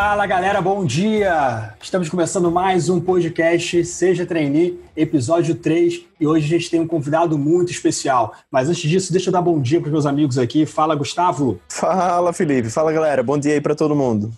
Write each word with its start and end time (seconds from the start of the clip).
Fala 0.00 0.28
galera, 0.28 0.62
bom 0.62 0.84
dia! 0.84 1.74
Estamos 1.82 2.08
começando 2.08 2.52
mais 2.52 2.88
um 2.88 3.00
podcast 3.00 3.84
Seja 3.84 4.24
Trainee, 4.24 4.80
episódio 4.96 5.56
3, 5.56 6.04
e 6.20 6.24
hoje 6.24 6.46
a 6.46 6.56
gente 6.56 6.70
tem 6.70 6.78
um 6.78 6.86
convidado 6.86 7.36
muito 7.36 7.72
especial. 7.72 8.32
Mas 8.48 8.68
antes 8.68 8.88
disso, 8.88 9.10
deixa 9.10 9.30
eu 9.30 9.32
dar 9.32 9.42
bom 9.42 9.60
dia 9.60 9.80
para 9.80 9.88
os 9.88 9.92
meus 9.92 10.06
amigos 10.06 10.38
aqui. 10.38 10.64
Fala, 10.64 10.94
Gustavo! 10.94 11.60
Fala, 11.68 12.32
Felipe! 12.32 12.70
Fala 12.70 12.92
galera, 12.92 13.24
bom 13.24 13.36
dia 13.36 13.54
aí 13.54 13.60
para 13.60 13.74
todo 13.74 13.96
mundo. 13.96 14.30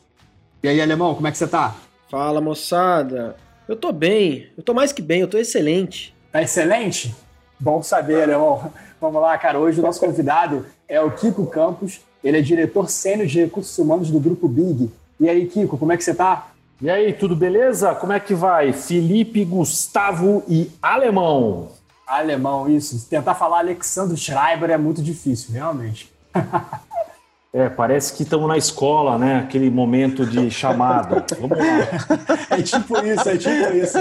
E 0.62 0.68
aí, 0.68 0.80
Alemão, 0.80 1.14
como 1.14 1.26
é 1.26 1.30
que 1.30 1.36
você 1.36 1.46
tá? 1.46 1.76
Fala, 2.10 2.40
moçada! 2.40 3.36
Eu 3.68 3.76
tô 3.76 3.92
bem, 3.92 4.48
eu 4.56 4.62
tô 4.62 4.72
mais 4.72 4.92
que 4.92 5.02
bem, 5.02 5.20
eu 5.20 5.28
tô 5.28 5.36
excelente. 5.36 6.14
Tá 6.32 6.40
excelente? 6.40 7.14
Bom 7.60 7.82
saber, 7.82 8.22
Alemão. 8.22 8.72
Vamos 8.98 9.20
lá, 9.20 9.36
cara. 9.36 9.58
Hoje 9.58 9.78
o 9.78 9.82
nosso 9.82 10.00
convidado 10.00 10.64
é 10.88 11.02
o 11.02 11.10
Kiko 11.10 11.44
Campos. 11.44 12.00
Ele 12.24 12.38
é 12.38 12.40
diretor 12.40 12.88
sênior 12.88 13.26
de 13.26 13.42
recursos 13.42 13.76
humanos 13.76 14.10
do 14.10 14.18
Grupo 14.18 14.48
Big. 14.48 14.90
E 15.20 15.28
aí, 15.28 15.46
Kiko, 15.46 15.76
como 15.76 15.92
é 15.92 15.98
que 15.98 16.02
você 16.02 16.14
tá? 16.14 16.48
E 16.80 16.88
aí, 16.88 17.12
tudo 17.12 17.36
beleza? 17.36 17.94
Como 17.94 18.10
é 18.10 18.18
que 18.18 18.34
vai? 18.34 18.72
Felipe, 18.72 19.44
Gustavo 19.44 20.42
e 20.48 20.70
Alemão. 20.80 21.68
Alemão, 22.06 22.66
isso. 22.70 23.06
Tentar 23.08 23.34
falar 23.34 23.58
Alexandre 23.58 24.16
Schreiber 24.16 24.70
é 24.70 24.78
muito 24.78 25.02
difícil, 25.02 25.52
realmente. 25.52 26.10
É, 27.52 27.68
parece 27.68 28.12
que 28.12 28.22
estamos 28.22 28.46
na 28.46 28.56
escola, 28.56 29.18
né? 29.18 29.40
Aquele 29.40 29.68
momento 29.70 30.24
de 30.24 30.48
chamada. 30.52 31.26
Vamos 31.40 31.58
lá. 31.58 31.66
É 32.56 32.62
tipo 32.62 32.96
isso, 33.04 33.28
é 33.28 33.36
tipo 33.36 33.74
isso. 33.74 33.98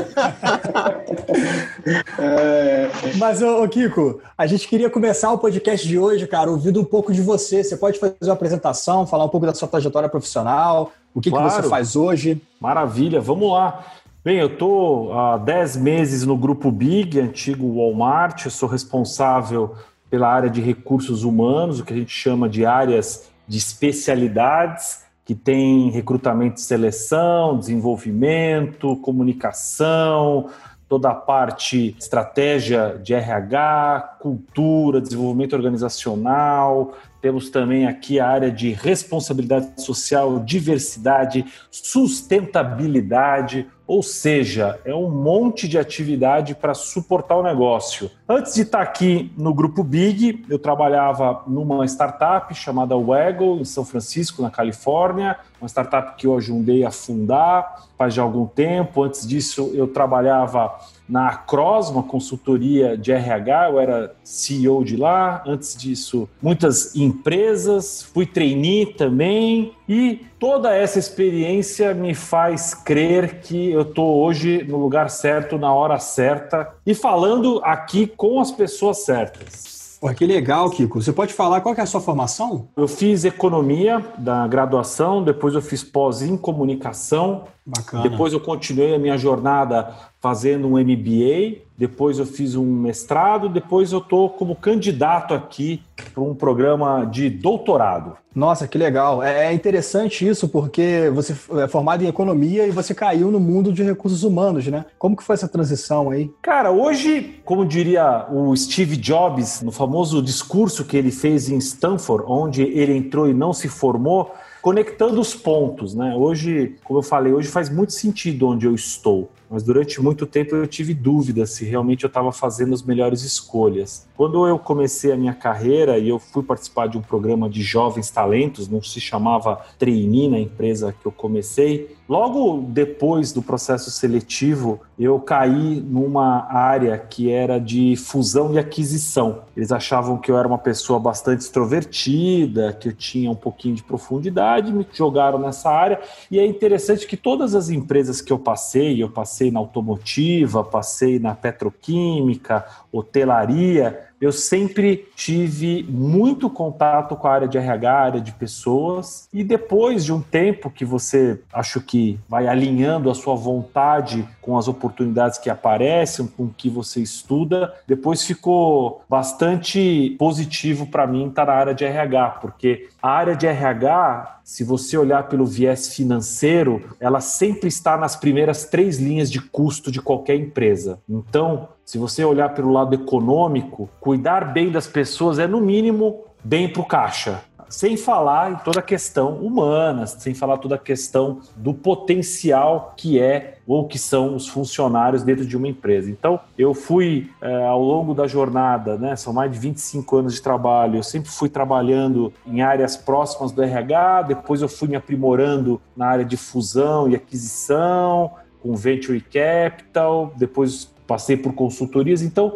É... 2.19 2.89
Mas, 3.17 3.41
ô, 3.41 3.67
Kiko, 3.67 4.21
a 4.37 4.45
gente 4.45 4.67
queria 4.67 4.89
começar 4.89 5.31
o 5.31 5.37
podcast 5.39 5.87
de 5.87 5.97
hoje, 5.97 6.27
cara, 6.27 6.51
ouvindo 6.51 6.79
um 6.79 6.85
pouco 6.85 7.11
de 7.11 7.23
você. 7.23 7.63
Você 7.63 7.75
pode 7.75 7.97
fazer 7.99 8.15
uma 8.21 8.33
apresentação, 8.33 9.07
falar 9.07 9.25
um 9.25 9.29
pouco 9.29 9.47
da 9.47 9.53
sua 9.55 9.67
trajetória 9.67 10.09
profissional, 10.09 10.91
o 11.19 11.21
que, 11.21 11.29
claro. 11.29 11.49
que 11.49 11.63
você 11.63 11.69
faz 11.69 11.97
hoje? 11.97 12.41
Maravilha, 12.61 13.19
vamos 13.19 13.51
lá. 13.51 13.83
Bem, 14.23 14.37
eu 14.37 14.47
estou 14.47 15.11
há 15.11 15.37
10 15.37 15.75
meses 15.77 16.25
no 16.25 16.37
Grupo 16.37 16.71
Big, 16.71 17.19
antigo 17.19 17.75
Walmart. 17.75 18.45
Eu 18.45 18.51
sou 18.51 18.69
responsável 18.69 19.75
pela 20.09 20.29
área 20.29 20.49
de 20.49 20.61
recursos 20.61 21.25
humanos, 21.25 21.79
o 21.79 21.85
que 21.85 21.93
a 21.93 21.95
gente 21.95 22.11
chama 22.11 22.47
de 22.47 22.65
áreas 22.65 23.29
de 23.45 23.57
especialidades 23.57 25.03
que 25.25 25.35
tem 25.35 25.91
recrutamento 25.91 26.57
e 26.57 26.61
seleção, 26.61 27.59
desenvolvimento, 27.59 28.95
comunicação, 28.97 30.47
toda 30.87 31.09
a 31.09 31.15
parte 31.15 31.95
estratégia 31.99 32.99
de 33.03 33.13
RH, 33.13 34.17
cultura, 34.21 35.01
desenvolvimento 35.01 35.53
organizacional. 35.53 36.93
Temos 37.21 37.49
também 37.49 37.85
aqui 37.85 38.19
a 38.19 38.27
área 38.27 38.51
de 38.51 38.71
responsabilidade 38.71 39.81
social, 39.81 40.39
diversidade, 40.39 41.45
sustentabilidade, 41.69 43.67
ou 43.85 44.01
seja, 44.03 44.79
é 44.85 44.93
um 44.93 45.09
monte 45.09 45.67
de 45.67 45.77
atividade 45.77 46.53
para 46.53 46.73
suportar 46.73 47.37
o 47.37 47.43
negócio. 47.43 48.09
Antes 48.27 48.53
de 48.53 48.61
estar 48.61 48.81
aqui 48.81 49.33
no 49.35 49.53
grupo 49.53 49.83
Big, 49.83 50.45
eu 50.47 50.59
trabalhava 50.59 51.43
numa 51.47 51.83
startup 51.85 52.53
chamada 52.53 52.95
Waggle, 52.95 53.59
em 53.59 53.65
São 53.65 53.83
Francisco, 53.83 54.41
na 54.41 54.51
Califórnia, 54.51 55.37
uma 55.59 55.67
startup 55.67 56.15
que 56.15 56.27
eu 56.27 56.37
ajudei 56.37 56.85
a 56.85 56.91
fundar 56.91 57.89
faz 57.97 58.13
já 58.13 58.21
algum 58.21 58.45
tempo. 58.45 59.03
Antes 59.03 59.27
disso, 59.27 59.71
eu 59.73 59.87
trabalhava 59.87 60.79
na 61.09 61.29
Acros, 61.29 61.89
uma 61.89 62.03
consultoria 62.03 62.95
de 62.95 63.11
RH, 63.11 63.69
eu 63.69 63.79
era 63.79 64.15
CEO 64.23 64.83
de 64.83 64.95
lá. 64.95 65.43
Antes 65.45 65.75
disso, 65.75 66.29
muitas 66.41 66.95
empresas, 66.95 68.03
fui 68.03 68.25
trainee 68.25 68.85
também 68.85 69.73
e 69.87 70.21
toda 70.37 70.73
essa 70.73 70.99
experiência 70.99 71.93
me 71.93 72.13
faz 72.13 72.75
crer 72.75 73.41
que 73.41 73.71
eu 73.71 73.81
estou 73.81 74.23
hoje 74.23 74.63
no 74.63 74.77
lugar 74.77 75.09
certo, 75.09 75.57
na 75.57 75.73
hora 75.73 75.97
certa 75.97 76.69
e 76.85 76.93
falando 76.93 77.59
aqui 77.63 78.05
com 78.05 78.39
as 78.39 78.51
pessoas 78.51 79.03
certas. 79.03 79.78
Pô, 79.99 80.13
que 80.13 80.25
legal, 80.25 80.69
Kiko. 80.69 81.01
Você 81.01 81.11
pode 81.11 81.33
falar 81.33 81.59
qual 81.59 81.75
é 81.75 81.81
a 81.81 81.85
sua 81.85 81.99
formação? 81.99 82.69
Eu 82.77 82.87
fiz 82.87 83.25
economia 83.25 84.03
da 84.17 84.47
graduação, 84.47 85.21
depois 85.21 85.53
eu 85.53 85.61
fiz 85.61 85.83
pós 85.83 86.21
em 86.21 86.37
comunicação. 86.37 87.43
Bacana. 87.65 88.03
Depois 88.03 88.31
eu 88.31 88.39
continuei 88.39 88.95
a 88.95 88.99
minha 88.99 89.17
jornada 89.17 89.93
fazendo 90.21 90.67
um 90.67 90.79
MBA, 90.79 91.59
depois 91.79 92.19
eu 92.19 92.25
fiz 92.25 92.55
um 92.55 92.65
mestrado, 92.65 93.47
depois 93.47 93.93
eu 93.93 93.99
estou 93.99 94.29
como 94.29 94.53
candidato 94.53 95.33
aqui 95.33 95.81
para 96.13 96.21
um 96.21 96.35
programa 96.35 97.05
de 97.05 97.29
doutorado. 97.29 98.17
Nossa, 98.35 98.67
que 98.67 98.77
legal. 98.77 99.23
É, 99.23 99.45
é 99.45 99.53
interessante 99.53 100.27
isso, 100.27 100.49
porque 100.49 101.09
você 101.13 101.33
é 101.57 101.69
formado 101.69 102.03
em 102.03 102.07
economia 102.07 102.67
e 102.67 102.71
você 102.71 102.93
caiu 102.93 103.31
no 103.31 103.39
mundo 103.39 103.71
de 103.71 103.81
recursos 103.81 104.23
humanos, 104.23 104.67
né? 104.67 104.83
Como 104.97 105.15
que 105.15 105.23
foi 105.23 105.35
essa 105.35 105.47
transição 105.47 106.11
aí? 106.11 106.29
Cara, 106.41 106.69
hoje, 106.69 107.39
como 107.45 107.65
diria 107.65 108.27
o 108.29 108.53
Steve 108.57 108.97
Jobs, 108.97 109.61
no 109.61 109.71
famoso 109.71 110.21
discurso 110.21 110.83
que 110.83 110.97
ele 110.97 111.11
fez 111.11 111.49
em 111.49 111.57
Stanford, 111.59 112.25
onde 112.27 112.61
ele 112.61 112.93
entrou 112.93 113.29
e 113.29 113.33
não 113.33 113.53
se 113.53 113.69
formou, 113.69 114.35
conectando 114.61 115.21
os 115.21 115.33
pontos, 115.33 115.95
né? 115.95 116.13
Hoje, 116.13 116.75
como 116.83 116.99
eu 116.99 117.03
falei, 117.03 117.31
hoje 117.31 117.47
faz 117.47 117.69
muito 117.69 117.93
sentido 117.93 118.49
onde 118.49 118.65
eu 118.65 118.75
estou 118.75 119.29
mas 119.49 119.63
durante 119.63 120.01
muito 120.01 120.25
tempo 120.25 120.55
eu 120.55 120.67
tive 120.67 120.93
dúvidas 120.93 121.51
se 121.51 121.65
realmente 121.65 122.03
eu 122.03 122.07
estava 122.07 122.31
fazendo 122.31 122.73
as 122.73 122.83
melhores 122.83 123.23
escolhas. 123.23 124.07
Quando 124.15 124.45
eu 124.47 124.59
comecei 124.59 125.11
a 125.11 125.17
minha 125.17 125.33
carreira 125.33 125.97
e 125.97 126.09
eu 126.09 126.19
fui 126.19 126.43
participar 126.43 126.87
de 126.87 126.97
um 126.97 127.01
programa 127.01 127.49
de 127.49 127.61
jovens 127.61 128.09
talentos, 128.09 128.67
não 128.67 128.81
se 128.81 128.99
chamava 128.99 129.61
trainee 129.77 130.29
na 130.29 130.39
empresa 130.39 130.93
que 130.93 131.05
eu 131.05 131.11
comecei, 131.11 131.95
logo 132.07 132.65
depois 132.67 133.31
do 133.31 133.41
processo 133.41 133.89
seletivo, 133.89 134.81
eu 134.97 135.19
caí 135.19 135.79
numa 135.79 136.45
área 136.51 136.97
que 136.97 137.31
era 137.31 137.57
de 137.59 137.95
fusão 137.95 138.53
e 138.53 138.59
aquisição. 138.59 139.43
Eles 139.55 139.71
achavam 139.71 140.17
que 140.17 140.29
eu 140.29 140.37
era 140.37 140.47
uma 140.47 140.57
pessoa 140.57 140.99
bastante 140.99 141.41
extrovertida, 141.41 142.73
que 142.73 142.89
eu 142.89 142.93
tinha 142.93 143.31
um 143.31 143.35
pouquinho 143.35 143.75
de 143.75 143.83
profundidade, 143.83 144.73
me 144.73 144.85
jogaram 144.91 145.39
nessa 145.39 145.69
área. 145.69 145.99
E 146.29 146.37
é 146.37 146.45
interessante 146.45 147.07
que 147.07 147.15
todas 147.15 147.55
as 147.55 147.69
empresas 147.69 148.19
que 148.19 148.33
eu 148.33 148.39
passei, 148.39 149.01
eu 149.01 149.09
passei 149.09 149.38
na 149.49 149.59
automotiva, 149.59 150.63
passei 150.63 151.19
na 151.19 151.33
petroquímica, 151.33 152.65
hotelaria, 152.91 154.08
eu 154.21 154.31
sempre 154.31 155.07
tive 155.15 155.83
muito 155.89 156.49
contato 156.49 157.15
com 157.15 157.27
a 157.27 157.31
área 157.31 157.47
de 157.47 157.57
RH, 157.57 157.91
área 157.91 158.21
de 158.21 158.31
pessoas, 158.33 159.27
e 159.33 159.43
depois 159.43 160.03
de 160.03 160.11
um 160.11 160.21
tempo 160.21 160.69
que 160.69 160.83
você 160.83 161.39
acho 161.53 161.81
que 161.81 162.19
vai 162.27 162.47
alinhando 162.47 163.09
a 163.09 163.15
sua 163.15 163.35
vontade 163.35 164.27
com 164.41 164.57
as 164.57 164.67
oportunidades 164.67 165.37
que 165.37 165.49
aparecem, 165.49 166.27
com 166.27 166.45
o 166.45 166.53
que 166.55 166.69
você 166.69 167.01
estuda, 167.01 167.73
depois 167.87 168.23
ficou 168.23 169.03
bastante 169.09 170.15
positivo 170.17 170.87
para 170.87 171.07
mim 171.07 171.29
estar 171.29 171.45
na 171.45 171.53
área 171.53 171.73
de 171.73 171.85
RH, 171.85 172.29
porque 172.41 172.89
a 173.01 173.09
área 173.09 173.35
de 173.35 173.47
RH, 173.47 174.39
se 174.43 174.63
você 174.63 174.97
olhar 174.97 175.29
pelo 175.29 175.45
viés 175.45 175.95
financeiro, 175.95 176.95
ela 176.99 177.21
sempre 177.21 177.67
está 177.67 177.97
nas 177.97 178.15
primeiras 178.15 178.65
três 178.65 178.97
linhas 178.97 179.31
de 179.31 179.39
custo 179.39 179.91
de 179.91 180.01
qualquer 180.01 180.35
empresa. 180.35 180.99
Então, 181.07 181.69
se 181.89 181.97
você 181.97 182.23
olhar 182.23 182.49
pelo 182.49 182.71
lado 182.71 182.93
econômico, 182.93 183.89
cuidar 183.99 184.53
bem 184.53 184.69
das 184.69 184.85
pessoas 184.85 185.39
é, 185.39 185.47
no 185.47 185.59
mínimo, 185.59 186.23
bem 186.43 186.71
para 186.71 186.83
o 186.83 186.85
caixa. 186.85 187.41
Sem 187.67 187.97
falar 187.97 188.51
em 188.51 188.55
toda 188.57 188.79
a 188.79 188.83
questão 188.83 189.37
humana, 189.37 190.05
sem 190.05 190.35
falar 190.35 190.57
toda 190.57 190.75
a 190.75 190.77
questão 190.77 191.39
do 191.55 191.73
potencial 191.73 192.93
que 192.95 193.19
é 193.19 193.57
ou 193.65 193.87
que 193.87 193.97
são 193.97 194.35
os 194.35 194.47
funcionários 194.47 195.23
dentro 195.23 195.43
de 195.43 195.57
uma 195.57 195.67
empresa. 195.67 196.11
Então, 196.11 196.39
eu 196.55 196.75
fui, 196.75 197.31
é, 197.41 197.65
ao 197.65 197.81
longo 197.81 198.13
da 198.13 198.27
jornada, 198.27 198.95
né, 198.95 199.15
são 199.15 199.33
mais 199.33 199.51
de 199.51 199.57
25 199.57 200.15
anos 200.15 200.35
de 200.35 200.43
trabalho, 200.43 200.97
eu 200.97 201.03
sempre 201.03 201.31
fui 201.31 201.49
trabalhando 201.49 202.31
em 202.45 202.61
áreas 202.61 202.95
próximas 202.97 203.51
do 203.51 203.63
RH, 203.63 204.21
depois 204.27 204.61
eu 204.61 204.69
fui 204.69 204.87
me 204.87 204.95
aprimorando 204.95 205.81
na 205.97 206.05
área 206.05 206.25
de 206.25 206.37
fusão 206.37 207.09
e 207.09 207.15
aquisição, 207.15 208.33
com 208.61 208.75
Venture 208.75 209.19
Capital, 209.21 210.31
depois 210.37 210.87
passei 211.09 211.35
por 211.35 211.53
consultorias, 211.53 212.21
então 212.21 212.55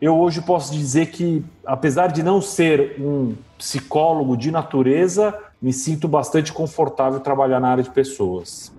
eu 0.00 0.18
hoje 0.18 0.40
posso 0.40 0.72
dizer 0.72 1.10
que, 1.10 1.44
apesar 1.66 2.06
de 2.06 2.22
não 2.22 2.40
ser 2.40 2.96
um 2.98 3.34
psicólogo 3.58 4.34
de 4.34 4.50
natureza, 4.50 5.38
me 5.60 5.74
sinto 5.74 6.08
bastante 6.08 6.50
confortável 6.50 7.20
trabalhar 7.20 7.60
na 7.60 7.68
área 7.68 7.84
de 7.84 7.90
pessoas. 7.90 8.72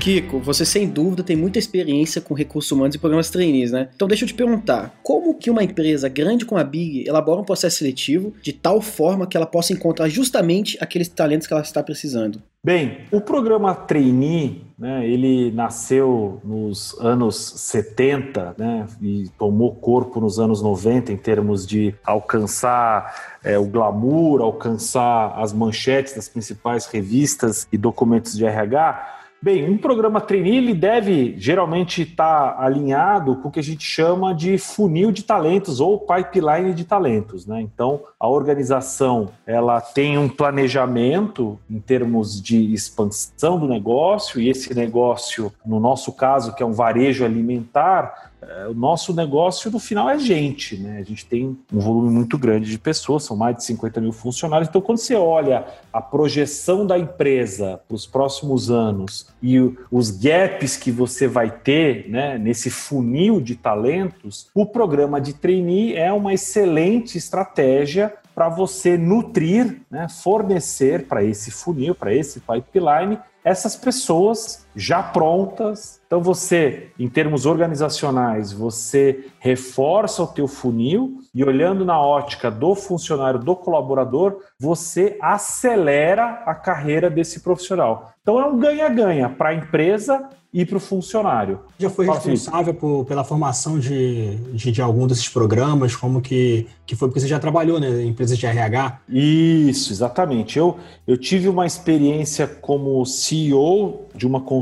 Kiko, 0.00 0.40
você 0.40 0.64
sem 0.64 0.88
dúvida 0.88 1.22
tem 1.22 1.36
muita 1.36 1.58
experiência 1.58 2.22
com 2.22 2.32
recursos 2.32 2.72
humanos 2.72 2.94
e 2.94 2.98
programas 2.98 3.28
trainees, 3.28 3.70
né? 3.70 3.90
Então 3.94 4.08
deixa 4.08 4.24
eu 4.24 4.28
te 4.28 4.32
perguntar, 4.32 4.98
como 5.02 5.34
que 5.34 5.50
uma 5.50 5.62
empresa 5.62 6.08
grande 6.08 6.46
como 6.46 6.58
a 6.58 6.64
Big 6.64 7.06
elabora 7.06 7.42
um 7.42 7.44
processo 7.44 7.76
seletivo 7.76 8.32
de 8.42 8.54
tal 8.54 8.80
forma 8.80 9.26
que 9.26 9.36
ela 9.36 9.44
possa 9.44 9.74
encontrar 9.74 10.08
justamente 10.08 10.78
aqueles 10.80 11.06
talentos 11.06 11.46
que 11.46 11.52
ela 11.52 11.62
está 11.62 11.82
precisando? 11.82 12.42
Bem, 12.64 12.98
o 13.10 13.20
programa 13.20 13.74
Trainee, 13.74 14.64
né, 14.78 15.06
ele 15.06 15.50
nasceu 15.50 16.40
nos 16.44 16.94
anos 16.98 17.36
70 17.36 18.54
né, 18.58 18.86
e 19.00 19.30
tomou 19.38 19.74
corpo 19.74 20.20
nos 20.20 20.38
anos 20.38 20.62
90 20.62 21.12
em 21.12 21.16
termos 21.16 21.66
de 21.66 21.94
alcançar 22.04 23.38
é, 23.42 23.58
o 23.58 23.64
glamour, 23.64 24.40
alcançar 24.40 25.38
as 25.38 25.52
manchetes 25.52 26.14
das 26.14 26.28
principais 26.28 26.86
revistas 26.86 27.66
e 27.70 27.76
documentos 27.76 28.34
de 28.34 28.44
RH. 28.46 29.19
Bem, 29.42 29.66
um 29.70 29.78
programa 29.78 30.20
trainee 30.20 30.58
ele 30.58 30.74
deve 30.74 31.34
geralmente 31.38 32.02
estar 32.02 32.60
alinhado 32.60 33.36
com 33.36 33.48
o 33.48 33.50
que 33.50 33.58
a 33.58 33.62
gente 33.62 33.82
chama 33.82 34.34
de 34.34 34.58
funil 34.58 35.10
de 35.10 35.24
talentos 35.24 35.80
ou 35.80 35.98
pipeline 35.98 36.74
de 36.74 36.84
talentos, 36.84 37.46
né? 37.46 37.58
Então, 37.62 38.02
a 38.18 38.28
organização 38.28 39.30
ela 39.46 39.80
tem 39.80 40.18
um 40.18 40.28
planejamento 40.28 41.58
em 41.70 41.80
termos 41.80 42.38
de 42.42 42.74
expansão 42.74 43.58
do 43.58 43.66
negócio 43.66 44.38
e 44.38 44.50
esse 44.50 44.74
negócio, 44.74 45.50
no 45.64 45.80
nosso 45.80 46.12
caso, 46.12 46.54
que 46.54 46.62
é 46.62 46.66
um 46.66 46.72
varejo 46.72 47.24
alimentar, 47.24 48.29
o 48.70 48.74
nosso 48.74 49.14
negócio 49.14 49.70
no 49.70 49.78
final 49.78 50.08
é 50.08 50.18
gente, 50.18 50.76
né? 50.76 50.98
A 50.98 51.02
gente 51.02 51.26
tem 51.26 51.56
um 51.72 51.78
volume 51.78 52.10
muito 52.10 52.38
grande 52.38 52.70
de 52.70 52.78
pessoas, 52.78 53.24
são 53.24 53.36
mais 53.36 53.56
de 53.56 53.64
50 53.64 54.00
mil 54.00 54.12
funcionários. 54.12 54.68
Então, 54.68 54.80
quando 54.80 54.98
você 54.98 55.14
olha 55.14 55.66
a 55.92 56.00
projeção 56.00 56.86
da 56.86 56.98
empresa 56.98 57.80
para 57.86 57.94
os 57.94 58.06
próximos 58.06 58.70
anos 58.70 59.26
e 59.42 59.58
os 59.90 60.10
gaps 60.10 60.76
que 60.76 60.90
você 60.90 61.26
vai 61.26 61.50
ter 61.50 62.08
né, 62.08 62.38
nesse 62.38 62.70
funil 62.70 63.40
de 63.40 63.56
talentos, 63.56 64.48
o 64.54 64.64
programa 64.64 65.20
de 65.20 65.34
trainee 65.34 65.94
é 65.94 66.12
uma 66.12 66.32
excelente 66.32 67.18
estratégia 67.18 68.14
para 68.34 68.48
você 68.48 68.96
nutrir, 68.96 69.82
né, 69.90 70.08
fornecer 70.08 71.06
para 71.06 71.22
esse 71.22 71.50
funil, 71.50 71.94
para 71.94 72.14
esse 72.14 72.40
pipeline, 72.40 73.18
essas 73.44 73.76
pessoas 73.76 74.66
já 74.74 75.02
prontas. 75.02 76.00
Então 76.06 76.22
você, 76.22 76.90
em 76.98 77.08
termos 77.08 77.46
organizacionais, 77.46 78.52
você 78.52 79.26
reforça 79.38 80.22
o 80.22 80.26
teu 80.26 80.48
funil 80.48 81.18
e 81.34 81.44
olhando 81.44 81.84
na 81.84 82.00
ótica 82.00 82.50
do 82.50 82.74
funcionário, 82.74 83.38
do 83.38 83.54
colaborador, 83.54 84.38
você 84.58 85.16
acelera 85.20 86.42
a 86.46 86.54
carreira 86.54 87.08
desse 87.08 87.40
profissional. 87.40 88.12
Então 88.22 88.38
é 88.38 88.46
um 88.46 88.58
ganha-ganha 88.58 89.28
para 89.28 89.50
a 89.50 89.54
empresa 89.54 90.28
e 90.52 90.64
para 90.64 90.76
o 90.76 90.80
funcionário. 90.80 91.60
Já 91.78 91.88
foi 91.88 92.06
responsável 92.06 92.74
por, 92.74 93.04
pela 93.04 93.22
formação 93.22 93.78
de, 93.78 94.34
de, 94.52 94.72
de, 94.72 94.82
algum 94.82 95.06
desses 95.06 95.28
programas? 95.28 95.94
Como 95.94 96.20
que, 96.20 96.66
que 96.84 96.96
foi? 96.96 97.08
Porque 97.08 97.20
você 97.20 97.28
já 97.28 97.38
trabalhou 97.38 97.78
né, 97.78 97.88
em 98.02 98.08
empresas 98.08 98.36
de 98.36 98.46
RH? 98.46 99.00
Isso, 99.08 99.92
exatamente. 99.92 100.58
Eu, 100.58 100.76
eu 101.06 101.16
tive 101.16 101.48
uma 101.48 101.66
experiência 101.66 102.46
como 102.48 103.04
CEO 103.06 104.08
de 104.14 104.26
uma 104.26 104.40
consultoria 104.40 104.59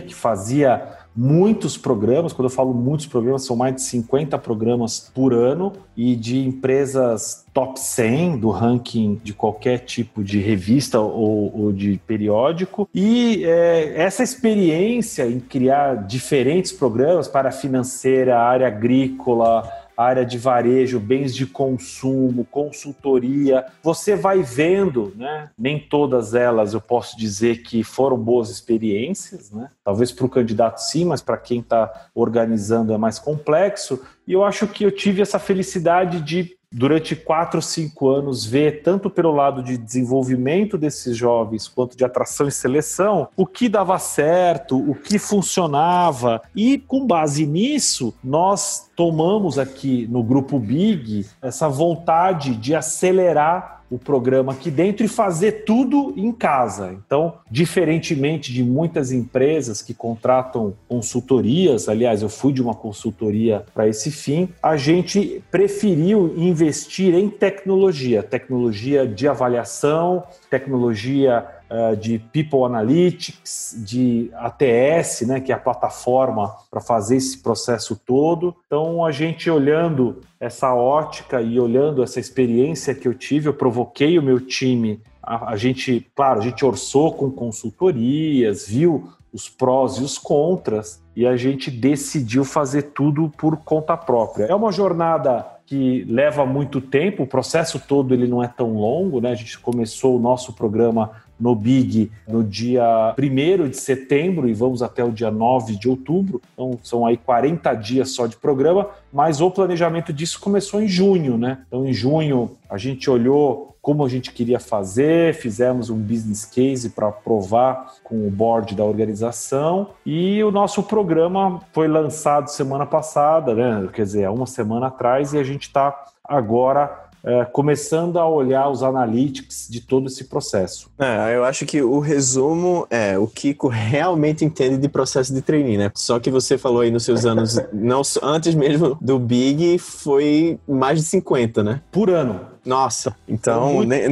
que 0.00 0.14
fazia 0.14 1.04
muitos 1.16 1.76
programas, 1.76 2.32
quando 2.32 2.46
eu 2.46 2.54
falo 2.54 2.74
muitos 2.74 3.06
programas, 3.06 3.44
são 3.44 3.54
mais 3.54 3.76
de 3.76 3.82
50 3.82 4.36
programas 4.38 5.10
por 5.14 5.32
ano 5.32 5.72
e 5.96 6.16
de 6.16 6.44
empresas 6.44 7.44
top 7.52 7.78
100 7.78 8.38
do 8.38 8.50
ranking 8.50 9.20
de 9.22 9.32
qualquer 9.32 9.78
tipo 9.78 10.24
de 10.24 10.40
revista 10.40 10.98
ou, 10.98 11.52
ou 11.56 11.72
de 11.72 12.00
periódico. 12.04 12.88
E 12.92 13.44
é, 13.44 13.94
essa 13.96 14.24
experiência 14.24 15.26
em 15.26 15.38
criar 15.38 16.06
diferentes 16.06 16.72
programas 16.72 17.28
para 17.28 17.52
financeira, 17.52 18.40
área 18.40 18.66
agrícola, 18.66 19.70
área 19.96 20.24
de 20.24 20.38
varejo, 20.38 20.98
bens 20.98 21.34
de 21.34 21.46
consumo, 21.46 22.44
consultoria. 22.44 23.64
Você 23.82 24.16
vai 24.16 24.42
vendo, 24.42 25.12
né? 25.16 25.50
Nem 25.56 25.78
todas 25.78 26.34
elas 26.34 26.74
eu 26.74 26.80
posso 26.80 27.16
dizer 27.16 27.62
que 27.62 27.82
foram 27.84 28.16
boas 28.16 28.50
experiências, 28.50 29.50
né? 29.50 29.68
Talvez 29.84 30.10
para 30.12 30.26
o 30.26 30.28
candidato 30.28 30.78
sim, 30.78 31.04
mas 31.04 31.22
para 31.22 31.36
quem 31.36 31.60
está 31.60 32.08
organizando 32.14 32.92
é 32.92 32.98
mais 32.98 33.18
complexo. 33.18 34.02
E 34.26 34.32
eu 34.32 34.44
acho 34.44 34.66
que 34.66 34.84
eu 34.84 34.90
tive 34.90 35.22
essa 35.22 35.38
felicidade 35.38 36.20
de 36.20 36.56
durante 36.76 37.14
quatro, 37.14 37.62
cinco 37.62 38.08
anos, 38.08 38.44
ver 38.44 38.82
tanto 38.82 39.08
pelo 39.08 39.30
lado 39.30 39.62
de 39.62 39.78
desenvolvimento 39.78 40.76
desses 40.76 41.16
jovens 41.16 41.68
quanto 41.68 41.96
de 41.96 42.04
atração 42.04 42.48
e 42.48 42.52
seleção, 42.52 43.28
o 43.36 43.46
que 43.46 43.68
dava 43.68 43.96
certo, 44.00 44.76
o 44.76 44.92
que 44.92 45.16
funcionava. 45.16 46.42
E 46.54 46.78
com 46.78 47.06
base 47.06 47.46
nisso, 47.46 48.12
nós 48.24 48.90
tomamos 48.96 49.56
aqui 49.56 50.08
no 50.10 50.24
grupo 50.24 50.58
Big 50.58 51.24
essa 51.40 51.68
vontade 51.68 52.56
de 52.56 52.74
acelerar 52.74 53.73
o 53.90 53.98
programa 53.98 54.52
aqui 54.52 54.70
dentro 54.70 55.04
e 55.04 55.08
fazer 55.08 55.64
tudo 55.64 56.12
em 56.16 56.32
casa. 56.32 56.96
Então, 57.06 57.34
diferentemente 57.50 58.52
de 58.52 58.62
muitas 58.62 59.12
empresas 59.12 59.82
que 59.82 59.94
contratam 59.94 60.74
consultorias, 60.88 61.88
aliás, 61.88 62.22
eu 62.22 62.28
fui 62.28 62.52
de 62.52 62.62
uma 62.62 62.74
consultoria 62.74 63.64
para 63.74 63.88
esse 63.88 64.10
fim, 64.10 64.48
a 64.62 64.76
gente 64.76 65.42
preferiu 65.50 66.34
investir 66.36 67.14
em 67.14 67.28
tecnologia, 67.28 68.22
tecnologia 68.22 69.06
de 69.06 69.28
avaliação, 69.28 70.24
tecnologia 70.50 71.46
uh, 71.70 71.96
de 71.96 72.18
People 72.18 72.64
Analytics, 72.64 73.76
de 73.78 74.30
ATS, 74.34 75.22
né, 75.26 75.40
que 75.40 75.52
é 75.52 75.54
a 75.54 75.58
plataforma 75.58 76.54
para 76.70 76.80
fazer 76.80 77.16
esse 77.16 77.42
processo 77.42 77.96
todo. 77.96 78.54
Então, 78.66 79.04
a 79.04 79.12
gente 79.12 79.50
olhando 79.50 80.20
essa 80.38 80.74
ótica 80.74 81.40
e 81.40 81.58
olhando 81.58 82.02
essa 82.02 82.20
experiência 82.20 82.94
que 82.94 83.08
eu 83.08 83.14
tive, 83.14 83.48
eu 83.48 83.54
provoquei 83.54 84.18
o 84.18 84.22
meu 84.22 84.40
time. 84.40 85.00
A, 85.22 85.52
a 85.52 85.56
gente, 85.56 86.06
claro, 86.14 86.40
a 86.40 86.42
gente 86.42 86.64
orçou 86.64 87.12
com 87.12 87.30
consultorias, 87.30 88.66
viu 88.66 89.08
os 89.32 89.48
prós 89.48 89.96
e 89.96 90.04
os 90.04 90.16
contras, 90.16 91.02
e 91.16 91.26
a 91.26 91.36
gente 91.36 91.68
decidiu 91.68 92.44
fazer 92.44 92.82
tudo 92.94 93.28
por 93.36 93.56
conta 93.56 93.96
própria. 93.96 94.44
É 94.44 94.54
uma 94.54 94.70
jornada 94.70 95.44
que 95.66 96.04
leva 96.04 96.44
muito 96.44 96.80
tempo, 96.80 97.22
o 97.22 97.26
processo 97.26 97.80
todo 97.80 98.14
ele 98.14 98.28
não 98.28 98.42
é 98.42 98.48
tão 98.48 98.74
longo, 98.74 99.20
né? 99.20 99.30
A 99.30 99.34
gente 99.34 99.58
começou 99.58 100.16
o 100.16 100.20
nosso 100.20 100.52
programa 100.52 101.10
no 101.38 101.54
Big 101.54 102.10
no 102.26 102.42
dia 102.42 103.14
1 103.18 103.68
de 103.68 103.76
setembro 103.76 104.48
e 104.48 104.54
vamos 104.54 104.82
até 104.82 105.04
o 105.04 105.10
dia 105.10 105.30
9 105.30 105.76
de 105.76 105.88
outubro. 105.88 106.40
Então 106.52 106.78
são 106.82 107.06
aí 107.06 107.16
40 107.16 107.74
dias 107.74 108.10
só 108.10 108.26
de 108.26 108.36
programa, 108.36 108.88
mas 109.12 109.40
o 109.40 109.50
planejamento 109.50 110.12
disso 110.12 110.40
começou 110.40 110.82
em 110.82 110.88
junho, 110.88 111.36
né? 111.36 111.58
Então 111.66 111.86
em 111.86 111.92
junho 111.92 112.52
a 112.68 112.78
gente 112.78 113.08
olhou 113.10 113.74
como 113.84 114.02
a 114.02 114.08
gente 114.08 114.32
queria 114.32 114.58
fazer, 114.58 115.34
fizemos 115.34 115.90
um 115.90 115.98
business 115.98 116.46
case 116.46 116.88
para 116.88 117.12
provar 117.12 117.96
com 118.02 118.26
o 118.26 118.30
board 118.30 118.74
da 118.74 118.82
organização 118.82 119.90
e 120.06 120.42
o 120.42 120.50
nosso 120.50 120.82
programa 120.82 121.60
foi 121.70 121.86
lançado 121.86 122.48
semana 122.48 122.86
passada, 122.86 123.54
né? 123.54 123.86
Quer 123.92 124.04
dizer, 124.04 124.24
há 124.24 124.32
uma 124.32 124.46
semana 124.46 124.86
atrás 124.86 125.34
e 125.34 125.38
a 125.38 125.44
gente 125.44 125.64
está 125.64 126.06
agora 126.26 127.03
é, 127.24 127.44
começando 127.46 128.18
a 128.18 128.28
olhar 128.28 128.68
os 128.68 128.82
analytics 128.82 129.66
de 129.68 129.80
todo 129.80 130.06
esse 130.06 130.24
processo. 130.24 130.90
É, 130.98 131.34
eu 131.34 131.44
acho 131.44 131.64
que 131.64 131.82
o 131.82 131.98
resumo 131.98 132.86
é 132.90 133.18
o 133.18 133.26
Kiko 133.26 133.68
realmente 133.68 134.44
entende 134.44 134.76
de 134.76 134.88
processo 134.88 135.32
de 135.32 135.40
trainee, 135.40 135.78
né? 135.78 135.90
Só 135.94 136.20
que 136.20 136.30
você 136.30 136.58
falou 136.58 136.82
aí 136.82 136.90
nos 136.90 137.04
seus 137.04 137.24
anos, 137.26 137.58
não 137.72 138.02
antes 138.22 138.54
mesmo 138.54 138.96
do 139.00 139.18
Big, 139.18 139.78
foi 139.78 140.58
mais 140.68 140.98
de 140.98 141.04
50, 141.06 141.64
né? 141.64 141.80
Por 141.90 142.10
ano. 142.10 142.53
Nossa, 142.64 143.14
então 143.28 143.82
nem, 143.84 144.02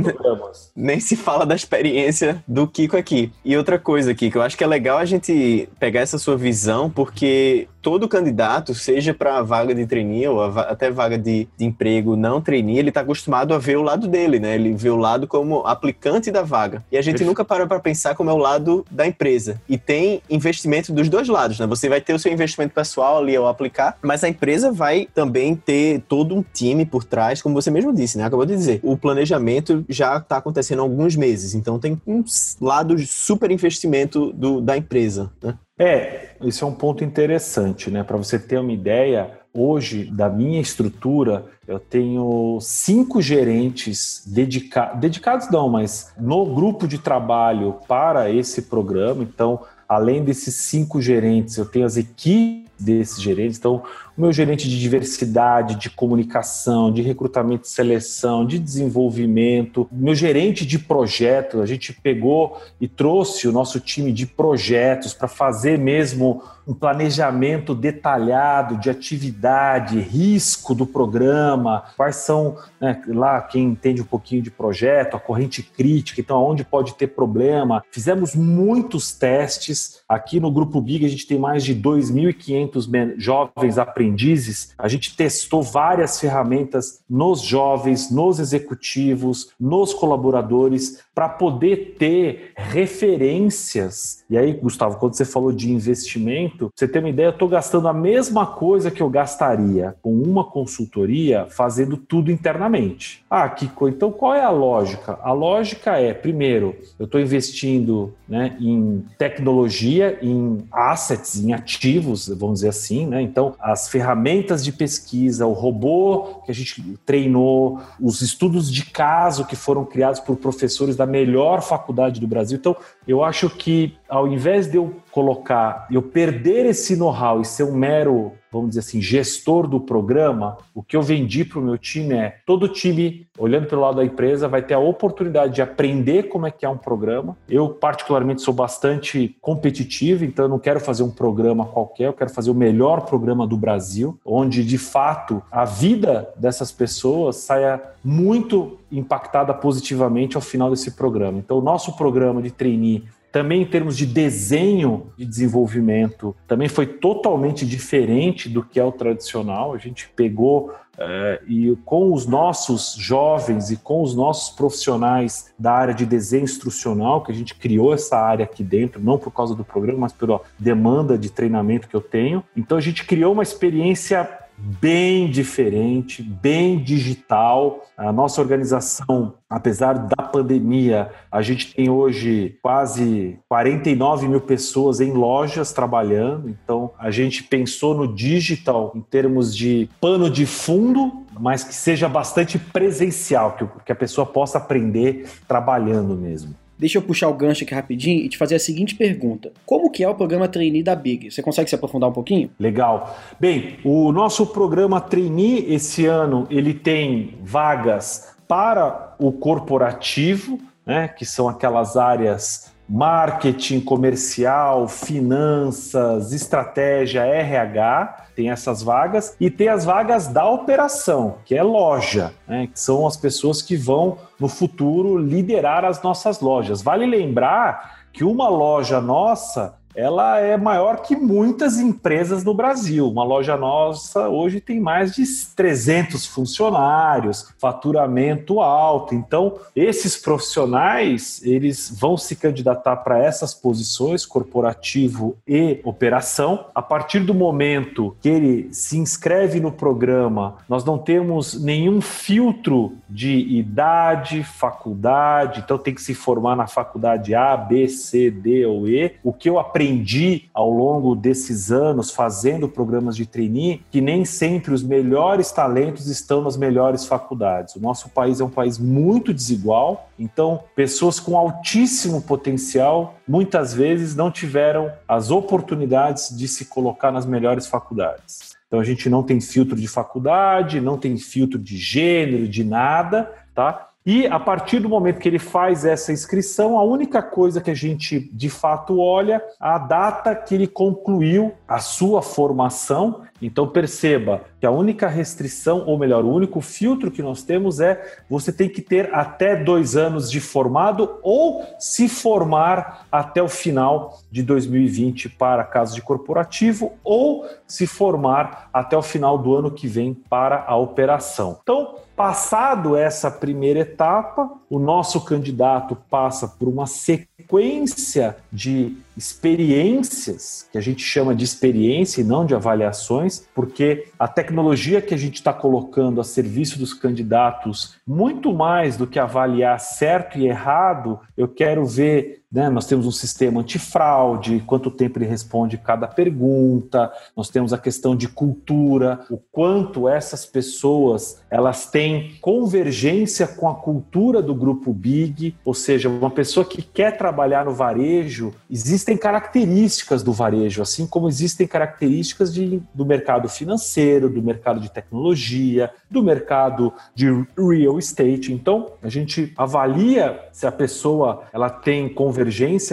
nem, 0.76 1.00
se 1.00 1.16
fala 1.16 1.46
da 1.46 1.54
experiência 1.54 2.42
do 2.46 2.66
Kiko 2.66 2.96
aqui. 2.96 3.32
E 3.44 3.56
outra 3.56 3.78
coisa, 3.78 4.14
Kiko, 4.14 4.38
eu 4.38 4.42
acho 4.42 4.56
que 4.56 4.64
é 4.64 4.66
legal 4.66 4.98
a 4.98 5.04
gente 5.04 5.68
pegar 5.78 6.00
essa 6.00 6.18
sua 6.18 6.36
visão, 6.36 6.90
porque 6.90 7.68
todo 7.82 8.08
candidato, 8.08 8.74
seja 8.74 9.12
para 9.12 9.38
a 9.38 9.42
vaga 9.42 9.74
de 9.74 9.84
trainee 9.86 10.28
ou 10.28 10.42
até 10.42 10.90
vaga 10.90 11.18
de, 11.18 11.48
de 11.58 11.64
emprego 11.64 12.14
não 12.14 12.40
trainee, 12.40 12.78
ele 12.78 12.90
está 12.90 13.00
acostumado 13.00 13.52
a 13.52 13.58
ver 13.58 13.76
o 13.76 13.82
lado 13.82 14.06
dele, 14.06 14.38
né? 14.38 14.54
Ele 14.54 14.72
vê 14.74 14.88
o 14.88 14.96
lado 14.96 15.26
como 15.26 15.66
aplicante 15.66 16.30
da 16.30 16.42
vaga. 16.42 16.84
E 16.92 16.96
a 16.96 17.02
gente 17.02 17.24
nunca 17.24 17.44
para 17.44 17.66
para 17.66 17.80
pensar 17.80 18.14
como 18.14 18.30
é 18.30 18.32
o 18.32 18.38
lado 18.38 18.86
da 18.90 19.06
empresa. 19.06 19.60
E 19.68 19.76
tem 19.76 20.22
investimento 20.30 20.92
dos 20.92 21.08
dois 21.08 21.28
lados, 21.28 21.58
né? 21.58 21.66
Você 21.66 21.88
vai 21.88 22.00
ter 22.00 22.14
o 22.14 22.18
seu 22.18 22.32
investimento 22.32 22.72
pessoal 22.72 23.18
ali 23.18 23.34
ao 23.34 23.48
aplicar, 23.48 23.98
mas 24.00 24.22
a 24.22 24.28
empresa 24.28 24.70
vai 24.70 25.08
também 25.12 25.56
ter 25.56 26.02
todo 26.08 26.36
um 26.36 26.44
time 26.54 26.86
por 26.86 27.02
trás, 27.02 27.42
como 27.42 27.54
você 27.54 27.70
mesmo 27.70 27.92
disse, 27.92 28.16
né? 28.16 28.24
Acabou 28.42 28.46
de 28.46 28.56
dizer, 28.56 28.80
o 28.82 28.96
planejamento 28.96 29.84
já 29.88 30.16
está 30.16 30.38
acontecendo 30.38 30.80
há 30.80 30.82
alguns 30.82 31.14
meses, 31.14 31.54
então 31.54 31.78
tem 31.78 32.00
um 32.06 32.24
lado 32.60 32.96
de 32.96 33.06
super 33.06 33.50
investimento 33.50 34.32
do, 34.32 34.60
da 34.60 34.76
empresa, 34.76 35.30
né? 35.42 35.56
É, 35.78 36.30
isso 36.42 36.64
é 36.64 36.68
um 36.68 36.74
ponto 36.74 37.04
interessante, 37.04 37.90
né? 37.90 38.02
Para 38.02 38.16
você 38.16 38.38
ter 38.38 38.58
uma 38.58 38.72
ideia, 38.72 39.30
hoje, 39.54 40.04
da 40.04 40.28
minha 40.28 40.60
estrutura, 40.60 41.46
eu 41.66 41.78
tenho 41.78 42.58
cinco 42.60 43.22
gerentes 43.22 44.24
dedica 44.26 44.92
dedicados, 44.94 45.48
não, 45.50 45.68
mas 45.68 46.12
no 46.18 46.44
grupo 46.46 46.88
de 46.88 46.98
trabalho 46.98 47.76
para 47.86 48.30
esse 48.30 48.62
programa. 48.62 49.22
Então, 49.22 49.60
além 49.88 50.24
desses 50.24 50.56
cinco 50.56 51.00
gerentes, 51.00 51.56
eu 51.56 51.64
tenho 51.64 51.86
as 51.86 51.96
equipes 51.96 52.62
desses 52.78 53.20
gerentes. 53.20 53.58
Então, 53.58 53.82
o 54.16 54.20
meu 54.20 54.32
gerente 54.32 54.68
de 54.68 54.78
diversidade, 54.78 55.76
de 55.76 55.90
comunicação, 55.90 56.92
de 56.92 57.02
recrutamento 57.02 57.66
e 57.66 57.70
seleção, 57.70 58.46
de 58.46 58.58
desenvolvimento, 58.58 59.88
meu 59.90 60.14
gerente 60.14 60.66
de 60.66 60.78
projeto, 60.78 61.60
a 61.60 61.66
gente 61.66 61.92
pegou 61.92 62.60
e 62.80 62.86
trouxe 62.86 63.48
o 63.48 63.52
nosso 63.52 63.80
time 63.80 64.12
de 64.12 64.26
projetos 64.26 65.14
para 65.14 65.28
fazer 65.28 65.78
mesmo 65.78 66.42
um 66.66 66.74
planejamento 66.74 67.74
detalhado 67.74 68.76
de 68.76 68.88
atividade, 68.88 69.98
risco 69.98 70.74
do 70.74 70.86
programa, 70.86 71.84
quais 71.96 72.16
são, 72.16 72.56
né, 72.80 73.02
lá 73.08 73.40
quem 73.40 73.64
entende 73.64 74.00
um 74.00 74.04
pouquinho 74.06 74.42
de 74.42 74.50
projeto, 74.50 75.16
a 75.16 75.20
corrente 75.20 75.62
crítica, 75.62 76.20
então 76.20 76.42
onde 76.42 76.64
pode 76.64 76.94
ter 76.94 77.08
problema. 77.08 77.82
Fizemos 77.90 78.34
muitos 78.34 79.12
testes. 79.12 80.02
Aqui 80.08 80.38
no 80.38 80.50
Grupo 80.50 80.80
Big 80.80 81.04
a 81.04 81.08
gente 81.08 81.26
tem 81.26 81.38
mais 81.38 81.64
de 81.64 81.74
2.500 81.74 83.14
jovens 83.18 83.78
aprendizes. 84.02 84.74
A 84.76 84.88
gente 84.88 85.16
testou 85.16 85.62
várias 85.62 86.18
ferramentas 86.18 87.00
nos 87.08 87.40
jovens, 87.40 88.10
nos 88.10 88.38
executivos, 88.38 89.50
nos 89.58 89.94
colaboradores, 89.94 91.02
para 91.14 91.28
poder 91.28 91.96
ter 91.98 92.52
referências. 92.56 94.24
E 94.28 94.36
aí, 94.36 94.52
Gustavo, 94.54 94.96
quando 94.96 95.14
você 95.14 95.24
falou 95.24 95.52
de 95.52 95.70
investimento, 95.70 96.70
você 96.74 96.88
tem 96.88 97.02
uma 97.02 97.10
ideia, 97.10 97.26
eu 97.26 97.32
estou 97.32 97.48
gastando 97.48 97.86
a 97.86 97.92
mesma 97.92 98.46
coisa 98.46 98.90
que 98.90 99.02
eu 99.02 99.10
gastaria 99.10 99.94
com 100.00 100.14
uma 100.14 100.44
consultoria 100.44 101.46
fazendo 101.50 101.96
tudo 101.96 102.30
internamente. 102.30 103.24
Ah, 103.30 103.48
Kiko, 103.48 103.88
então 103.88 104.10
qual 104.10 104.34
é 104.34 104.42
a 104.42 104.50
lógica? 104.50 105.18
A 105.22 105.32
lógica 105.32 105.98
é, 105.98 106.14
primeiro, 106.14 106.74
eu 106.98 107.04
estou 107.04 107.20
investindo 107.20 108.14
né, 108.26 108.56
em 108.58 109.04
tecnologia, 109.18 110.18
em 110.22 110.64
assets, 110.72 111.38
em 111.38 111.52
ativos, 111.52 112.28
vamos 112.28 112.60
dizer 112.60 112.68
assim, 112.68 113.06
né? 113.06 113.20
Então, 113.20 113.54
as 113.60 113.88
ferramentas 113.92 114.64
de 114.64 114.72
pesquisa, 114.72 115.46
o 115.46 115.52
robô 115.52 116.40
que 116.46 116.50
a 116.50 116.54
gente 116.54 116.98
treinou, 117.04 117.78
os 118.00 118.22
estudos 118.22 118.72
de 118.72 118.86
caso 118.86 119.44
que 119.44 119.54
foram 119.54 119.84
criados 119.84 120.18
por 120.18 120.34
professores 120.36 120.96
da 120.96 121.04
melhor 121.04 121.60
faculdade 121.60 122.18
do 122.18 122.26
Brasil. 122.26 122.56
Então, 122.56 122.74
eu 123.06 123.22
acho 123.22 123.50
que 123.50 123.94
ao 124.08 124.26
invés 124.26 124.66
de 124.66 124.78
eu 124.78 124.96
colocar, 125.10 125.86
eu 125.90 126.00
perder 126.00 126.64
esse 126.64 126.96
know-how 126.96 127.42
e 127.42 127.44
ser 127.44 127.64
um 127.64 127.74
mero, 127.74 128.32
vamos 128.52 128.70
dizer 128.70 128.80
assim, 128.80 129.00
gestor 129.00 129.66
do 129.66 129.80
programa, 129.80 130.58
o 130.74 130.82
que 130.82 130.96
eu 130.96 131.02
vendi 131.02 131.44
para 131.44 131.58
o 131.58 131.62
meu 131.62 131.78
time 131.78 132.14
é 132.14 132.36
todo 132.44 132.68
time, 132.68 133.26
olhando 133.38 133.66
pelo 133.66 133.80
lado 133.80 133.96
da 133.96 134.04
empresa, 134.04 134.46
vai 134.46 134.62
ter 134.62 134.74
a 134.74 134.78
oportunidade 134.78 135.54
de 135.54 135.62
aprender 135.62 136.24
como 136.24 136.46
é 136.46 136.50
que 136.50 136.66
é 136.66 136.68
um 136.68 136.76
programa. 136.76 137.36
Eu, 137.48 137.70
particularmente, 137.70 138.42
sou 138.42 138.52
bastante 138.52 139.36
competitivo, 139.40 140.24
então 140.24 140.44
eu 140.44 140.48
não 140.48 140.58
quero 140.58 140.80
fazer 140.80 141.02
um 141.02 141.10
programa 141.10 141.64
qualquer, 141.64 142.08
eu 142.08 142.12
quero 142.12 142.30
fazer 142.30 142.50
o 142.50 142.54
melhor 142.54 143.02
programa 143.02 143.46
do 143.46 143.56
Brasil, 143.56 144.18
onde 144.24 144.62
de 144.64 144.76
fato 144.76 145.42
a 145.50 145.64
vida 145.64 146.28
dessas 146.36 146.70
pessoas 146.70 147.36
saia 147.36 147.80
muito 148.04 148.78
impactada 148.90 149.54
positivamente 149.54 150.36
ao 150.36 150.42
final 150.42 150.70
desse 150.70 150.90
programa. 150.90 151.38
Então, 151.38 151.58
o 151.58 151.62
nosso 151.62 151.96
programa 151.96 152.42
de 152.42 152.50
trainee 152.50 153.04
também 153.32 153.62
em 153.62 153.66
termos 153.66 153.96
de 153.96 154.04
desenho 154.04 155.10
de 155.16 155.24
desenvolvimento, 155.24 156.36
também 156.46 156.68
foi 156.68 156.86
totalmente 156.86 157.66
diferente 157.66 158.46
do 158.48 158.62
que 158.62 158.78
é 158.78 158.84
o 158.84 158.92
tradicional. 158.92 159.72
A 159.72 159.78
gente 159.78 160.08
pegou 160.14 160.70
é, 160.98 161.40
e 161.48 161.74
com 161.86 162.12
os 162.12 162.26
nossos 162.26 162.94
jovens 162.98 163.70
e 163.70 163.76
com 163.78 164.02
os 164.02 164.14
nossos 164.14 164.54
profissionais 164.54 165.52
da 165.58 165.72
área 165.72 165.94
de 165.94 166.04
desenho 166.04 166.44
instrucional, 166.44 167.22
que 167.22 167.32
a 167.32 167.34
gente 167.34 167.54
criou 167.54 167.94
essa 167.94 168.18
área 168.18 168.44
aqui 168.44 168.62
dentro, 168.62 169.02
não 169.02 169.18
por 169.18 169.30
causa 169.30 169.54
do 169.54 169.64
programa, 169.64 170.00
mas 170.00 170.12
pela 170.12 170.42
demanda 170.58 171.16
de 171.16 171.30
treinamento 171.30 171.88
que 171.88 171.96
eu 171.96 172.02
tenho. 172.02 172.44
Então 172.54 172.76
a 172.76 172.80
gente 172.82 173.06
criou 173.06 173.32
uma 173.32 173.42
experiência 173.42 174.28
bem 174.56 175.30
diferente, 175.30 176.22
bem 176.22 176.78
digital. 176.78 177.84
A 177.96 178.12
nossa 178.12 178.40
organização, 178.40 179.34
apesar 179.48 179.94
da 179.94 180.22
pandemia, 180.22 181.10
a 181.30 181.42
gente 181.42 181.74
tem 181.74 181.90
hoje 181.90 182.56
quase 182.62 183.38
49 183.48 184.28
mil 184.28 184.40
pessoas 184.40 185.00
em 185.00 185.12
lojas 185.12 185.72
trabalhando. 185.72 186.48
Então, 186.48 186.92
a 186.98 187.10
gente 187.10 187.42
pensou 187.42 187.94
no 187.94 188.14
digital 188.14 188.92
em 188.94 189.00
termos 189.00 189.56
de 189.56 189.88
pano 190.00 190.30
de 190.30 190.46
fundo, 190.46 191.24
mas 191.38 191.64
que 191.64 191.74
seja 191.74 192.08
bastante 192.08 192.58
presencial, 192.58 193.56
que 193.84 193.92
a 193.92 193.96
pessoa 193.96 194.26
possa 194.26 194.58
aprender 194.58 195.28
trabalhando 195.48 196.14
mesmo. 196.14 196.61
Deixa 196.82 196.98
eu 196.98 197.02
puxar 197.02 197.28
o 197.28 197.34
gancho 197.34 197.62
aqui 197.62 197.72
rapidinho 197.72 198.24
e 198.24 198.28
te 198.28 198.36
fazer 198.36 198.56
a 198.56 198.58
seguinte 198.58 198.96
pergunta: 198.96 199.52
Como 199.64 199.88
que 199.88 200.02
é 200.02 200.08
o 200.08 200.16
programa 200.16 200.48
Trainee 200.48 200.82
da 200.82 200.96
Big? 200.96 201.30
Você 201.30 201.40
consegue 201.40 201.70
se 201.70 201.76
aprofundar 201.76 202.10
um 202.10 202.12
pouquinho? 202.12 202.50
Legal. 202.58 203.16
Bem, 203.38 203.78
o 203.84 204.10
nosso 204.10 204.48
programa 204.48 205.00
Trainee 205.00 205.72
esse 205.72 206.06
ano 206.06 206.44
ele 206.50 206.74
tem 206.74 207.38
vagas 207.40 208.34
para 208.48 209.14
o 209.20 209.30
corporativo, 209.30 210.58
né, 210.84 211.06
que 211.06 211.24
são 211.24 211.48
aquelas 211.48 211.96
áreas 211.96 212.71
marketing 212.92 213.80
comercial, 213.80 214.86
finanças, 214.86 216.30
estratégia, 216.30 217.24
RH 217.24 218.26
tem 218.36 218.50
essas 218.50 218.82
vagas, 218.82 219.34
e 219.40 219.50
tem 219.50 219.68
as 219.68 219.84
vagas 219.84 220.26
da 220.26 220.48
operação, 220.48 221.36
que 221.44 221.54
é 221.54 221.62
loja, 221.62 222.32
né, 222.46 222.66
que 222.66 222.78
são 222.78 223.06
as 223.06 223.16
pessoas 223.16 223.62
que 223.62 223.76
vão, 223.76 224.18
no 224.38 224.48
futuro, 224.48 225.16
liderar 225.16 225.84
as 225.84 226.02
nossas 226.02 226.40
lojas. 226.40 226.82
Vale 226.82 227.06
lembrar 227.06 228.02
que 228.12 228.24
uma 228.24 228.48
loja 228.48 229.00
nossa 229.00 229.74
ela 229.94 230.38
é 230.38 230.56
maior 230.56 231.02
que 231.02 231.14
muitas 231.14 231.78
empresas 231.78 232.44
no 232.44 232.54
Brasil. 232.54 233.08
Uma 233.08 233.24
loja 233.24 233.56
nossa 233.56 234.28
hoje 234.28 234.60
tem 234.60 234.80
mais 234.80 235.14
de 235.14 235.24
300 235.54 236.26
funcionários, 236.26 237.52
faturamento 237.58 238.60
alto. 238.60 239.14
Então, 239.14 239.58
esses 239.76 240.16
profissionais, 240.16 241.40
eles 241.44 241.94
vão 241.98 242.16
se 242.16 242.36
candidatar 242.36 242.96
para 242.96 243.18
essas 243.18 243.54
posições, 243.54 244.24
corporativo 244.24 245.36
e 245.46 245.80
operação. 245.84 246.66
A 246.74 246.82
partir 246.82 247.20
do 247.20 247.34
momento 247.34 248.16
que 248.20 248.28
ele 248.28 248.68
se 248.72 248.98
inscreve 248.98 249.60
no 249.60 249.72
programa, 249.72 250.56
nós 250.68 250.84
não 250.84 250.98
temos 250.98 251.60
nenhum 251.62 252.00
filtro 252.00 252.92
de 253.08 253.32
idade, 253.32 254.42
faculdade, 254.42 255.60
então 255.60 255.76
tem 255.76 255.94
que 255.94 256.00
se 256.00 256.14
formar 256.14 256.56
na 256.56 256.66
faculdade 256.66 257.34
A, 257.34 257.56
B, 257.56 257.88
C, 257.88 258.30
D 258.30 258.64
ou 258.64 258.88
E. 258.88 259.12
O 259.22 259.32
que 259.32 259.48
eu 259.48 259.58
aprendi 259.58 259.81
aprendi 259.82 260.48
ao 260.54 260.70
longo 260.70 261.16
desses 261.16 261.72
anos 261.72 262.12
fazendo 262.12 262.68
programas 262.68 263.16
de 263.16 263.26
trainee 263.26 263.82
que 263.90 264.00
nem 264.00 264.24
sempre 264.24 264.72
os 264.72 264.82
melhores 264.82 265.50
talentos 265.50 266.06
estão 266.06 266.40
nas 266.40 266.56
melhores 266.56 267.04
faculdades. 267.04 267.74
O 267.74 267.80
nosso 267.80 268.08
país 268.10 268.40
é 268.40 268.44
um 268.44 268.50
país 268.50 268.78
muito 268.78 269.34
desigual, 269.34 270.08
então 270.16 270.60
pessoas 270.76 271.18
com 271.18 271.36
altíssimo 271.36 272.22
potencial 272.22 273.16
muitas 273.26 273.74
vezes 273.74 274.14
não 274.14 274.30
tiveram 274.30 274.92
as 275.08 275.30
oportunidades 275.30 276.36
de 276.36 276.46
se 276.46 276.66
colocar 276.66 277.10
nas 277.10 277.26
melhores 277.26 277.66
faculdades. 277.66 278.52
Então 278.68 278.78
a 278.78 278.84
gente 278.84 279.10
não 279.10 279.22
tem 279.22 279.40
filtro 279.40 279.76
de 279.76 279.88
faculdade, 279.88 280.80
não 280.80 280.96
tem 280.96 281.16
filtro 281.18 281.58
de 281.58 281.76
gênero, 281.76 282.48
de 282.48 282.62
nada, 282.62 283.30
tá? 283.54 283.88
E 284.04 284.26
a 284.26 284.40
partir 284.40 284.80
do 284.80 284.88
momento 284.88 285.20
que 285.20 285.28
ele 285.28 285.38
faz 285.38 285.84
essa 285.84 286.12
inscrição, 286.12 286.76
a 286.76 286.82
única 286.82 287.22
coisa 287.22 287.60
que 287.60 287.70
a 287.70 287.74
gente 287.74 288.18
de 288.32 288.50
fato 288.50 288.98
olha 288.98 289.36
é 289.36 289.42
a 289.60 289.78
data 289.78 290.34
que 290.34 290.54
ele 290.54 290.66
concluiu 290.66 291.52
a 291.68 291.78
sua 291.78 292.20
formação. 292.20 293.22
Então 293.40 293.68
perceba 293.68 294.42
que 294.58 294.66
a 294.66 294.70
única 294.70 295.06
restrição, 295.06 295.84
ou 295.86 295.96
melhor, 295.96 296.24
o 296.24 296.32
único 296.32 296.60
filtro 296.60 297.12
que 297.12 297.22
nós 297.22 297.44
temos 297.44 297.80
é 297.80 298.00
você 298.28 298.52
tem 298.52 298.68
que 298.68 298.82
ter 298.82 299.14
até 299.14 299.54
dois 299.54 299.96
anos 299.96 300.30
de 300.30 300.40
formado 300.40 301.18
ou 301.22 301.64
se 301.78 302.08
formar 302.08 303.06
até 303.10 303.40
o 303.40 303.48
final 303.48 304.18
de 304.30 304.42
2020 304.42 305.28
para 305.28 305.62
caso 305.64 305.94
de 305.94 306.02
corporativo 306.02 306.92
ou 307.04 307.46
se 307.66 307.86
formar 307.86 308.68
até 308.72 308.96
o 308.96 309.02
final 309.02 309.38
do 309.38 309.54
ano 309.54 309.70
que 309.70 309.86
vem 309.86 310.12
para 310.12 310.64
a 310.66 310.76
operação. 310.76 311.58
Então, 311.62 311.96
Passado 312.14 312.94
essa 312.94 313.30
primeira 313.30 313.80
etapa, 313.80 314.50
o 314.68 314.78
nosso 314.78 315.24
candidato 315.24 315.96
passa 316.10 316.46
por 316.46 316.68
uma 316.68 316.86
sequência 316.86 318.36
de 318.52 318.96
experiências, 319.16 320.68
que 320.70 320.76
a 320.76 320.80
gente 320.80 321.02
chama 321.02 321.34
de 321.34 321.44
experiência 321.44 322.20
e 322.20 322.24
não 322.24 322.44
de 322.44 322.54
avaliações, 322.54 323.46
porque 323.54 324.08
a 324.18 324.28
tecnologia 324.28 325.00
que 325.00 325.14
a 325.14 325.16
gente 325.16 325.36
está 325.36 325.52
colocando 325.52 326.20
a 326.20 326.24
serviço 326.24 326.78
dos 326.78 326.92
candidatos, 326.92 327.96
muito 328.06 328.52
mais 328.52 328.96
do 328.96 329.06
que 329.06 329.18
avaliar 329.18 329.80
certo 329.80 330.38
e 330.38 330.46
errado, 330.46 331.18
eu 331.36 331.48
quero 331.48 331.84
ver 331.86 332.41
né? 332.52 332.68
Nós 332.68 332.86
temos 332.86 333.06
um 333.06 333.10
sistema 333.10 333.62
antifraude, 333.62 334.62
quanto 334.66 334.90
tempo 334.90 335.18
ele 335.18 335.24
responde 335.24 335.78
cada 335.78 336.06
pergunta, 336.06 337.10
nós 337.34 337.48
temos 337.48 337.72
a 337.72 337.78
questão 337.78 338.14
de 338.14 338.28
cultura, 338.28 339.20
o 339.30 339.38
quanto 339.50 340.06
essas 340.06 340.44
pessoas 340.44 341.40
elas 341.50 341.86
têm 341.86 342.34
convergência 342.40 343.46
com 343.46 343.68
a 343.68 343.74
cultura 343.74 344.42
do 344.42 344.54
grupo 344.54 344.92
Big, 344.92 345.56
ou 345.64 345.72
seja, 345.72 346.10
uma 346.10 346.30
pessoa 346.30 346.64
que 346.64 346.82
quer 346.82 347.16
trabalhar 347.16 347.64
no 347.64 347.72
varejo, 347.72 348.52
existem 348.70 349.16
características 349.16 350.22
do 350.22 350.32
varejo, 350.32 350.82
assim 350.82 351.06
como 351.06 351.28
existem 351.28 351.66
características 351.66 352.52
de, 352.52 352.82
do 352.92 353.06
mercado 353.06 353.48
financeiro, 353.48 354.28
do 354.28 354.42
mercado 354.42 354.80
de 354.80 354.90
tecnologia, 354.90 355.90
do 356.10 356.22
mercado 356.22 356.92
de 357.14 357.26
real 357.56 357.98
estate. 357.98 358.52
Então, 358.52 358.92
a 359.02 359.08
gente 359.08 359.52
avalia 359.56 360.38
se 360.52 360.66
a 360.66 360.72
pessoa 360.72 361.44
ela 361.52 361.70
tem 361.70 362.08
convergência 362.08 362.41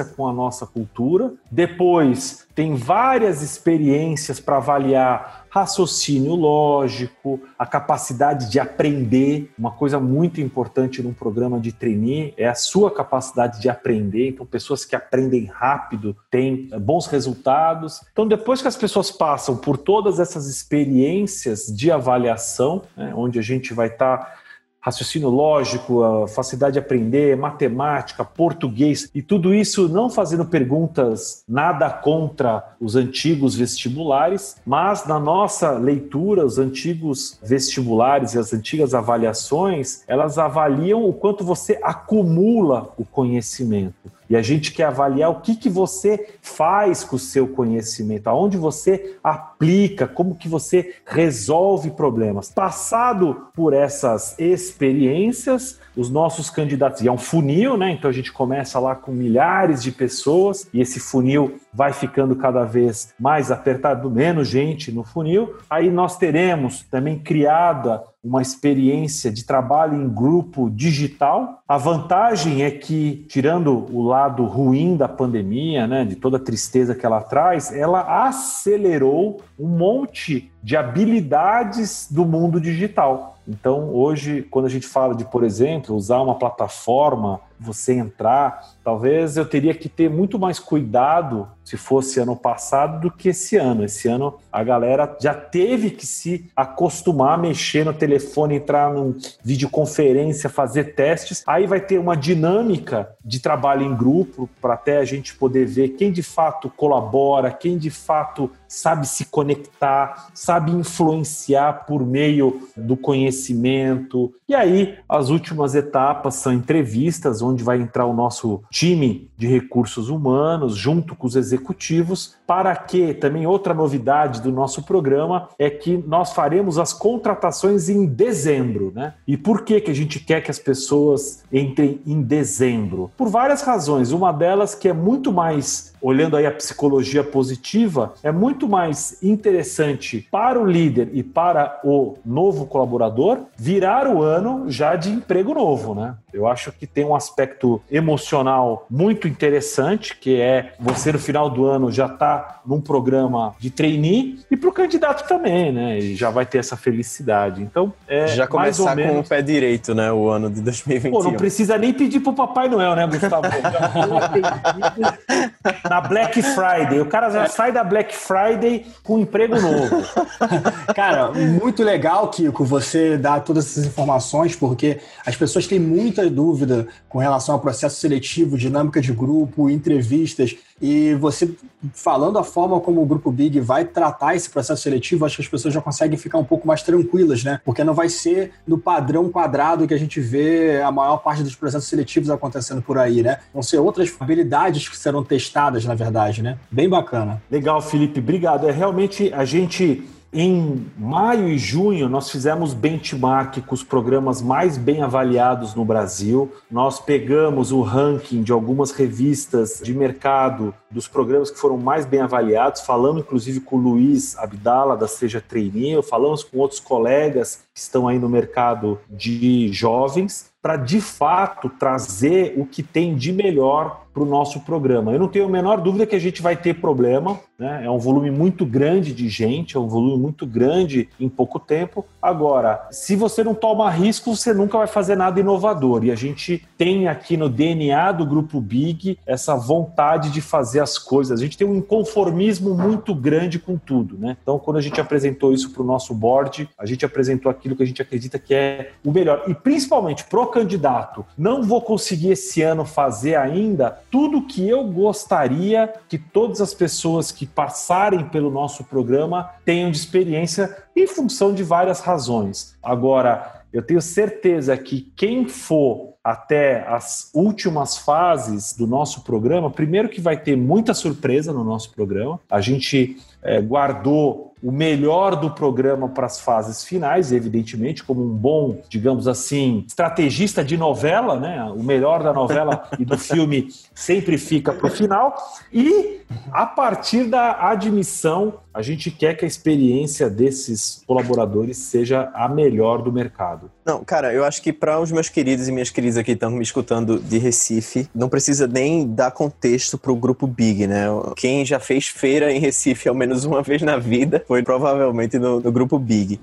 com 0.06 0.28
a 0.28 0.34
nossa 0.34 0.66
cultura. 0.66 1.34
Depois, 1.52 2.48
tem 2.54 2.76
várias 2.76 3.42
experiências 3.42 4.40
para 4.40 4.58
avaliar 4.58 5.46
raciocínio 5.50 6.36
lógico, 6.36 7.40
a 7.58 7.66
capacidade 7.66 8.50
de 8.52 8.60
aprender. 8.60 9.52
Uma 9.58 9.72
coisa 9.72 10.00
muito 10.00 10.40
importante 10.40 11.02
num 11.02 11.14
programa 11.14 11.60
de 11.60 11.72
trainee 11.72 12.34
é 12.38 12.48
a 12.48 12.54
sua 12.54 12.92
capacidade 12.92 13.60
de 13.60 13.68
aprender. 13.68 14.30
Então, 14.30 14.46
pessoas 14.46 14.86
que 14.86 14.96
aprendem 14.96 15.46
rápido 15.46 16.16
têm 16.30 16.70
eh, 16.72 16.78
bons 16.78 17.08
resultados. 17.08 18.02
Então, 18.12 18.28
depois 18.28 18.62
que 18.62 18.68
as 18.68 18.78
pessoas 18.78 19.10
passam 19.10 19.58
por 19.58 19.78
todas 19.78 20.20
essas 20.20 20.48
experiências 20.48 21.66
de 21.66 21.92
avaliação, 21.92 22.84
né, 22.96 23.12
onde 23.16 23.40
a 23.40 23.42
gente 23.42 23.74
vai 23.74 23.88
estar 23.88 24.18
tá 24.18 24.39
raciocínio 24.80 25.30
lógico, 25.30 26.04
a 26.04 26.28
facilidade 26.28 26.74
de 26.74 26.80
aprender, 26.80 27.36
matemática, 27.36 28.24
português 28.24 29.10
e 29.14 29.22
tudo 29.22 29.54
isso 29.54 29.90
não 29.90 30.10
fazendo 30.10 30.46
perguntas 30.46 31.44
nada 31.48 31.90
contra 31.90 32.76
os 32.80 32.96
antigos 32.96 33.56
vestibulares, 33.56 34.56
mas 34.66 35.06
na 35.06 35.20
nossa 35.20 35.72
leitura, 35.72 36.46
os 36.46 36.58
antigos 36.58 37.38
vestibulares 37.44 38.34
e 38.34 38.40
as 38.40 38.54
antigas 38.54 38.94
avaliações, 38.94 40.04
elas 40.08 40.38
avaliam 40.38 41.04
o 41.04 41.14
quanto 41.14 41.44
você 41.44 41.80
acumula 41.84 42.94
o 42.98 43.06
conhecimento. 43.06 44.19
E 44.30 44.36
a 44.36 44.42
gente 44.42 44.72
quer 44.72 44.86
avaliar 44.86 45.32
o 45.32 45.42
que, 45.42 45.56
que 45.56 45.70
você 45.70 46.36
faz 46.42 47.04
com 47.04 47.16
o 47.16 47.20
seu 47.20 47.48
conhecimento, 47.48 48.28
aonde 48.28 48.58
você 48.58 49.18
aplica, 49.24 50.08
como 50.08 50.36
que 50.36 50.48
você 50.48 50.94
resolve 51.06 51.92
problemas. 51.92 52.52
Passado 52.52 53.48
por 53.56 53.74
essas 53.74 54.38
experiências, 54.38 55.80
os 55.98 56.10
nossos 56.10 56.50
candidatos, 56.50 57.02
e 57.02 57.08
é 57.08 57.12
um 57.12 57.18
funil, 57.18 57.76
né? 57.76 57.92
Então 57.92 58.10
a 58.10 58.14
gente 58.14 58.32
começa 58.32 58.80
lá 58.80 58.96
com 58.96 59.12
milhares 59.12 59.82
de 59.82 59.92
pessoas 59.92 60.68
e 60.74 60.80
esse 60.80 61.00
funil 61.00 61.56
vai 61.74 61.92
ficando 61.92 62.36
cada 62.36 62.64
vez 62.64 63.14
mais 63.20 63.52
apertado, 63.52 64.10
menos 64.10 64.48
gente 64.48 64.92
no 64.92 65.04
funil. 65.04 65.56
Aí 65.70 65.90
nós 65.90 66.18
teremos 66.18 66.84
também 66.84 67.18
criada 67.18 68.04
uma 68.24 68.42
experiência 68.42 69.32
de 69.32 69.46
trabalho 69.46 69.96
em 69.96 70.10
grupo 70.10 70.70
digital. 70.70 71.64
A 71.68 71.78
vantagem 71.78 72.64
é 72.64 72.72
que, 72.72 73.26
tirando 73.30 73.86
o 73.94 74.04
lado 74.04 74.44
ruim 74.46 74.98
da 74.98 75.08
pandemia, 75.08 75.88
né, 75.88 76.04
de 76.04 76.16
toda 76.16 76.38
a 76.38 76.40
tristeza 76.40 76.94
que 76.94 77.06
ela 77.06 77.22
traz, 77.22 77.72
ela 77.72 78.28
acelerou 78.28 79.42
um 79.58 79.68
monte 79.68 80.52
de 80.62 80.76
habilidades 80.76 82.08
do 82.10 82.26
mundo 82.26 82.60
digital. 82.60 83.38
Então, 83.48 83.90
hoje, 83.92 84.44
quando 84.44 84.66
a 84.66 84.70
gente 84.70 84.86
fala 84.86 85.16
de, 85.16 85.26
por 85.26 85.44
exemplo, 85.44 85.96
usar 85.96 86.22
uma 86.22 86.36
plataforma, 86.36 87.42
você 87.60 87.94
entrar, 87.94 88.64
talvez 88.84 89.36
eu 89.36 89.46
teria 89.46 89.74
que 89.74 89.90
ter 89.90 90.10
muito 90.10 90.40
mais 90.40 90.60
cuidado 90.60 91.48
se 91.66 91.76
fosse 91.76 92.20
ano 92.20 92.36
passado 92.36 93.02
do 93.02 93.12
que 93.12 93.30
esse 93.30 93.58
ano. 93.58 93.84
Esse 93.84 94.08
ano 94.08 94.36
a 94.52 94.64
galera 94.64 95.18
já 95.20 95.34
teve 95.34 95.90
que 95.90 96.06
se 96.06 96.50
acostumar 96.56 97.34
a 97.34 97.42
mexer 97.42 97.84
no 97.84 97.94
telefone, 97.94 98.56
entrar 98.56 98.94
num 98.94 99.16
videoconferência, 99.44 100.50
fazer 100.50 100.96
testes. 100.96 101.44
Aí 101.46 101.68
vai 101.68 101.82
ter 101.82 102.00
uma 102.00 102.16
dinâmica 102.16 103.10
de 103.24 103.40
trabalho 103.40 103.84
em 103.84 103.96
grupo 103.96 104.50
para 104.62 104.76
até 104.76 104.98
a 104.98 105.06
gente 105.06 105.36
poder 105.36 105.66
ver 105.66 105.90
quem 105.90 106.12
de 106.12 106.24
fato 106.24 106.70
colabora, 106.70 107.52
quem 107.52 107.78
de 107.78 107.90
fato 107.90 108.50
sabe 108.70 109.08
se 109.08 109.26
conectar, 109.26 110.30
sabe 110.34 110.72
influenciar 110.72 111.86
por 111.86 112.06
meio 112.06 112.62
do 112.78 112.96
conhecimento. 112.96 114.32
E 114.48 114.54
aí, 114.54 114.96
as 115.10 115.30
últimas 115.30 115.76
etapas 115.76 116.36
são 116.36 116.54
entrevistas, 116.54 117.42
onde 117.42 117.64
vai 117.64 117.82
entrar 117.82 118.06
o 118.06 118.14
nosso 118.14 118.62
time 118.70 119.30
de 119.36 119.48
recursos 119.48 120.10
humanos, 120.10 120.76
junto 120.76 121.16
com 121.16 121.28
os 121.28 121.36
executivos, 121.36 122.38
para 122.46 122.76
que 122.76 123.14
também 123.14 123.48
outra 123.48 123.74
novidade 123.74 124.42
do 124.42 124.52
nosso 124.52 124.84
programa 124.84 125.50
é 125.58 125.70
que 125.70 125.98
nós 125.98 126.34
faremos 126.34 126.78
as 126.78 126.94
contratações 126.94 127.90
em 127.90 128.06
dezembro, 128.06 128.92
né? 128.94 129.16
E 129.28 129.36
por 129.36 129.64
que, 129.64 129.82
que 129.82 129.92
a 129.92 129.96
gente 129.96 130.20
quer 130.20 130.42
que 130.42 130.52
as 130.52 130.60
pessoas 130.60 131.44
entrem 131.52 132.02
em 132.06 132.22
dezembro? 132.22 133.12
Por 133.18 133.30
várias 133.30 133.62
razões. 133.62 134.12
Uma 134.12 134.32
delas 134.32 134.76
que 134.76 134.88
é 134.88 134.94
muito 134.94 135.32
mais 135.32 135.94
olhando 136.02 136.36
aí 136.36 136.46
a 136.46 136.52
psicologia 136.52 137.24
positiva, 137.24 138.14
é 138.24 138.32
muito 138.32 138.68
mais 138.68 139.22
interessante 139.22 140.28
para 140.32 140.60
o 140.60 140.66
líder 140.66 141.10
e 141.14 141.24
para 141.24 141.80
o 141.84 142.18
novo 142.26 142.66
colaborador 142.66 143.40
virar 143.58 144.08
o 144.08 144.22
ano 144.22 144.70
já 144.70 144.96
de 144.96 145.10
emprego 145.10 145.54
novo, 145.54 145.94
né? 145.94 146.16
Eu 146.32 146.48
acho 146.48 146.72
que 146.72 146.86
tem 146.86 147.04
um 147.04 147.16
aspecto 147.16 147.82
emocional 147.90 148.86
muito 148.90 149.28
interessante, 149.28 150.16
que 150.16 150.40
é 150.40 150.74
você 150.80 151.12
no 151.12 151.20
final 151.20 151.50
do 151.50 151.66
ano 151.66 151.92
já 151.92 152.08
tá 152.08 152.62
num 152.66 152.80
programa 152.80 153.56
de 153.60 153.72
trainee 153.72 154.40
e 154.50 154.56
para 154.56 154.70
o 154.70 154.72
candidato 154.72 155.28
também, 155.28 155.72
né? 155.72 155.98
E 155.98 156.16
já 156.16 156.30
vai 156.30 156.46
ter 156.46 156.60
essa 156.60 156.78
felicidade. 156.78 157.64
Então, 157.64 157.92
é 158.08 158.28
já 158.28 158.48
começar 158.48 158.96
menos... 158.96 159.14
com 159.14 159.20
o 159.22 159.28
pé 159.28 159.42
direito, 159.42 159.96
né? 159.96 160.12
O 160.12 160.30
ano 160.30 160.50
de 160.50 160.62
2021. 160.62 161.12
Pô, 161.12 161.24
não 161.24 161.34
precisa 161.34 161.78
nem 161.78 161.94
pedir 161.94 162.20
pro 162.20 162.34
Papai 162.34 162.70
Noel, 162.70 162.96
né, 162.96 163.08
Gustavo? 163.08 163.50
na 165.90 166.00
Black 166.02 166.42
Friday. 166.42 167.02
O 167.02 167.06
cara 167.06 167.30
já 167.30 167.48
sai 167.48 167.72
da 167.72 167.84
Black 167.84 168.16
Friday 168.16 168.86
com 169.04 169.16
um 169.16 169.20
emprego 169.20 169.60
novo. 169.60 170.04
Cara, 170.96 171.32
muito 171.32 171.84
legal, 171.84 172.30
Kiko, 172.30 172.64
você 172.64 173.18
dar 173.18 173.42
todas 173.42 173.66
essas 173.66 173.86
informações, 173.86 174.56
porque 174.56 175.00
as 175.26 175.36
pessoas 175.36 175.68
têm 175.68 175.80
muita 175.80 176.30
dúvida 176.30 176.88
com 177.08 177.18
relação 177.18 177.56
ao 177.56 177.62
processo 177.62 178.00
seletivo, 178.00 178.58
dinâmica 178.58 179.02
de 179.02 179.12
grupo, 179.12 179.70
entrevistas. 179.70 180.56
E 180.82 181.14
você 181.16 181.50
falando 181.94 182.38
a 182.38 182.44
forma 182.44 182.80
como 182.80 183.02
o 183.02 183.06
Grupo 183.06 183.32
Big 183.32 183.60
vai 183.60 183.86
tratar 183.86 184.36
esse 184.36 184.50
processo 184.50 184.82
seletivo, 184.82 185.26
acho 185.26 185.38
que 185.38 185.42
as 185.42 185.48
pessoas 185.48 185.74
já 185.74 185.82
conseguem 185.82 186.18
ficar 186.18 186.38
um 186.38 186.44
pouco 186.44 186.68
mais 186.68 186.84
tranquilas, 186.84 187.44
né? 187.44 187.60
Porque 187.64 187.84
não 187.84 187.94
vai 187.94 188.10
ser 188.10 188.52
no 188.68 188.78
padrão 188.78 189.30
quadrado 189.30 189.88
que 189.88 189.94
a 189.94 189.98
gente 189.98 190.20
vê 190.20 190.82
a 190.82 190.92
maior 190.92 191.18
parte 191.18 191.44
dos 191.44 191.56
processos 191.56 191.90
seletivos 191.90 192.30
acontecendo 192.30 192.82
por 192.82 192.98
aí, 192.98 193.22
né? 193.22 193.40
Vão 193.54 193.64
ser 193.64 193.78
outras 193.78 194.14
habilidades 194.20 194.88
que 194.88 194.98
serão 194.98 195.24
testadas, 195.24 195.86
na 195.86 195.96
verdade, 195.96 196.42
né? 196.42 196.58
Bem 196.72 196.90
bacana. 196.90 197.42
Legal, 197.50 197.82
Felipe, 197.82 198.20
obrigado. 198.20 198.68
É 198.68 198.72
realmente 198.72 199.34
a 199.34 199.46
gente 199.46 200.08
em 200.32 200.86
maio 200.96 201.50
e 201.50 201.58
junho, 201.58 202.08
nós 202.08 202.30
fizemos 202.30 202.76
benchmark 202.76 203.62
com 203.66 203.74
os 203.74 203.84
programas 203.84 204.44
mais 204.44 204.78
bem 204.78 205.02
avaliados 205.02 205.74
no 205.74 205.84
Brasil. 205.84 206.52
Nós 206.70 207.00
pegamos 207.00 207.72
o 207.72 207.82
ranking 207.82 208.44
de 208.44 208.52
algumas 208.52 208.92
revistas 208.92 209.82
de 209.84 209.92
mercado 209.92 210.74
dos 210.92 211.08
programas 211.08 211.50
que 211.50 211.58
foram 211.58 211.78
mais 211.78 212.06
bem 212.06 212.22
avaliados, 212.22 212.82
falando 212.82 213.20
inclusive 213.20 213.60
com 213.60 213.78
o 213.78 213.80
Luiz 213.80 214.38
Abdala, 214.38 214.96
da 214.96 215.08
Seja 215.08 215.42
Trainee, 215.42 216.02
falamos 216.04 216.44
com 216.44 216.60
outros 216.60 216.80
colegas 216.80 217.64
que 217.74 217.80
estão 217.80 218.08
aí 218.08 218.20
no 218.20 218.30
mercado 218.30 219.00
de 219.10 219.72
jovens, 219.74 220.52
para 220.62 220.76
de 220.76 221.02
fato 221.02 221.70
trazer 221.70 222.54
o 222.58 222.66
que 222.66 222.84
tem 222.84 223.16
de 223.16 223.32
melhor 223.32 224.06
para 224.20 224.26
o 224.26 224.30
nosso 224.30 224.60
programa. 224.60 225.14
Eu 225.14 225.20
não 225.20 225.30
tenho 225.30 225.46
a 225.46 225.50
menor 225.50 225.80
dúvida 225.80 226.06
que 226.06 226.16
a 226.16 226.20
gente 226.20 226.42
vai 226.42 226.58
ter 226.58 226.74
problema, 226.74 227.40
né? 227.58 227.84
é 227.86 227.90
um 227.90 227.98
volume 227.98 228.30
muito 228.30 228.66
grande 228.66 229.14
de 229.14 229.30
gente, 229.30 229.78
é 229.78 229.80
um 229.80 229.88
volume 229.88 230.22
muito 230.22 230.46
grande 230.46 231.08
em 231.18 231.30
pouco 231.30 231.58
tempo. 231.58 232.06
Agora, 232.22 232.86
se 232.92 233.16
você 233.16 233.44
não 233.44 233.54
toma 233.54 233.90
risco, 233.90 234.36
você 234.36 234.54
nunca 234.54 234.78
vai 234.78 234.88
fazer 234.88 235.16
nada 235.16 235.40
inovador. 235.40 236.04
E 236.04 236.12
a 236.12 236.16
gente 236.16 236.68
tem 236.78 237.08
aqui 237.08 237.38
no 237.38 237.48
DNA 237.48 238.12
do 238.12 238.26
Grupo 238.26 238.60
Big 238.60 239.18
essa 239.26 239.56
vontade 239.56 240.32
de 240.32 240.42
fazer 240.42 240.82
as 240.82 240.98
coisas. 240.98 241.40
A 241.40 241.44
gente 241.44 241.58
tem 241.58 241.66
um 241.66 241.78
inconformismo 241.78 242.74
muito 242.74 243.16
grande 243.16 243.58
com 243.58 243.78
tudo. 243.78 244.18
Né? 244.18 244.36
Então, 244.42 244.60
quando 244.60 244.78
a 244.78 244.82
gente 244.82 245.00
apresentou 245.00 245.54
isso 245.54 245.72
para 245.72 245.82
o 245.82 245.86
nosso 245.86 246.14
board, 246.14 246.68
a 246.78 246.86
gente 246.86 247.06
apresentou 247.06 247.50
aquilo 247.50 247.76
que 247.76 247.84
a 247.84 247.88
gente 247.88 248.02
acredita 248.02 248.38
que 248.38 248.54
é 248.54 248.92
o 249.06 249.12
melhor. 249.14 249.44
E 249.48 249.54
principalmente 249.54 250.26
pro 250.26 250.46
candidato, 250.48 251.26
não 251.38 251.64
vou 251.64 251.82
conseguir 251.82 252.32
esse 252.32 252.62
ano 252.62 252.84
fazer 252.84 253.36
ainda 253.36 253.98
tudo 254.10 254.46
que 254.46 254.68
eu 254.68 254.84
gostaria 254.86 255.92
que 256.08 256.18
todas 256.18 256.62
as 256.62 256.74
pessoas 256.74 257.32
que 257.32 257.46
passarem 257.46 258.28
pelo 258.30 258.50
nosso 258.50 258.84
programa 258.84 259.52
tenham 259.64 259.92
de 259.92 259.98
experiência 259.98 260.84
em 260.96 261.08
função 261.08 261.54
de 261.54 261.64
várias 261.64 262.00
razões. 262.00 262.78
Agora, 262.82 263.64
eu 263.72 263.82
tenho 263.82 264.02
certeza 264.02 264.76
que 264.76 265.12
quem 265.16 265.48
for 265.48 266.10
até 266.24 266.86
as 266.88 267.32
últimas 267.34 267.98
fases 267.98 268.74
do 268.74 268.86
nosso 268.86 269.24
programa, 269.24 269.72
primeiro 269.72 270.10
que 270.10 270.20
vai 270.20 270.38
ter 270.38 270.56
muita 270.56 270.94
surpresa 270.94 271.54
no 271.54 271.64
nosso 271.64 271.92
programa. 271.92 272.40
A 272.50 272.60
gente 272.60 273.18
é, 273.42 273.62
guardou 273.62 274.49
o 274.64 274.72
melhor 274.72 275.36
do 275.36 275.52
programa 275.52 276.08
para 276.08 276.26
as 276.26 276.40
fases 276.40 276.84
finais, 276.84 277.32
evidentemente, 277.32 278.04
como 278.04 278.24
um 278.24 278.30
bom, 278.30 278.82
digamos 278.88 279.28
assim, 279.28 279.84
estrategista 279.88 280.64
de 280.64 280.78
novela, 280.78 281.38
né? 281.38 281.64
O 281.76 281.84
melhor 281.84 282.24
da 282.24 282.32
novela 282.32 282.88
e 282.98 283.04
do 283.04 283.18
filme 283.18 283.70
sempre 283.94 284.38
fica 284.38 284.72
para 284.72 284.88
o 284.88 284.92
final. 284.92 285.36
E 285.74 286.22
a 286.52 286.66
partir 286.66 287.26
da 287.26 287.70
admissão, 287.70 288.60
a 288.74 288.82
gente 288.82 289.10
quer 289.12 289.36
que 289.36 289.44
a 289.44 289.48
experiência 289.48 290.30
desses 290.30 291.04
colaboradores 291.06 291.78
seja 291.78 292.32
a 292.34 292.48
melhor 292.48 293.02
do 293.02 293.12
mercado. 293.12 293.70
Não, 293.84 294.04
cara, 294.04 294.32
eu 294.32 294.46
acho 294.46 294.62
que 294.62 294.72
para 294.72 295.00
os 295.00 295.12
meus 295.12 295.28
queridos 295.28 295.68
e 295.68 295.72
minhas 295.72 295.90
queridas 295.90 296.18
aqui 296.18 296.30
que 296.30 296.34
estão 296.34 296.52
me 296.52 296.62
escutando 296.62 297.20
de 297.20 297.40
Recife, 297.40 298.08
não 298.14 298.30
precisa 298.30 298.68
nem 298.68 299.08
dar 299.08 299.32
contexto 299.32 299.98
para 299.98 300.12
o 300.12 300.16
grupo 300.16 300.46
Big, 300.46 300.86
né? 300.86 301.08
Quem 301.36 301.66
já 301.66 301.80
fez 301.80 302.08
feira 302.08 302.52
em 302.52 302.60
Recife 302.60 303.10
ao 303.10 303.16
menos 303.16 303.46
uma 303.46 303.64
vez 303.64 303.82
na 303.82 303.98
vida 303.98 304.46
foi 304.50 304.64
provavelmente 304.64 305.38
no, 305.38 305.60
no 305.60 305.72
grupo 305.72 306.00
Big. 306.00 306.40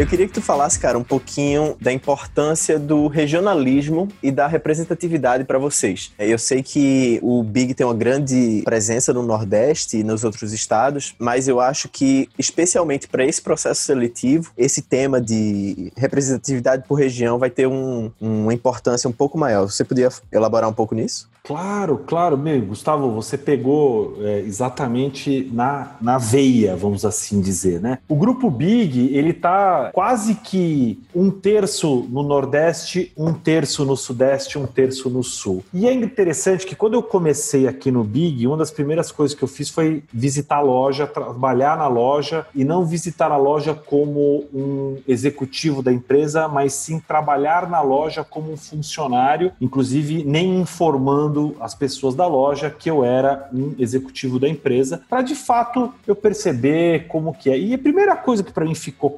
Eu 0.00 0.06
queria 0.06 0.26
que 0.26 0.32
tu 0.32 0.40
falasse, 0.40 0.80
cara, 0.80 0.96
um 0.96 1.04
pouquinho 1.04 1.76
da 1.78 1.92
importância 1.92 2.78
do 2.78 3.06
regionalismo 3.06 4.08
e 4.22 4.30
da 4.30 4.46
representatividade 4.46 5.44
para 5.44 5.58
vocês. 5.58 6.10
Eu 6.18 6.38
sei 6.38 6.62
que 6.62 7.20
o 7.22 7.42
Big 7.42 7.74
tem 7.74 7.84
uma 7.84 7.92
grande 7.92 8.62
presença 8.64 9.12
no 9.12 9.22
Nordeste 9.22 9.98
e 9.98 10.02
nos 10.02 10.24
outros 10.24 10.54
estados, 10.54 11.14
mas 11.18 11.48
eu 11.48 11.60
acho 11.60 11.86
que, 11.86 12.30
especialmente 12.38 13.08
para 13.08 13.26
esse 13.26 13.42
processo 13.42 13.82
seletivo, 13.82 14.50
esse 14.56 14.80
tema 14.80 15.20
de 15.20 15.92
representatividade 15.94 16.88
por 16.88 16.94
região 16.94 17.38
vai 17.38 17.50
ter 17.50 17.66
um, 17.66 18.10
uma 18.18 18.54
importância 18.54 19.06
um 19.06 19.12
pouco 19.12 19.36
maior. 19.36 19.66
Você 19.66 19.84
podia 19.84 20.08
elaborar 20.32 20.70
um 20.70 20.72
pouco 20.72 20.94
nisso? 20.94 21.28
Claro, 21.42 21.98
claro, 22.06 22.36
meu, 22.36 22.60
Gustavo, 22.60 23.10
você 23.10 23.36
pegou 23.36 24.16
é, 24.20 24.40
exatamente 24.40 25.50
na, 25.52 25.96
na 26.00 26.18
veia, 26.18 26.76
vamos 26.76 27.04
assim 27.04 27.40
dizer, 27.40 27.80
né? 27.80 27.98
O 28.08 28.14
grupo 28.14 28.50
Big, 28.50 29.14
ele 29.16 29.32
tá 29.32 29.89
quase 29.92 30.34
que 30.34 31.00
um 31.14 31.30
terço 31.30 32.06
no 32.10 32.22
Nordeste, 32.22 33.12
um 33.16 33.32
terço 33.32 33.84
no 33.84 33.96
Sudeste, 33.96 34.58
um 34.58 34.66
terço 34.66 35.10
no 35.10 35.22
Sul. 35.22 35.64
E 35.72 35.86
é 35.86 35.92
interessante 35.92 36.66
que 36.66 36.76
quando 36.76 36.94
eu 36.94 37.02
comecei 37.02 37.66
aqui 37.66 37.90
no 37.90 38.04
Big, 38.04 38.46
uma 38.46 38.56
das 38.56 38.70
primeiras 38.70 39.10
coisas 39.12 39.36
que 39.36 39.42
eu 39.42 39.48
fiz 39.48 39.68
foi 39.70 40.02
visitar 40.12 40.56
a 40.56 40.60
loja, 40.60 41.06
trabalhar 41.06 41.76
na 41.76 41.88
loja 41.88 42.46
e 42.54 42.64
não 42.64 42.84
visitar 42.84 43.30
a 43.30 43.36
loja 43.36 43.74
como 43.74 44.44
um 44.52 44.98
executivo 45.06 45.82
da 45.82 45.92
empresa, 45.92 46.48
mas 46.48 46.72
sim 46.72 46.98
trabalhar 46.98 47.68
na 47.68 47.80
loja 47.80 48.24
como 48.24 48.52
um 48.52 48.56
funcionário, 48.56 49.52
inclusive 49.60 50.24
nem 50.24 50.60
informando 50.60 51.56
as 51.60 51.74
pessoas 51.74 52.14
da 52.14 52.26
loja 52.26 52.70
que 52.70 52.90
eu 52.90 53.04
era 53.04 53.48
um 53.52 53.74
executivo 53.78 54.38
da 54.38 54.48
empresa, 54.48 55.02
para 55.08 55.22
de 55.22 55.34
fato 55.34 55.92
eu 56.06 56.14
perceber 56.14 57.06
como 57.08 57.34
que 57.34 57.50
é. 57.50 57.58
E 57.58 57.74
a 57.74 57.78
primeira 57.78 58.16
coisa 58.16 58.42
que 58.42 58.52
para 58.52 58.64
mim 58.64 58.74
ficou 58.74 59.10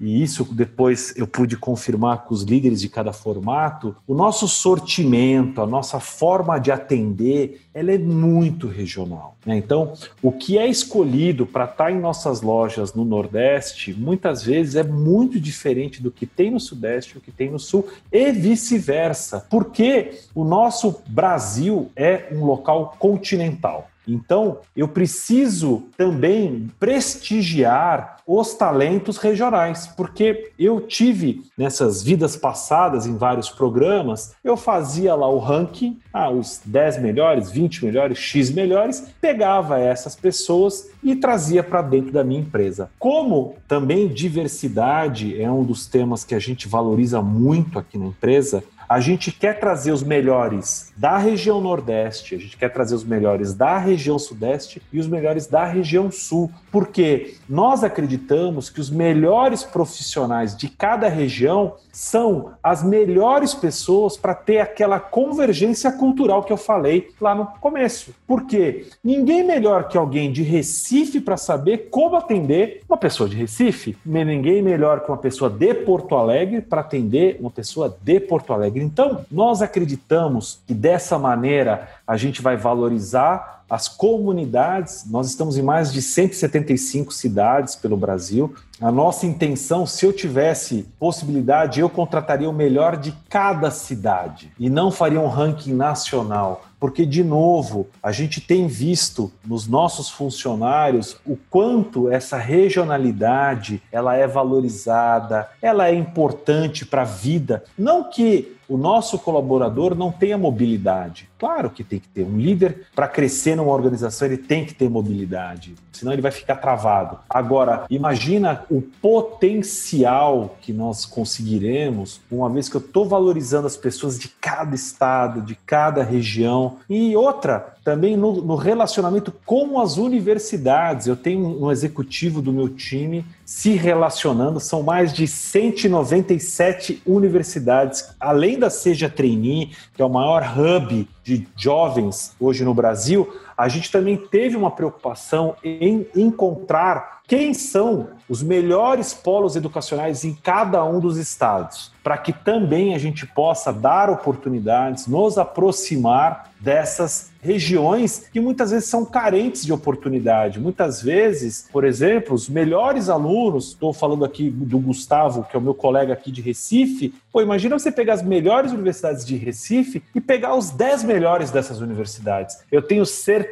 e 0.00 0.22
isso 0.22 0.44
depois 0.52 1.14
eu 1.16 1.26
pude 1.26 1.56
confirmar 1.56 2.24
com 2.24 2.34
os 2.34 2.42
líderes 2.42 2.80
de 2.80 2.88
cada 2.88 3.12
formato, 3.12 3.96
o 4.06 4.14
nosso 4.14 4.46
sortimento, 4.48 5.60
a 5.60 5.66
nossa 5.66 6.00
forma 6.00 6.58
de 6.58 6.70
atender, 6.70 7.62
ela 7.72 7.92
é 7.92 7.98
muito 7.98 8.66
regional. 8.66 9.36
Né? 9.44 9.56
Então, 9.56 9.92
o 10.22 10.32
que 10.32 10.58
é 10.58 10.66
escolhido 10.66 11.46
para 11.46 11.64
estar 11.64 11.84
tá 11.84 11.92
em 11.92 12.00
nossas 12.00 12.40
lojas 12.40 12.94
no 12.94 13.04
Nordeste, 13.04 13.94
muitas 13.94 14.42
vezes 14.42 14.74
é 14.74 14.82
muito 14.82 15.40
diferente 15.40 16.02
do 16.02 16.10
que 16.10 16.26
tem 16.26 16.50
no 16.50 16.60
Sudeste, 16.60 17.18
o 17.18 17.20
que 17.20 17.30
tem 17.30 17.50
no 17.50 17.58
Sul, 17.58 17.86
e 18.10 18.32
vice-versa, 18.32 19.46
porque 19.48 20.20
o 20.34 20.44
nosso 20.44 21.02
Brasil 21.06 21.90
é 21.94 22.28
um 22.32 22.44
local 22.44 22.96
continental. 22.98 23.88
Então, 24.08 24.58
eu 24.74 24.88
preciso 24.88 25.84
também 25.96 26.68
prestigiar 26.80 28.18
os 28.26 28.52
talentos 28.54 29.16
regionais, 29.16 29.86
porque 29.86 30.50
eu 30.58 30.82
tive 30.82 31.42
nessas 31.56 32.02
vidas 32.02 32.36
passadas 32.36 33.06
em 33.06 33.16
vários 33.16 33.48
programas, 33.48 34.34
eu 34.44 34.54
fazia 34.54 35.14
lá 35.14 35.26
o 35.26 35.38
ranking, 35.38 35.98
ah, 36.12 36.30
os 36.30 36.60
10 36.64 37.00
melhores, 37.00 37.50
20 37.50 37.86
melhores, 37.86 38.18
X 38.18 38.50
melhores, 38.50 39.06
pegava 39.20 39.78
essas 39.78 40.14
pessoas 40.14 40.90
e 41.02 41.16
trazia 41.16 41.62
para 41.62 41.80
dentro 41.80 42.12
da 42.12 42.22
minha 42.22 42.40
empresa. 42.40 42.90
Como 42.98 43.54
também 43.66 44.08
diversidade 44.08 45.40
é 45.40 45.50
um 45.50 45.64
dos 45.64 45.86
temas 45.86 46.22
que 46.22 46.34
a 46.34 46.38
gente 46.38 46.68
valoriza 46.68 47.22
muito 47.22 47.78
aqui 47.78 47.96
na 47.96 48.06
empresa, 48.06 48.62
a 48.88 49.00
gente 49.00 49.30
quer 49.30 49.60
trazer 49.60 49.92
os 49.92 50.02
melhores 50.02 50.92
da 50.96 51.18
região 51.18 51.60
Nordeste, 51.60 52.34
a 52.34 52.38
gente 52.38 52.56
quer 52.56 52.72
trazer 52.72 52.94
os 52.94 53.04
melhores 53.04 53.52
da 53.52 53.76
região 53.76 54.18
Sudeste 54.18 54.80
e 54.92 54.98
os 54.98 55.06
melhores 55.06 55.46
da 55.46 55.64
região 55.64 56.10
Sul, 56.10 56.50
porque 56.72 57.34
nós 57.48 57.84
acreditamos 57.84 58.70
que 58.70 58.80
os 58.80 58.88
melhores 58.88 59.62
profissionais 59.62 60.56
de 60.56 60.68
cada 60.68 61.08
região 61.08 61.74
são 61.92 62.52
as 62.62 62.82
melhores 62.82 63.52
pessoas 63.54 64.16
para 64.16 64.34
ter 64.34 64.60
aquela 64.60 65.00
convergência 65.00 65.90
cultural 65.90 66.44
que 66.44 66.52
eu 66.52 66.56
falei 66.56 67.10
lá 67.20 67.34
no 67.34 67.46
começo. 67.60 68.14
Porque 68.26 68.86
ninguém 69.02 69.42
melhor 69.42 69.88
que 69.88 69.98
alguém 69.98 70.30
de 70.30 70.42
Recife 70.42 71.20
para 71.20 71.36
saber 71.36 71.88
como 71.90 72.16
atender 72.16 72.82
uma 72.88 72.96
pessoa 72.96 73.28
de 73.28 73.36
Recife, 73.36 73.96
ninguém 74.04 74.62
melhor 74.62 75.00
que 75.00 75.10
uma 75.10 75.18
pessoa 75.18 75.50
de 75.50 75.74
Porto 75.74 76.14
Alegre 76.14 76.60
para 76.60 76.80
atender 76.80 77.36
uma 77.40 77.50
pessoa 77.50 77.96
de 78.00 78.20
Porto 78.20 78.52
Alegre. 78.52 78.77
Então, 78.82 79.24
nós 79.30 79.62
acreditamos 79.62 80.60
que 80.66 80.74
dessa 80.74 81.18
maneira 81.18 81.88
a 82.06 82.16
gente 82.16 82.42
vai 82.42 82.56
valorizar 82.56 83.58
as 83.68 83.86
comunidades. 83.86 85.04
Nós 85.10 85.28
estamos 85.28 85.58
em 85.58 85.62
mais 85.62 85.92
de 85.92 86.00
175 86.00 87.12
cidades 87.12 87.76
pelo 87.76 87.96
Brasil. 87.96 88.54
A 88.80 88.90
nossa 88.90 89.26
intenção, 89.26 89.86
se 89.86 90.06
eu 90.06 90.12
tivesse 90.12 90.88
possibilidade, 90.98 91.80
eu 91.80 91.90
contrataria 91.90 92.48
o 92.48 92.52
melhor 92.52 92.96
de 92.96 93.12
cada 93.28 93.70
cidade 93.70 94.50
e 94.58 94.70
não 94.70 94.90
faria 94.90 95.20
um 95.20 95.28
ranking 95.28 95.74
nacional 95.74 96.62
porque 96.80 97.04
de 97.04 97.24
novo 97.24 97.88
a 98.02 98.12
gente 98.12 98.40
tem 98.40 98.66
visto 98.66 99.32
nos 99.44 99.66
nossos 99.66 100.08
funcionários 100.08 101.16
o 101.26 101.36
quanto 101.50 102.08
essa 102.08 102.36
regionalidade 102.36 103.82
ela 103.90 104.14
é 104.14 104.26
valorizada, 104.26 105.48
ela 105.60 105.88
é 105.88 105.94
importante 105.94 106.86
para 106.86 107.02
a 107.02 107.04
vida, 107.04 107.64
não 107.76 108.04
que 108.04 108.56
o 108.68 108.76
nosso 108.76 109.18
colaborador 109.18 109.94
não 109.94 110.12
tenha 110.12 110.36
mobilidade. 110.36 111.28
Claro 111.38 111.70
que 111.70 111.84
tem 111.84 112.00
que 112.00 112.08
ter. 112.08 112.24
Um 112.24 112.36
líder, 112.36 112.86
para 112.94 113.06
crescer 113.06 113.54
numa 113.54 113.72
organização, 113.72 114.26
ele 114.26 114.36
tem 114.36 114.64
que 114.64 114.74
ter 114.74 114.88
mobilidade, 114.88 115.74
senão 115.92 116.12
ele 116.12 116.22
vai 116.22 116.32
ficar 116.32 116.56
travado. 116.56 117.18
Agora, 117.30 117.86
imagina 117.88 118.64
o 118.70 118.82
potencial 118.82 120.56
que 120.60 120.72
nós 120.72 121.06
conseguiremos, 121.06 122.20
uma 122.30 122.50
vez 122.50 122.68
que 122.68 122.76
eu 122.76 122.80
estou 122.80 123.08
valorizando 123.08 123.66
as 123.66 123.76
pessoas 123.76 124.18
de 124.18 124.28
cada 124.28 124.74
estado, 124.74 125.42
de 125.42 125.54
cada 125.54 126.02
região. 126.02 126.78
E 126.88 127.14
outra, 127.16 127.74
também 127.88 128.18
no, 128.18 128.42
no, 128.42 128.54
relacionamento 128.54 129.32
com 129.46 129.80
as 129.80 129.96
universidades. 129.96 131.06
Eu 131.06 131.16
tenho 131.16 131.64
um 131.64 131.72
executivo 131.72 132.42
do 132.42 132.52
meu 132.52 132.68
time 132.68 133.24
se 133.46 133.70
relacionando, 133.70 134.60
são 134.60 134.82
mais 134.82 135.10
de 135.10 135.26
197 135.26 137.02
universidades, 137.06 138.10
além 138.20 138.58
da 138.58 138.68
Seja 138.68 139.08
Trainee, 139.08 139.70
que 139.94 140.02
é 140.02 140.04
o 140.04 140.10
maior 140.10 140.42
hub 140.54 141.08
de 141.28 141.46
jovens 141.54 142.32
hoje 142.40 142.64
no 142.64 142.72
Brasil, 142.72 143.28
a 143.58 143.66
gente 143.66 143.90
também 143.90 144.16
teve 144.16 144.56
uma 144.56 144.70
preocupação 144.70 145.56
em 145.64 146.06
encontrar 146.14 147.18
quem 147.26 147.52
são 147.52 148.08
os 148.26 148.42
melhores 148.42 149.12
polos 149.12 149.54
educacionais 149.54 150.24
em 150.24 150.32
cada 150.32 150.82
um 150.84 150.98
dos 150.98 151.18
estados, 151.18 151.92
para 152.02 152.16
que 152.16 152.32
também 152.32 152.94
a 152.94 152.98
gente 152.98 153.26
possa 153.26 153.70
dar 153.70 154.08
oportunidades, 154.08 155.06
nos 155.06 155.36
aproximar 155.36 156.50
dessas 156.58 157.30
regiões 157.40 158.28
que 158.32 158.40
muitas 158.40 158.70
vezes 158.70 158.88
são 158.88 159.04
carentes 159.04 159.64
de 159.64 159.72
oportunidade. 159.72 160.58
Muitas 160.58 161.02
vezes, 161.02 161.68
por 161.70 161.84
exemplo, 161.84 162.34
os 162.34 162.48
melhores 162.48 163.08
alunos, 163.08 163.68
estou 163.68 163.92
falando 163.92 164.24
aqui 164.24 164.50
do 164.50 164.78
Gustavo, 164.78 165.44
que 165.44 165.54
é 165.54 165.58
o 165.58 165.62
meu 165.62 165.74
colega 165.74 166.14
aqui 166.14 166.32
de 166.32 166.40
Recife, 166.40 167.14
pô, 167.30 167.42
imagina 167.42 167.78
você 167.78 167.92
pegar 167.92 168.14
as 168.14 168.22
melhores 168.22 168.72
universidades 168.72 169.24
de 169.24 169.36
Recife 169.36 170.02
e 170.14 170.20
pegar 170.20 170.54
os 170.54 170.70
10 170.70 171.04
melhores 171.04 171.50
dessas 171.50 171.80
universidades. 171.80 172.58
Eu 172.72 172.82
tenho 172.82 173.04
certeza 173.04 173.47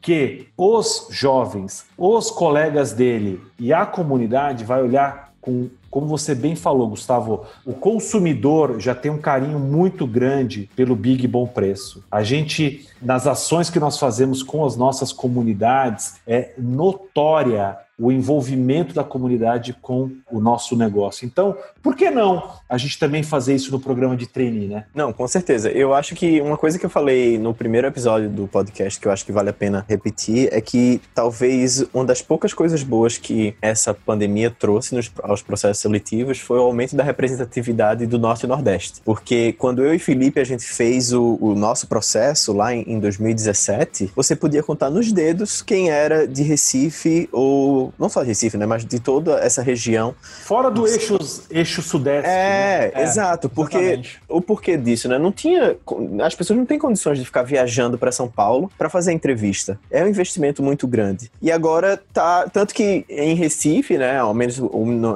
que 0.00 0.48
os 0.56 1.08
jovens, 1.10 1.86
os 1.96 2.30
colegas 2.30 2.92
dele 2.92 3.40
e 3.58 3.72
a 3.72 3.84
comunidade 3.84 4.64
vai 4.64 4.82
olhar 4.82 5.32
com 5.40 5.68
como 5.94 6.08
você 6.08 6.34
bem 6.34 6.56
falou, 6.56 6.88
Gustavo, 6.88 7.46
o 7.64 7.72
consumidor 7.72 8.80
já 8.80 8.96
tem 8.96 9.12
um 9.12 9.18
carinho 9.18 9.60
muito 9.60 10.08
grande 10.08 10.68
pelo 10.74 10.96
Big 10.96 11.24
Bom 11.28 11.46
Preço. 11.46 12.02
A 12.10 12.24
gente, 12.24 12.88
nas 13.04 13.26
ações 13.26 13.70
que 13.70 13.78
nós 13.78 13.98
fazemos 13.98 14.42
com 14.42 14.64
as 14.64 14.76
nossas 14.76 15.12
comunidades, 15.12 16.16
é 16.26 16.54
notória 16.58 17.78
o 17.98 18.10
envolvimento 18.10 18.92
da 18.92 19.04
comunidade 19.04 19.72
com 19.80 20.10
o 20.30 20.40
nosso 20.40 20.76
negócio. 20.76 21.24
Então, 21.24 21.56
por 21.82 21.94
que 21.94 22.10
não 22.10 22.50
a 22.68 22.76
gente 22.76 22.98
também 22.98 23.22
fazer 23.22 23.54
isso 23.54 23.70
no 23.70 23.78
programa 23.78 24.16
de 24.16 24.26
trainee, 24.26 24.66
né? 24.66 24.84
Não, 24.94 25.12
com 25.12 25.26
certeza. 25.28 25.70
Eu 25.70 25.94
acho 25.94 26.14
que 26.14 26.40
uma 26.40 26.56
coisa 26.56 26.78
que 26.78 26.84
eu 26.84 26.90
falei 26.90 27.38
no 27.38 27.54
primeiro 27.54 27.86
episódio 27.86 28.28
do 28.28 28.48
podcast 28.48 28.98
que 28.98 29.06
eu 29.06 29.12
acho 29.12 29.24
que 29.24 29.30
vale 29.30 29.50
a 29.50 29.52
pena 29.52 29.84
repetir 29.88 30.48
é 30.52 30.60
que 30.60 31.00
talvez 31.14 31.84
uma 31.94 32.04
das 32.04 32.20
poucas 32.20 32.52
coisas 32.52 32.82
boas 32.82 33.16
que 33.16 33.54
essa 33.62 33.94
pandemia 33.94 34.50
trouxe 34.50 34.94
nos, 34.94 35.10
aos 35.22 35.42
processos 35.42 35.80
seletivos 35.80 36.40
foi 36.40 36.58
o 36.58 36.62
aumento 36.62 36.96
da 36.96 37.04
representatividade 37.04 38.06
do 38.06 38.18
Norte 38.18 38.44
e 38.44 38.48
Nordeste. 38.48 39.00
Porque 39.04 39.52
quando 39.52 39.84
eu 39.84 39.94
e 39.94 39.98
Felipe 39.98 40.40
a 40.40 40.44
gente 40.44 40.64
fez 40.64 41.12
o, 41.12 41.38
o 41.40 41.54
nosso 41.54 41.86
processo 41.86 42.52
lá 42.52 42.74
em, 42.74 42.84
em 42.94 43.00
2017, 43.00 44.12
você 44.14 44.34
podia 44.36 44.62
contar 44.62 44.90
nos 44.90 45.12
dedos 45.12 45.62
quem 45.62 45.90
era 45.90 46.26
de 46.26 46.42
Recife 46.42 47.28
ou 47.32 47.92
não 47.98 48.08
só 48.08 48.22
de 48.22 48.28
Recife, 48.28 48.56
né, 48.56 48.66
mas 48.66 48.84
de 48.84 49.00
toda 49.00 49.38
essa 49.40 49.62
região. 49.62 50.14
Fora 50.20 50.70
do 50.70 50.86
eixo, 50.86 51.18
eixo 51.50 51.82
sudeste. 51.82 52.28
É, 52.28 52.92
né? 52.94 53.02
exato, 53.02 53.48
porque 53.48 53.76
exatamente. 53.76 54.22
o 54.28 54.40
porquê 54.40 54.76
disso, 54.76 55.08
né? 55.08 55.18
Não 55.18 55.32
tinha, 55.32 55.76
as 56.22 56.34
pessoas 56.34 56.58
não 56.58 56.66
têm 56.66 56.78
condições 56.78 57.18
de 57.18 57.24
ficar 57.24 57.42
viajando 57.42 57.98
para 57.98 58.12
São 58.12 58.28
Paulo 58.28 58.70
para 58.76 58.88
fazer 58.88 59.12
entrevista. 59.12 59.78
É 59.90 60.04
um 60.04 60.08
investimento 60.08 60.62
muito 60.62 60.86
grande. 60.86 61.30
E 61.40 61.50
agora 61.50 62.00
tá, 62.12 62.48
tanto 62.52 62.74
que 62.74 63.04
em 63.08 63.34
Recife, 63.34 63.98
né, 63.98 64.18
ao 64.18 64.34
menos 64.34 64.58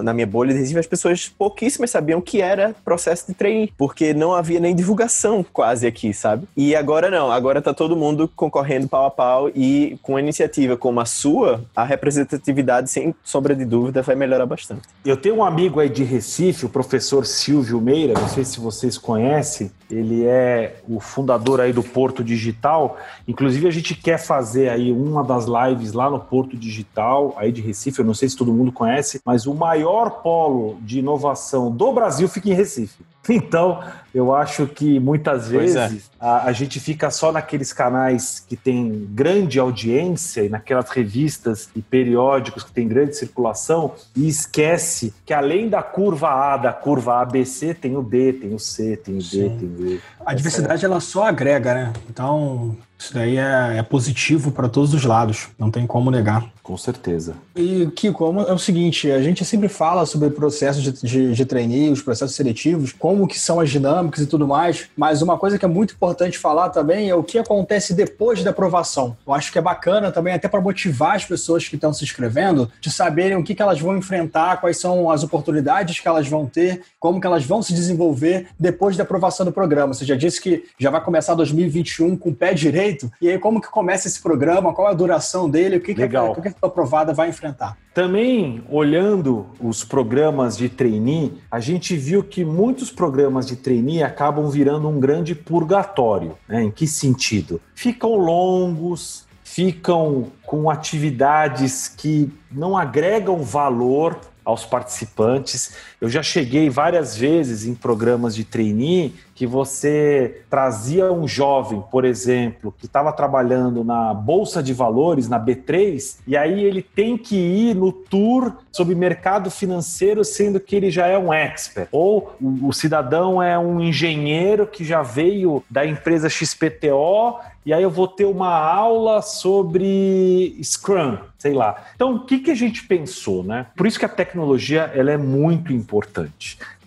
na 0.02 0.12
minha 0.12 0.26
bolha 0.26 0.52
de 0.52 0.60
Recife, 0.60 0.78
as 0.78 0.86
pessoas 0.86 1.28
pouquíssimas 1.28 1.90
sabiam 1.90 2.20
que 2.20 2.40
era 2.40 2.74
processo 2.84 3.26
de 3.28 3.34
trainee, 3.34 3.72
porque 3.76 4.12
não 4.14 4.34
havia 4.34 4.60
nem 4.60 4.74
divulgação 4.74 5.44
quase 5.52 5.86
aqui, 5.86 6.12
sabe? 6.12 6.46
E 6.56 6.74
agora 6.74 7.10
não, 7.10 7.30
agora 7.30 7.57
tá 7.60 7.74
todo 7.74 7.96
mundo 7.96 8.30
concorrendo 8.34 8.88
pau 8.88 9.06
a 9.06 9.10
pau 9.10 9.50
e 9.54 9.98
com 10.02 10.12
uma 10.12 10.20
iniciativa 10.20 10.76
como 10.76 11.00
a 11.00 11.04
sua, 11.04 11.64
a 11.74 11.84
representatividade 11.84 12.58
atividade, 12.58 12.90
sem 12.90 13.14
sombra 13.24 13.54
de 13.54 13.64
dúvida, 13.64 14.02
vai 14.02 14.14
melhorar 14.14 14.46
bastante. 14.46 14.82
Eu 15.04 15.16
tenho 15.16 15.36
um 15.36 15.44
amigo 15.44 15.80
aí 15.80 15.88
de 15.88 16.04
Recife, 16.04 16.66
o 16.66 16.68
professor 16.68 17.24
Silvio 17.24 17.80
Meira, 17.80 18.14
não 18.18 18.28
sei 18.28 18.44
se 18.44 18.60
vocês 18.60 18.98
conhecem, 18.98 19.70
ele 19.90 20.24
é 20.24 20.80
o 20.88 21.00
fundador 21.00 21.60
aí 21.60 21.72
do 21.72 21.82
Porto 21.82 22.22
Digital. 22.22 22.96
Inclusive, 23.26 23.66
a 23.66 23.70
gente 23.70 23.94
quer 23.94 24.18
fazer 24.18 24.68
aí 24.68 24.92
uma 24.92 25.24
das 25.24 25.46
lives 25.46 25.92
lá 25.92 26.10
no 26.10 26.20
Porto 26.20 26.56
Digital, 26.56 27.34
aí 27.36 27.52
de 27.52 27.60
Recife, 27.60 28.00
eu 28.00 28.04
não 28.04 28.14
sei 28.14 28.28
se 28.28 28.36
todo 28.36 28.52
mundo 28.52 28.72
conhece, 28.72 29.20
mas 29.24 29.46
o 29.46 29.54
maior 29.54 30.22
polo 30.22 30.78
de 30.82 30.98
inovação 30.98 31.70
do 31.70 31.92
Brasil 31.92 32.28
fica 32.28 32.50
em 32.50 32.54
Recife. 32.54 33.02
Então, 33.38 33.82
eu 34.14 34.34
acho 34.34 34.66
que 34.66 34.98
muitas 34.98 35.46
é. 35.52 35.58
vezes 35.58 35.76
é. 35.76 35.90
a, 36.18 36.46
a, 36.46 36.52
gente 36.52 36.80
fica 36.80 37.10
só 37.10 37.30
naqueles 37.30 37.72
canais 37.72 38.40
que 38.40 38.56
tem 38.56 39.06
grande 39.10 39.58
audiência 39.58 40.44
e 40.44 40.48
naquelas 40.48 40.88
revistas 40.90 41.68
e 41.76 41.82
periódicos 41.82 42.64
que 42.64 42.72
tem 42.72 42.88
grande 42.88 43.16
circulação 43.16 43.92
e 44.16 44.26
esquece 44.26 45.14
que 45.26 45.34
além 45.34 45.68
da 45.68 45.82
curva 45.82 46.28
A, 46.30 46.56
da 46.56 46.72
curva 46.72 47.20
ABC, 47.20 47.74
tem 47.74 47.96
o 47.96 48.02
B, 48.02 48.32
tem 48.32 48.54
o 48.54 48.58
C, 48.58 48.96
tem 48.96 49.14
o 49.14 49.18
D, 49.18 49.24
Sim. 49.24 49.58
tem 49.58 49.68
o 49.68 49.86
E. 49.86 50.00
A 50.24 50.34
diversidade 50.34 50.84
ela 50.84 51.00
só 51.00 51.24
agrega, 51.24 51.74
né? 51.74 51.92
Então, 52.08 52.76
isso 52.98 53.14
daí 53.14 53.36
é, 53.36 53.76
é 53.78 53.82
positivo 53.82 54.50
para 54.50 54.68
todos 54.68 54.92
os 54.94 55.04
lados, 55.04 55.48
não 55.58 55.70
tem 55.70 55.86
como 55.86 56.10
negar. 56.10 56.50
Com 56.68 56.76
certeza. 56.76 57.34
E, 57.56 57.86
Kiko, 57.96 58.42
é 58.46 58.52
o 58.52 58.58
seguinte, 58.58 59.10
a 59.10 59.22
gente 59.22 59.42
sempre 59.42 59.70
fala 59.70 60.04
sobre 60.04 60.28
processos 60.28 60.82
de, 60.82 60.92
de, 60.92 61.32
de 61.32 61.46
trainee, 61.46 61.90
os 61.90 62.02
processos 62.02 62.36
seletivos, 62.36 62.92
como 62.92 63.26
que 63.26 63.40
são 63.40 63.58
as 63.58 63.70
dinâmicas 63.70 64.20
e 64.20 64.26
tudo 64.26 64.46
mais, 64.46 64.86
mas 64.94 65.22
uma 65.22 65.38
coisa 65.38 65.58
que 65.58 65.64
é 65.64 65.68
muito 65.68 65.94
importante 65.94 66.36
falar 66.36 66.68
também 66.68 67.08
é 67.08 67.14
o 67.14 67.22
que 67.22 67.38
acontece 67.38 67.94
depois 67.94 68.44
da 68.44 68.50
aprovação. 68.50 69.16
Eu 69.26 69.32
acho 69.32 69.50
que 69.50 69.58
é 69.58 69.62
bacana 69.62 70.12
também, 70.12 70.34
até 70.34 70.46
para 70.46 70.60
motivar 70.60 71.16
as 71.16 71.24
pessoas 71.24 71.66
que 71.66 71.74
estão 71.74 71.90
se 71.90 72.04
inscrevendo, 72.04 72.70
de 72.82 72.90
saberem 72.90 73.38
o 73.38 73.42
que, 73.42 73.54
que 73.54 73.62
elas 73.62 73.80
vão 73.80 73.96
enfrentar, 73.96 74.60
quais 74.60 74.76
são 74.78 75.10
as 75.10 75.22
oportunidades 75.22 76.00
que 76.00 76.06
elas 76.06 76.28
vão 76.28 76.44
ter, 76.44 76.82
como 77.00 77.18
que 77.18 77.26
elas 77.26 77.46
vão 77.46 77.62
se 77.62 77.72
desenvolver 77.72 78.48
depois 78.60 78.94
da 78.94 79.04
aprovação 79.04 79.46
do 79.46 79.52
programa. 79.52 79.94
Você 79.94 80.04
já 80.04 80.16
disse 80.16 80.38
que 80.38 80.64
já 80.78 80.90
vai 80.90 81.02
começar 81.02 81.34
2021 81.34 82.14
com 82.14 82.28
o 82.28 82.34
pé 82.34 82.52
direito, 82.52 83.10
e 83.22 83.30
aí 83.30 83.38
como 83.38 83.58
que 83.58 83.70
começa 83.70 84.06
esse 84.06 84.20
programa, 84.20 84.74
qual 84.74 84.88
é 84.88 84.90
a 84.90 84.94
duração 84.94 85.48
dele, 85.48 85.78
o 85.78 85.80
que, 85.80 85.94
que, 85.94 86.00
Legal. 86.02 86.34
que, 86.34 86.42
que 86.42 86.57
aprovada 86.60 87.12
vai 87.12 87.28
enfrentar. 87.28 87.76
Também, 87.94 88.62
olhando 88.70 89.46
os 89.60 89.84
programas 89.84 90.56
de 90.56 90.68
trainee, 90.68 91.38
a 91.50 91.60
gente 91.60 91.96
viu 91.96 92.22
que 92.22 92.44
muitos 92.44 92.90
programas 92.90 93.46
de 93.46 93.56
trainee 93.56 94.02
acabam 94.02 94.48
virando 94.48 94.88
um 94.88 95.00
grande 95.00 95.34
purgatório. 95.34 96.36
Né? 96.48 96.64
Em 96.64 96.70
que 96.70 96.86
sentido? 96.86 97.60
Ficam 97.74 98.14
longos, 98.16 99.26
ficam 99.42 100.26
com 100.44 100.70
atividades 100.70 101.88
que 101.88 102.30
não 102.50 102.76
agregam 102.76 103.42
valor 103.42 104.18
aos 104.44 104.64
participantes. 104.64 105.74
Eu 106.00 106.08
já 106.08 106.22
cheguei 106.22 106.70
várias 106.70 107.16
vezes 107.16 107.66
em 107.66 107.74
programas 107.74 108.34
de 108.34 108.44
trainee 108.44 109.14
que 109.34 109.46
você 109.46 110.42
trazia 110.50 111.12
um 111.12 111.26
jovem, 111.26 111.82
por 111.92 112.04
exemplo, 112.04 112.74
que 112.76 112.86
estava 112.86 113.12
trabalhando 113.12 113.84
na 113.84 114.12
Bolsa 114.12 114.60
de 114.60 114.72
Valores, 114.72 115.28
na 115.28 115.38
B3, 115.38 116.18
e 116.26 116.36
aí 116.36 116.64
ele 116.64 116.82
tem 116.82 117.16
que 117.16 117.36
ir 117.36 117.74
no 117.74 117.92
tour 117.92 118.52
sobre 118.72 118.96
mercado 118.96 119.48
financeiro, 119.48 120.24
sendo 120.24 120.58
que 120.58 120.74
ele 120.74 120.90
já 120.90 121.06
é 121.06 121.16
um 121.16 121.32
expert. 121.32 121.88
Ou 121.92 122.36
o, 122.40 122.72
cidadão 122.72 123.40
é 123.40 123.56
um 123.56 123.80
engenheiro 123.80 124.66
que 124.66 124.84
já 124.84 125.02
veio 125.02 125.62
da 125.70 125.86
empresa 125.86 126.28
XPTO 126.28 127.38
e 127.68 127.72
aí 127.72 127.82
eu 127.82 127.90
vou 127.90 128.08
ter 128.08 128.24
uma 128.24 128.56
aula 128.56 129.20
sobre 129.20 130.58
Scrum, 130.62 131.18
sei 131.36 131.52
lá. 131.52 131.84
Então, 131.94 132.14
o 132.14 132.20
que, 132.24 132.38
que 132.38 132.50
a 132.50 132.54
gente 132.54 132.86
pensou, 132.86 133.44
né? 133.44 133.66
Por 133.76 133.86
isso 133.86 133.98
que 133.98 134.06
a 134.06 134.08
tecnologia 134.08 134.90
ela 134.94 135.10
é 135.10 135.18
muito 135.18 135.70
importante. 135.70 135.87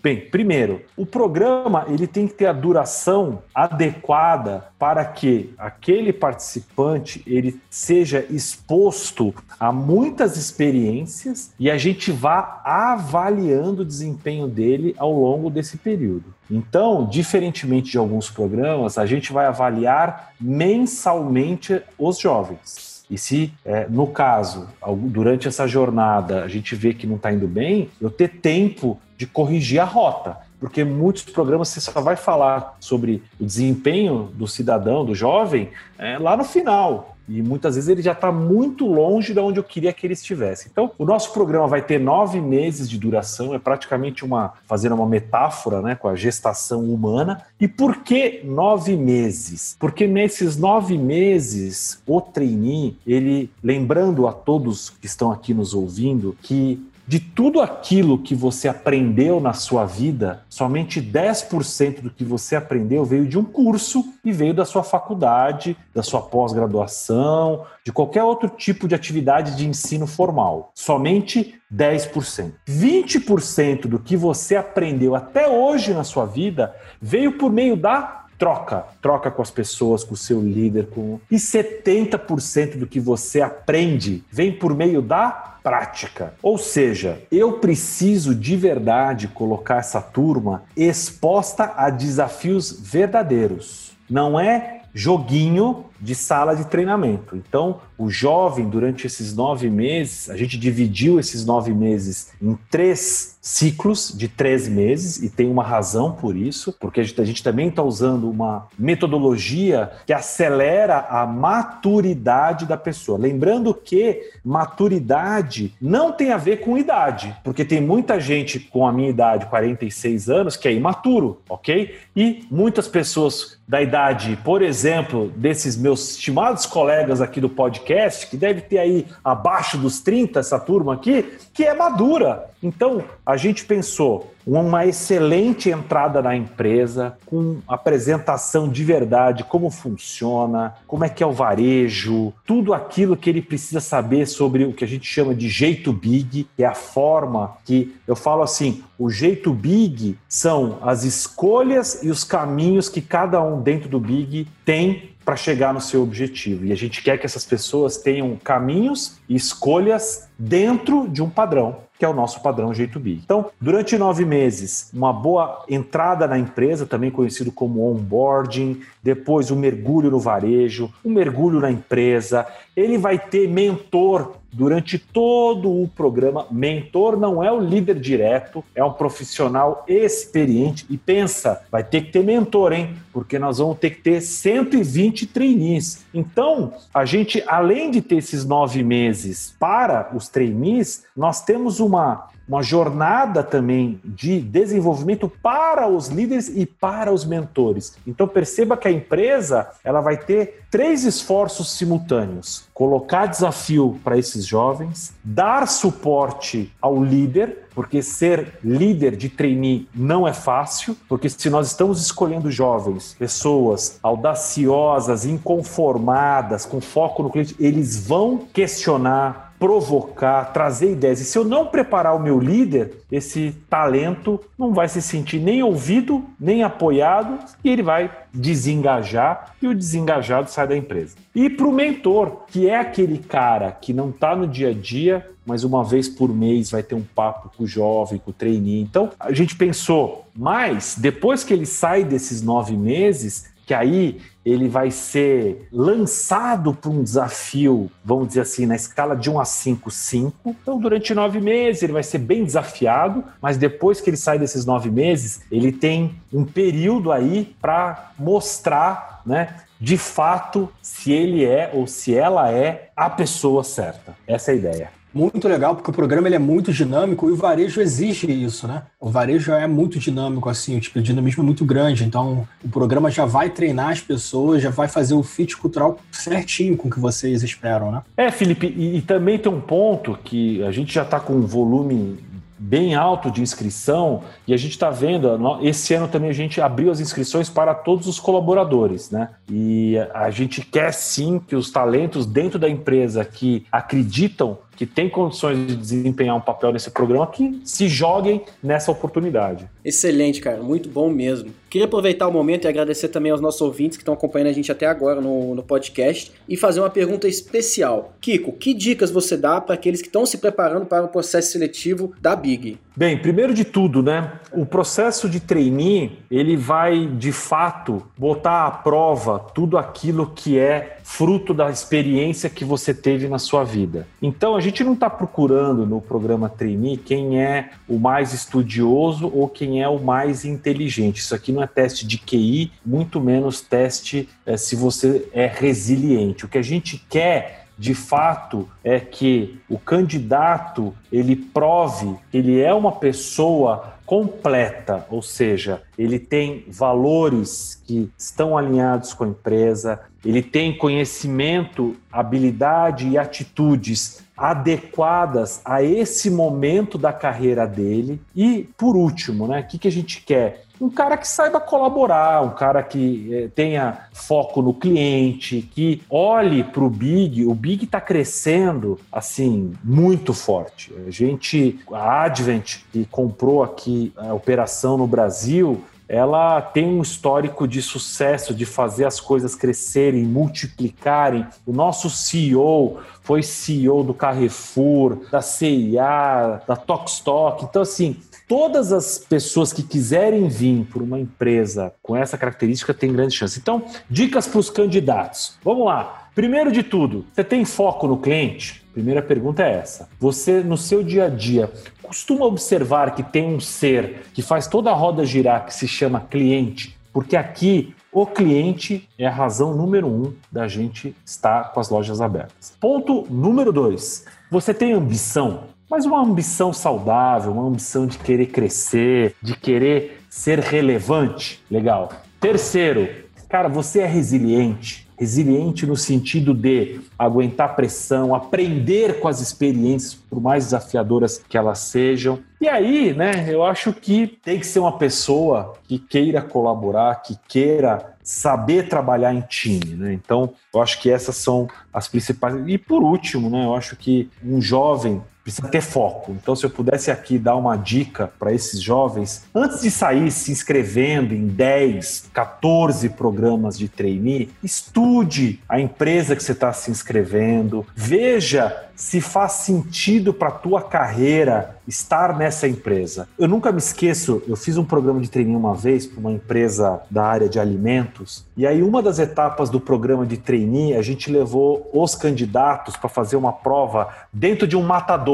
Bem, 0.04 0.20
primeiro, 0.20 0.82
o 0.98 1.06
programa 1.06 1.86
ele 1.88 2.08
tem 2.08 2.28
que 2.28 2.34
ter 2.34 2.48
a 2.48 2.54
duração 2.54 3.44
adequada 3.54 4.66
para 4.80 5.06
que 5.06 5.54
aquele 5.60 6.12
participante 6.12 7.22
ele 7.28 7.62
seja 7.70 8.26
exposto 8.28 9.32
a 9.60 9.72
muitas 9.72 10.38
experiências 10.38 11.54
e 11.60 11.70
a 11.70 11.78
gente 11.78 12.12
vá 12.12 12.64
avaliando 12.66 13.84
o 13.84 13.86
desempenho 13.86 14.48
dele 14.48 14.96
ao 14.98 15.14
longo 15.14 15.52
desse 15.52 15.78
período. 15.78 16.34
Então, 16.50 17.08
diferentemente 17.08 17.92
de 17.92 17.98
alguns 18.00 18.28
programas, 18.28 18.98
a 18.98 19.06
gente 19.06 19.32
vai 19.32 19.46
avaliar 19.46 20.34
mensalmente 20.42 21.80
os 21.98 22.18
jovens. 22.18 22.90
E 23.12 23.17
se, 23.17 23.54
é, 23.65 23.86
no 23.89 24.08
caso, 24.08 24.69
durante 24.95 25.45
essa 25.45 25.67
jornada, 25.67 26.45
a 26.45 26.47
gente 26.47 26.74
vê 26.76 26.93
que 26.93 27.06
não 27.06 27.17
está 27.17 27.30
indo 27.30 27.45
bem, 27.45 27.89
eu 28.00 28.10
ter 28.10 28.30
tempo 28.30 28.97
de 29.17 29.28
corrigir 29.28 29.82
a 29.82 29.84
rota. 29.84 30.38
Porque 30.62 30.86
muitos 30.86 31.24
programas 31.24 31.67
você 31.67 31.82
só 31.82 32.00
vai 32.00 32.15
falar 32.15 32.78
sobre 32.80 33.21
o 33.38 33.43
desempenho 33.43 34.30
do 34.34 34.47
cidadão, 34.47 35.04
do 35.04 35.13
jovem, 35.13 35.71
é, 35.97 36.17
lá 36.17 36.38
no 36.38 36.45
final. 36.45 37.11
E 37.32 37.41
muitas 37.41 37.76
vezes 37.76 37.88
ele 37.88 38.02
já 38.02 38.12
está 38.12 38.32
muito 38.32 38.86
longe 38.86 39.34
de 39.34 39.39
onde 39.39 39.58
eu 39.58 39.63
queria 39.63 39.94
que 39.94 40.06
ele 40.06 40.13
estivesse. 40.13 40.67
Então, 40.70 40.91
o 40.98 41.06
nosso 41.06 41.32
programa 41.32 41.65
vai 41.65 41.82
ter 41.82 42.00
nove 42.00 42.41
meses 42.41 42.89
de 42.89 42.98
duração, 42.98 43.56
é 43.56 43.60
praticamente 43.60 44.26
uma, 44.26 44.54
fazendo 44.67 44.96
uma 44.96 45.08
metáfora 45.08 45.82
né, 45.82 45.96
com 45.96 46.10
a 46.10 46.15
gestação 46.15 46.84
humana. 46.84 47.41
E 47.60 47.67
por 47.67 48.04
que 48.04 48.41
nove 48.44 48.98
meses? 48.98 49.78
Porque 49.80 50.06
nesses 50.06 50.58
nove 50.58 50.98
meses, 50.98 52.02
o 52.06 52.20
trainee, 52.20 52.98
ele, 53.08 53.50
lembrando 53.63 54.28
a 54.28 54.34
todos 54.34 54.89
que 54.89 55.06
estão 55.06 55.32
aqui 55.32 55.54
nos 55.54 55.74
ouvindo, 55.74 56.36
que 56.41 56.90
de 57.08 57.20
tudo 57.20 57.62
aquilo 57.62 58.18
que 58.18 58.36
você 58.36 58.68
aprendeu 58.68 59.40
na 59.40 59.54
sua 59.54 59.86
vida, 59.86 60.44
somente 60.50 61.02
10% 61.02 62.02
do 62.02 62.10
que 62.10 62.24
você 62.24 62.56
aprendeu 62.56 63.04
veio 63.04 63.28
de 63.28 63.38
um 63.38 63.44
curso 63.44 64.04
e 64.24 64.32
veio 64.32 64.54
da 64.54 64.66
sua 64.66 64.84
faculdade, 64.84 65.76
da 65.94 66.04
sua 66.04 66.22
pós-graduação, 66.22 67.66
de 67.84 67.92
qualquer 67.92 68.24
outro 68.24 68.50
tipo 68.50 68.88
de 68.88 68.96
atividade 68.96 69.56
de 69.56 69.68
ensino 69.68 70.06
formal. 70.06 70.72
Somente 70.76 71.56
10%. 71.74 72.54
20% 72.68 73.88
do 73.88 74.00
que 74.00 74.16
você 74.16 74.56
aprendeu 74.56 75.16
até 75.16 75.48
hoje 75.48 75.94
na 75.94 76.04
sua 76.04 76.26
vida 76.26 76.76
veio 77.02 77.38
por 77.38 77.52
meio 77.52 77.76
da 77.76 78.21
troca, 78.41 78.88
troca 78.99 79.30
com 79.30 79.43
as 79.43 79.51
pessoas, 79.51 80.04
com 80.04 80.15
o 80.15 80.17
seu 80.17 80.41
líder, 80.41 80.88
com 80.88 81.19
e 81.30 81.36
70% 81.36 82.75
do 82.75 82.88
que 82.88 82.99
você 82.99 83.39
aprende 83.39 84.23
vem 84.32 84.51
por 84.51 84.75
meio 84.75 84.99
da 84.99 85.30
prática. 85.62 86.34
Ou 86.41 86.58
seja, 86.58 87.21
eu 87.32 87.60
preciso 87.60 88.34
de 88.34 88.56
verdade 88.56 89.27
colocar 89.27 89.77
essa 89.77 90.01
turma 90.01 90.63
exposta 90.75 91.75
a 91.77 91.91
desafios 91.91 92.71
verdadeiros. 92.82 93.91
Não 94.10 94.39
é 94.39 94.82
joguinho 94.91 95.86
de 96.02 96.16
sala 96.16 96.56
de 96.56 96.66
treinamento. 96.66 97.36
Então, 97.36 97.80
o 97.98 98.10
jovem, 98.10 98.68
durante 98.68 99.06
esses 99.06 99.36
nove 99.36 99.70
meses, 99.70 100.30
a 100.30 100.36
gente 100.36 100.58
dividiu 100.58 101.20
esses 101.20 101.46
nove 101.46 101.72
meses 101.72 102.32
em 102.42 102.58
três 102.70 103.38
ciclos 103.42 104.14
de 104.16 104.28
três 104.28 104.68
meses 104.68 105.22
e 105.22 105.30
tem 105.30 105.50
uma 105.50 105.64
razão 105.64 106.12
por 106.12 106.38
isso, 106.38 106.76
porque 106.80 107.02
a 107.02 107.04
gente, 107.04 107.20
a 107.20 107.26
gente 107.26 107.44
também 107.44 107.70
está 107.70 107.82
usando 107.82 108.30
uma 108.30 108.68
metodologia 108.78 109.92
que 110.06 110.14
acelera 110.14 111.08
a 111.10 111.26
maturidade 111.26 112.68
da 112.68 112.78
pessoa. 112.78 113.18
Lembrando 113.18 113.74
que 113.74 114.32
maturidade 114.44 115.74
não 115.82 116.12
tem 116.12 116.32
a 116.32 116.38
ver 116.38 116.58
com 116.62 116.78
idade, 116.78 117.36
porque 117.44 117.66
tem 117.66 117.82
muita 117.82 118.20
gente 118.20 118.60
com 118.60 118.88
a 118.88 118.94
minha 118.94 119.10
idade, 119.10 119.48
46 119.48 120.30
anos, 120.30 120.56
que 120.56 120.68
é 120.68 120.74
imaturo, 120.74 121.42
ok? 121.50 121.96
E 122.16 122.46
muitas 122.50 122.88
pessoas 122.88 123.60
da 123.68 123.82
idade, 123.82 124.38
por 124.44 124.62
exemplo, 124.62 125.32
desses 125.36 125.78
meus 125.78 125.90
estimados 125.99 126.65
colegas 126.65 127.21
aqui 127.21 127.39
do 127.41 127.49
podcast, 127.49 128.27
que 128.27 128.38
deve 128.38 128.62
ter 128.62 128.80
aí 128.80 129.06
abaixo 129.23 129.77
dos 129.77 129.99
30, 129.99 130.39
essa 130.39 130.60
turma 130.60 130.93
aqui, 130.93 131.25
que 131.54 131.63
é 131.63 131.73
madura. 131.73 132.49
Então, 132.63 133.04
a 133.25 133.36
gente 133.38 133.65
pensou 133.65 134.32
uma 134.45 134.86
excelente 134.86 135.69
entrada 135.69 136.21
na 136.21 136.36
empresa, 136.36 137.17
com 137.25 137.60
apresentação 137.67 138.67
de 138.67 138.84
verdade, 138.84 139.43
como 139.43 139.69
funciona, 139.69 140.75
como 140.88 141.04
é 141.04 141.10
que 141.10 141.23
é 141.23 141.25
o 141.25 141.32
varejo, 141.32 142.34
tudo 142.45 142.73
aquilo 142.73 143.15
que 143.15 143.30
ele 143.30 143.41
precisa 143.41 143.80
saber 143.80 144.27
sobre 144.27 144.65
o 144.65 144.73
que 144.73 144.84
a 144.84 144.88
gente 144.88 145.06
chama 145.06 145.34
de 145.34 145.47
jeito 145.47 145.93
big, 145.93 146.47
que 146.56 146.63
é 146.63 146.67
a 146.67 146.73
forma 146.73 147.58
que 147.65 147.95
eu 148.08 148.15
falo 148.15 148.41
assim, 148.41 148.84
o 148.97 149.10
jeito 149.10 149.54
big 149.54 150.17
são 150.27 150.80
as 150.82 151.04
escolhas 151.04 152.04
e 152.04 152.10
os 152.10 152.23
caminhos 152.23 152.89
que 152.89 153.01
cada 153.01 153.41
um 153.41 153.62
dentro 153.62 153.89
do 153.89 153.99
big 153.99 154.47
tem 154.65 155.11
para 155.24 155.36
chegar 155.36 155.74
no 155.74 155.82
seu 155.82 156.02
objetivo. 156.02 156.66
E 156.66 156.72
a 156.72 156.76
gente 156.76 157.02
quer 157.02 157.18
que 157.18 157.26
essas 157.26 157.46
pessoas 157.46 157.98
tenham 157.98 158.36
caminhos 158.36 159.20
e 159.30 159.36
escolhas 159.36 160.28
dentro 160.38 161.08
de 161.08 161.22
um 161.22 161.30
padrão 161.30 161.78
que 162.02 162.06
é 162.06 162.10
o 162.10 162.16
nosso 162.16 162.42
padrão 162.42 162.74
jeito 162.74 163.00
big. 163.00 163.22
Então, 163.24 163.52
durante 163.62 163.96
nove 163.96 164.26
meses, 164.26 164.90
uma 164.92 165.14
boa 165.14 165.64
entrada 165.70 166.26
na 166.26 166.36
empresa, 166.36 166.84
também 166.84 167.12
conhecido 167.12 167.52
como 167.52 167.88
onboarding, 167.88 168.82
depois 169.04 169.52
o 169.52 169.54
um 169.54 169.60
mergulho 169.60 170.10
no 170.10 170.20
varejo, 170.20 170.92
um 171.06 171.12
mergulho 171.12 171.60
na 171.60 171.70
empresa. 171.70 172.48
Ele 172.82 172.98
vai 172.98 173.20
ter 173.20 173.48
mentor 173.48 174.34
durante 174.52 175.00
todo 175.00 175.72
o 175.72 175.88
programa. 175.88 176.48
Mentor 176.52 177.17
não 177.17 177.44
é 177.44 177.52
o 177.52 177.60
líder 177.60 178.00
direto, 178.00 178.63
é 178.76 178.84
um 178.84 178.91
profissional 178.91 179.86
experiente. 179.88 180.86
E 180.89 180.98
pensa, 180.98 181.63
vai 181.72 181.84
ter 181.84 182.06
que 182.06 182.12
ter 182.12 182.24
mentor, 182.24 182.74
hein? 182.74 182.96
Porque 183.13 183.39
nós 183.39 183.60
vamos 183.60 183.78
ter 183.78 183.91
que 183.91 184.02
ter 184.02 184.22
120 184.22 185.28
trainees. 185.28 186.06
Então, 186.13 186.74
a 186.94 187.06
gente, 187.06 187.44
além 187.48 187.91
de 187.91 188.02
ter 188.02 188.17
esses 188.17 188.46
nove 188.46 188.84
meses 188.84 189.56
para 189.60 190.12
os 190.13 190.28
trainees, 190.28 191.04
nós 191.15 191.44
temos 191.44 191.80
uma 191.80 192.30
uma 192.52 192.62
jornada 192.62 193.42
também 193.42 193.98
de 194.04 194.42
desenvolvimento 194.42 195.32
para 195.42 195.88
os 195.88 196.10
líderes 196.10 196.50
e 196.50 196.66
para 196.66 197.10
os 197.10 197.24
mentores. 197.24 197.96
Então 198.06 198.28
perceba 198.28 198.76
que 198.76 198.90
a 198.90 198.92
empresa 198.92 199.70
ela 199.86 200.02
vai 200.02 200.18
ter 200.18 200.66
três 200.70 201.06
esforços 201.06 201.72
simultâneos: 201.72 202.66
colocar 202.74 203.28
desafio 203.28 203.98
para 204.04 204.18
esses 204.18 204.46
jovens, 204.46 205.14
dar 205.24 205.66
suporte 205.66 206.70
ao 206.82 207.02
líder, 207.02 207.70
porque 207.74 208.02
ser 208.02 208.60
líder 208.62 209.16
de 209.16 209.30
trainee 209.30 209.88
não 209.96 210.28
é 210.28 210.34
fácil, 210.34 210.98
porque 211.08 211.30
se 211.30 211.50
nós 211.50 211.68
estamos 211.68 212.02
escolhendo 212.02 212.52
jovens, 212.52 213.16
pessoas 213.18 213.98
audaciosas, 214.04 215.26
inconformadas, 215.26 216.66
com 216.66 216.82
foco 216.82 217.24
no 217.24 217.30
cliente, 217.30 217.56
eles 217.58 218.06
vão 218.06 218.40
questionar, 218.52 219.51
provocar, 219.62 220.45
trazer 220.45 220.93
ideias. 220.93 221.21
E 221.21 221.24
se 221.24 221.38
eu 221.38 221.45
não 221.45 221.67
preparar 221.67 222.15
o 222.15 222.19
meu 222.19 222.39
líder, 222.39 223.04
esse 223.12 223.56
talento 223.69 224.41
não 224.58 224.74
vai 224.74 224.89
se 224.89 225.04
sentir 225.04 225.39
nem 225.39 225.62
ouvido, 225.62 226.26
nem 226.39 226.63
apoiado, 226.63 227.38
e 227.63 227.69
ele 227.69 227.84
vai 227.84 228.10
desengajar, 228.34 229.54
e 229.62 229.67
o 229.67 229.76
desengajado 229.76 230.50
sai 230.50 230.67
da 230.67 230.76
empresa. 230.76 231.15
E 231.36 231.47
para 231.47 231.67
o 231.67 231.71
mentor, 231.71 232.45
que 232.47 232.67
é 232.67 232.80
aquele 232.80 233.19
cara 233.19 233.71
que 233.71 233.93
não 233.93 234.10
está 234.10 234.36
no 234.36 234.47
dia 234.47 234.69
a 234.69 234.74
dia, 234.74 235.30
mas 235.45 235.63
uma 235.63 235.84
vez 235.84 236.10
por 236.10 236.34
mês 236.34 236.71
vai 236.71 236.82
ter 236.82 236.95
um 236.95 237.04
papo 237.04 237.52
com 237.56 237.63
o 237.63 237.67
jovem, 237.67 238.17
com 238.17 238.32
o 238.32 238.34
trainee. 238.34 238.82
Então, 238.82 239.12
a 239.19 239.32
gente 239.32 239.56
pensou, 239.56 240.26
mas 240.36 240.95
depois 240.97 241.43
que 241.43 241.54
ele 241.54 241.67
sai 241.67 242.04
desses 242.04 242.41
nove 242.41 242.76
meses, 242.76 243.52
que 243.67 243.76
aí 243.76 244.19
ele 244.45 244.67
vai 244.67 244.91
ser 244.91 245.67
lançado 245.71 246.73
para 246.73 246.89
um 246.89 247.04
desafio, 247.04 247.91
vamos 248.04 248.30
dizer 248.30 248.41
assim, 248.41 248.65
na 248.65 248.75
escala 248.75 249.15
de 249.15 249.30
1 249.30 249.39
a 249.39 249.45
5, 249.45 249.91
5. 249.91 250.56
Então, 250.62 250.80
durante 250.80 251.13
nove 251.13 251.39
meses, 251.39 251.84
ele 251.84 251.93
vai 251.93 252.04
ser 252.04 252.17
bem 252.17 252.43
desafiado, 252.43 253.23
mas 253.41 253.58
depois 253.58 254.01
que 254.01 254.10
ele 254.10 254.17
sai 254.17 254.39
desses 254.39 254.65
nove 254.65 254.89
meses, 254.89 255.41
ele 255.51 255.71
tem 255.71 256.15
um 256.34 256.43
período 256.43 257.12
aí 257.12 257.56
para 257.62 258.12
mostrar, 258.17 259.21
né? 259.25 259.58
De 259.80 259.97
fato, 259.97 260.69
se 260.82 261.12
ele 261.12 261.43
é 261.43 261.71
ou 261.73 261.88
se 261.88 262.15
ela 262.15 262.51
é 262.51 262.89
a 262.95 263.10
pessoa 263.10 263.63
certa. 263.63 264.15
Essa 264.27 264.51
é 264.51 264.54
a 264.54 264.58
ideia. 264.58 265.01
Muito 265.13 265.47
legal, 265.47 265.76
porque 265.76 265.89
o 265.89 265.93
programa 265.93 266.28
ele 266.28 266.36
é 266.36 266.39
muito 266.39 266.71
dinâmico 266.71 267.30
e 267.30 267.32
o 267.32 267.36
varejo 267.36 267.82
exige 267.82 268.32
isso, 268.32 268.67
né? 268.67 268.84
O 269.00 269.10
varejo 269.10 269.52
é 269.52 269.67
muito 269.67 270.00
dinâmico, 270.00 270.47
assim, 270.50 270.78
o 270.78 270.80
tipo 270.80 271.00
de 271.00 271.06
dinamismo 271.06 271.43
é 271.43 271.45
muito 271.45 271.65
grande. 271.65 272.06
Então, 272.06 272.47
o 272.63 272.69
programa 272.69 273.12
já 273.12 273.26
vai 273.26 273.50
treinar 273.50 273.89
as 273.89 274.00
pessoas, 274.00 274.62
já 274.62 274.69
vai 274.69 274.88
fazer 274.88 275.13
o 275.13 275.24
fit 275.24 275.58
cultural 275.58 276.00
certinho 276.12 276.78
com 276.78 276.88
o 276.88 276.91
que 276.91 277.00
vocês 277.00 277.43
esperam, 277.43 277.91
né? 277.91 278.02
É, 278.15 278.32
Felipe, 278.32 278.67
e, 278.67 278.97
e 278.97 279.02
também 279.02 279.38
tem 279.38 279.52
um 279.52 279.60
ponto 279.60 280.17
que 280.24 280.63
a 280.63 280.71
gente 280.71 280.93
já 280.93 281.04
está 281.04 281.19
com 281.19 281.34
um 281.34 281.45
volume 281.45 282.32
bem 282.62 282.93
alto 282.93 283.32
de 283.32 283.41
inscrição 283.41 284.21
e 284.47 284.54
a 284.54 284.58
gente 284.58 284.74
está 284.74 284.91
vendo, 284.91 285.28
esse 285.63 285.95
ano 285.95 286.08
também 286.08 286.30
a 286.30 286.34
gente 286.34 286.62
abriu 286.62 286.91
as 286.91 287.00
inscrições 287.00 287.50
para 287.50 287.74
todos 287.74 288.08
os 288.08 288.19
colaboradores, 288.19 289.10
né? 289.10 289.30
E 289.50 289.97
a 290.13 290.30
gente 290.30 290.62
quer 290.62 290.93
sim 290.93 291.39
que 291.39 291.56
os 291.56 291.71
talentos 291.71 292.26
dentro 292.28 292.60
da 292.60 292.69
empresa 292.69 293.26
que 293.26 293.65
acreditam 293.71 294.60
que 294.82 294.86
têm 294.88 295.08
condições 295.08 295.67
de 295.67 295.76
desempenhar 295.76 296.36
um 296.36 296.41
papel 296.41 296.74
nesse 296.74 296.89
programa 296.89 297.28
que 297.28 297.62
se 297.63 297.88
joguem 297.88 298.41
nessa 298.63 298.91
oportunidade. 298.91 299.70
Excelente, 299.86 300.41
cara, 300.41 300.63
muito 300.63 300.89
bom 300.89 301.08
mesmo. 301.08 301.52
Queria 301.70 301.86
aproveitar 301.86 302.28
o 302.28 302.34
momento 302.34 302.65
e 302.65 302.67
agradecer 302.67 303.10
também 303.10 303.32
aos 303.32 303.39
nossos 303.39 303.62
ouvintes 303.62 303.96
que 303.96 304.02
estão 304.02 304.15
acompanhando 304.15 304.48
a 304.48 304.54
gente 304.54 304.72
até 304.72 304.88
agora 304.88 305.22
no, 305.22 305.54
no 305.54 305.62
podcast 305.62 306.32
e 306.50 306.58
fazer 306.58 306.80
uma 306.80 306.89
pergunta 306.89 307.28
especial. 307.28 308.15
Kiko, 308.20 308.54
que 308.54 308.74
dicas 308.74 309.12
você 309.12 309.38
dá 309.38 309.62
para 309.62 309.76
aqueles 309.76 310.02
que 310.02 310.08
estão 310.08 310.26
se 310.26 310.39
preparando 310.39 310.88
para 310.88 311.06
o 311.06 311.10
processo 311.10 311.52
seletivo 311.52 312.12
da 312.20 312.36
Big? 312.36 312.80
Bem, 312.94 313.17
primeiro 313.17 313.54
de 313.54 313.63
tudo, 313.63 314.04
né? 314.04 314.34
O 314.52 314.65
processo 314.65 315.30
de 315.30 315.39
trainee, 315.39 316.20
ele 316.30 316.58
vai 316.58 317.06
de 317.06 317.32
fato 317.32 318.04
botar 318.17 318.67
à 318.67 318.72
prova 318.72 319.39
tudo 319.39 319.78
aquilo 319.78 320.30
que 320.36 320.60
é 320.60 320.98
fruto 321.12 321.54
da 321.54 321.69
experiência 321.69 322.50
que 322.50 322.63
você 322.63 322.93
teve 322.93 323.28
na 323.28 323.38
sua 323.38 323.65
vida. 323.65 324.08
Então, 324.21 324.56
a 324.56 324.62
gente 324.62 324.82
não 324.82 324.93
está 324.93 325.10
procurando 325.10 325.86
no 325.86 326.00
programa 326.00 326.47
trainee 326.47 326.95
quem 326.95 327.41
é 327.41 327.71
o 327.86 328.00
mais 328.00 328.34
estudioso 328.34 329.30
ou 329.34 329.50
quem 329.50 329.84
é 329.84 329.89
o 329.89 330.00
mais 330.00 330.45
inteligente. 330.45 331.17
Isso 331.17 331.36
aqui 331.36 331.52
não 331.52 331.62
é 331.62 331.67
teste 331.67 332.08
de 332.08 332.17
QI, 332.17 332.71
muito 332.86 333.19
menos 333.19 333.60
teste 333.60 334.30
é, 334.45 334.56
se 334.56 334.74
você 334.74 335.28
é 335.34 335.47
resiliente. 335.47 336.45
O 336.45 336.47
que 336.47 336.58
a 336.58 336.63
gente 336.63 337.06
quer 337.10 337.65
de 337.78 337.93
fato 337.93 338.69
é 338.82 339.00
que 339.00 339.60
o 339.67 339.78
candidato 339.78 340.93
ele 341.12 341.36
prove 341.36 342.15
que 342.32 342.38
ele 342.38 342.62
é 342.62 342.74
uma 342.74 342.93
pessoa 342.93 343.95
completa, 344.06 345.06
ou 345.10 345.21
seja, 345.21 345.82
ele 345.97 346.19
tem 346.19 346.65
valores 346.67 347.82
que 347.86 348.12
estão 348.17 348.58
alinhados 348.58 349.13
com 349.13 349.24
a 349.24 349.28
empresa, 349.28 350.02
ele 350.24 350.42
tem 350.42 350.78
conhecimento, 350.78 351.96
habilidade 352.12 353.08
e 353.08 353.18
atitudes 353.18 354.24
adequadas 354.38 355.62
a 355.64 355.84
esse 355.84 356.30
momento 356.30 356.98
da 356.98 357.14
carreira 357.14 357.68
dele. 357.68 358.20
E, 358.36 358.68
por 358.78 358.96
último, 358.96 359.48
né, 359.48 359.62
o 359.62 359.68
que, 359.68 359.78
que 359.78 359.88
a 359.88 359.92
gente 359.92 360.22
quer? 360.22 360.66
um 360.82 360.90
cara 360.90 361.16
que 361.16 361.28
saiba 361.28 361.60
colaborar, 361.60 362.42
um 362.42 362.50
cara 362.50 362.82
que 362.82 363.30
é, 363.32 363.48
tenha 363.50 364.08
foco 364.12 364.64
no 364.64 364.74
cliente, 364.74 365.62
que 365.62 366.02
olhe 366.10 366.64
para 366.64 366.84
o 366.84 366.90
Big. 366.90 367.46
O 367.46 367.54
Big 367.54 367.86
está 367.86 368.02
crescendo 368.02 369.00
assim 369.12 369.74
muito 369.84 370.34
forte. 370.34 370.92
A 371.08 371.12
gente, 371.12 371.80
a 371.92 372.24
Advent, 372.24 372.80
que 372.92 373.06
comprou 373.06 373.62
aqui 373.62 374.12
a 374.18 374.34
operação 374.34 374.98
no 374.98 375.06
Brasil, 375.06 375.84
ela 376.12 376.62
tem 376.62 376.86
um 376.86 377.02
histórico 377.02 377.65
de 377.65 377.82
sucesso, 377.82 378.54
de 378.54 378.65
fazer 378.65 379.06
as 379.06 379.21
coisas 379.21 379.56
crescerem, 379.56 380.26
multiplicarem. 380.26 381.47
O 381.65 381.71
nosso 381.71 382.10
CEO 382.10 383.00
foi 383.24 383.41
CEO 383.41 384.04
do 384.04 384.13
Carrefour, 384.13 385.19
da 385.32 385.41
CIA, 385.41 386.62
da 386.67 386.76
Tokstok. 386.76 387.63
Então, 387.63 387.82
assim, 387.82 388.17
todas 388.46 388.92
as 388.92 389.19
pessoas 389.19 389.71
que 389.71 389.83
quiserem 389.83 390.50
vir 390.50 390.83
por 390.92 391.02
uma 391.02 391.17
empresa 391.17 391.94
com 392.04 392.13
essa 392.13 392.38
característica 392.38 392.94
têm 392.94 393.13
grande 393.13 393.33
chance. 393.33 393.58
Então, 393.58 393.81
dicas 394.10 394.46
para 394.46 394.60
os 394.60 394.69
candidatos. 394.69 395.58
Vamos 395.63 395.86
lá. 395.86 396.27
Primeiro 396.36 396.73
de 396.73 396.83
tudo, 396.83 397.25
você 397.31 397.42
tem 397.42 397.63
foco 397.63 398.06
no 398.06 398.17
cliente? 398.17 398.81
Primeira 398.94 399.21
pergunta 399.21 399.63
é 399.63 399.73
essa. 399.73 400.10
Você, 400.19 400.62
no 400.62 400.77
seu 400.77 401.04
dia 401.04 401.25
a 401.25 401.29
dia, 401.29 401.71
costuma 402.02 402.46
observar 402.46 403.15
que 403.15 403.23
tem 403.23 403.56
um 403.56 403.60
ser 403.60 404.23
que 404.33 404.42
faz 404.42 404.67
toda 404.67 404.92
a 404.92 404.94
roda 404.94 405.25
girar, 405.25 405.65
que 405.65 405.73
se 405.73 405.87
chama 405.87 406.19
cliente? 406.19 406.98
Porque 407.13 407.35
aqui 407.35 407.94
o 408.12 408.25
cliente 408.25 409.08
é 409.17 409.25
a 409.25 409.31
razão 409.31 409.73
número 409.73 410.08
um 410.08 410.33
da 410.52 410.67
gente 410.67 411.15
estar 411.25 411.71
com 411.71 411.79
as 411.79 411.89
lojas 411.89 412.19
abertas. 412.19 412.73
Ponto 412.79 413.25
número 413.29 413.71
dois: 413.71 414.25
você 414.50 414.73
tem 414.73 414.94
ambição, 414.94 415.63
mas 415.89 416.06
uma 416.06 416.21
ambição 416.21 416.73
saudável, 416.73 417.54
uma 417.54 417.67
ambição 417.67 418.06
de 418.06 418.17
querer 418.17 418.48
crescer, 418.48 419.35
de 419.42 419.56
querer 419.56 420.21
ser 420.29 420.60
relevante. 420.60 421.62
Legal. 421.69 422.12
Terceiro, 422.39 423.08
cara, 423.48 423.67
você 423.67 424.00
é 424.00 424.06
resiliente. 424.06 425.08
Resiliente 425.22 425.86
no 425.86 425.96
sentido 425.96 426.52
de 426.52 427.00
aguentar 427.17 427.76
pressão, 427.76 428.34
aprender 428.34 429.19
com 429.19 429.28
as 429.28 429.40
experiências, 429.40 430.15
por 430.15 430.42
mais 430.42 430.63
desafiadoras 430.63 431.38
que 431.48 431.56
elas 431.56 431.78
sejam. 431.78 432.40
E 432.60 432.67
aí, 432.67 433.13
né, 433.13 433.46
eu 433.48 433.63
acho 433.63 433.94
que 433.94 434.26
tem 434.44 434.60
que 434.60 434.65
ser 434.65 434.80
uma 434.80 434.98
pessoa 434.98 435.76
que 435.88 436.00
queira 436.00 436.42
colaborar, 436.42 437.22
que 437.22 437.38
queira 437.48 438.15
saber 438.24 438.90
trabalhar 438.90 439.32
em 439.32 439.42
time, 439.42 439.94
né? 439.94 440.12
Então, 440.12 440.56
eu 440.74 440.82
acho 440.82 441.00
que 441.00 441.12
essas 441.12 441.36
são 441.36 441.67
as 441.94 442.08
principais. 442.08 442.56
E 442.65 442.80
por 442.80 443.04
último, 443.04 443.48
né, 443.48 443.63
eu 443.63 443.76
acho 443.76 443.96
que 443.96 444.28
um 444.44 444.60
jovem 444.60 445.22
precisa 445.52 445.67
ter 445.67 445.81
foco. 445.81 446.31
Então, 446.31 446.56
se 446.56 446.65
eu 446.65 446.69
pudesse 446.69 447.12
aqui 447.12 447.37
dar 447.37 447.56
uma 447.56 447.75
dica 447.75 448.31
para 448.39 448.54
esses 448.54 448.81
jovens, 448.81 449.43
antes 449.54 449.81
de 449.81 449.91
sair 449.91 450.31
se 450.31 450.52
inscrevendo 450.52 451.33
em 451.33 451.47
10, 451.47 452.29
14 452.33 453.10
programas 453.10 453.77
de 453.77 453.89
trainee, 453.89 454.49
estude 454.63 455.60
a 455.67 455.79
empresa 455.79 456.35
que 456.35 456.43
você 456.43 456.54
está 456.54 456.71
se 456.71 456.89
inscrevendo, 456.89 457.85
veja 457.95 458.89
se 459.02 459.19
faz 459.19 459.54
sentido 459.54 460.31
para 460.31 460.49
a 460.49 460.52
tua 460.52 460.79
carreira 460.79 461.75
estar 461.87 462.37
nessa 462.37 462.67
empresa. 462.67 463.27
Eu 463.37 463.47
nunca 463.47 463.71
me 463.71 463.79
esqueço, 463.79 464.43
eu 464.47 464.56
fiz 464.56 464.77
um 464.77 464.85
programa 464.85 465.19
de 465.19 465.27
trainee 465.27 465.56
uma 465.56 465.73
vez 465.73 466.06
para 466.06 466.19
uma 466.19 466.31
empresa 466.31 467.02
da 467.10 467.25
área 467.25 467.49
de 467.49 467.60
alimentos, 467.60 468.45
e 468.56 468.67
aí 468.67 468.83
uma 468.83 469.02
das 469.02 469.17
etapas 469.17 469.71
do 469.71 469.79
programa 469.79 470.23
de 470.23 470.37
trainee, 470.37 470.95
a 470.95 471.02
gente 471.02 471.31
levou 471.31 471.89
os 471.91 472.13
candidatos 472.13 472.95
para 472.95 473.10
fazer 473.10 473.35
uma 473.37 473.52
prova 473.52 474.08
dentro 474.31 474.67
de 474.67 474.77
um 474.77 474.83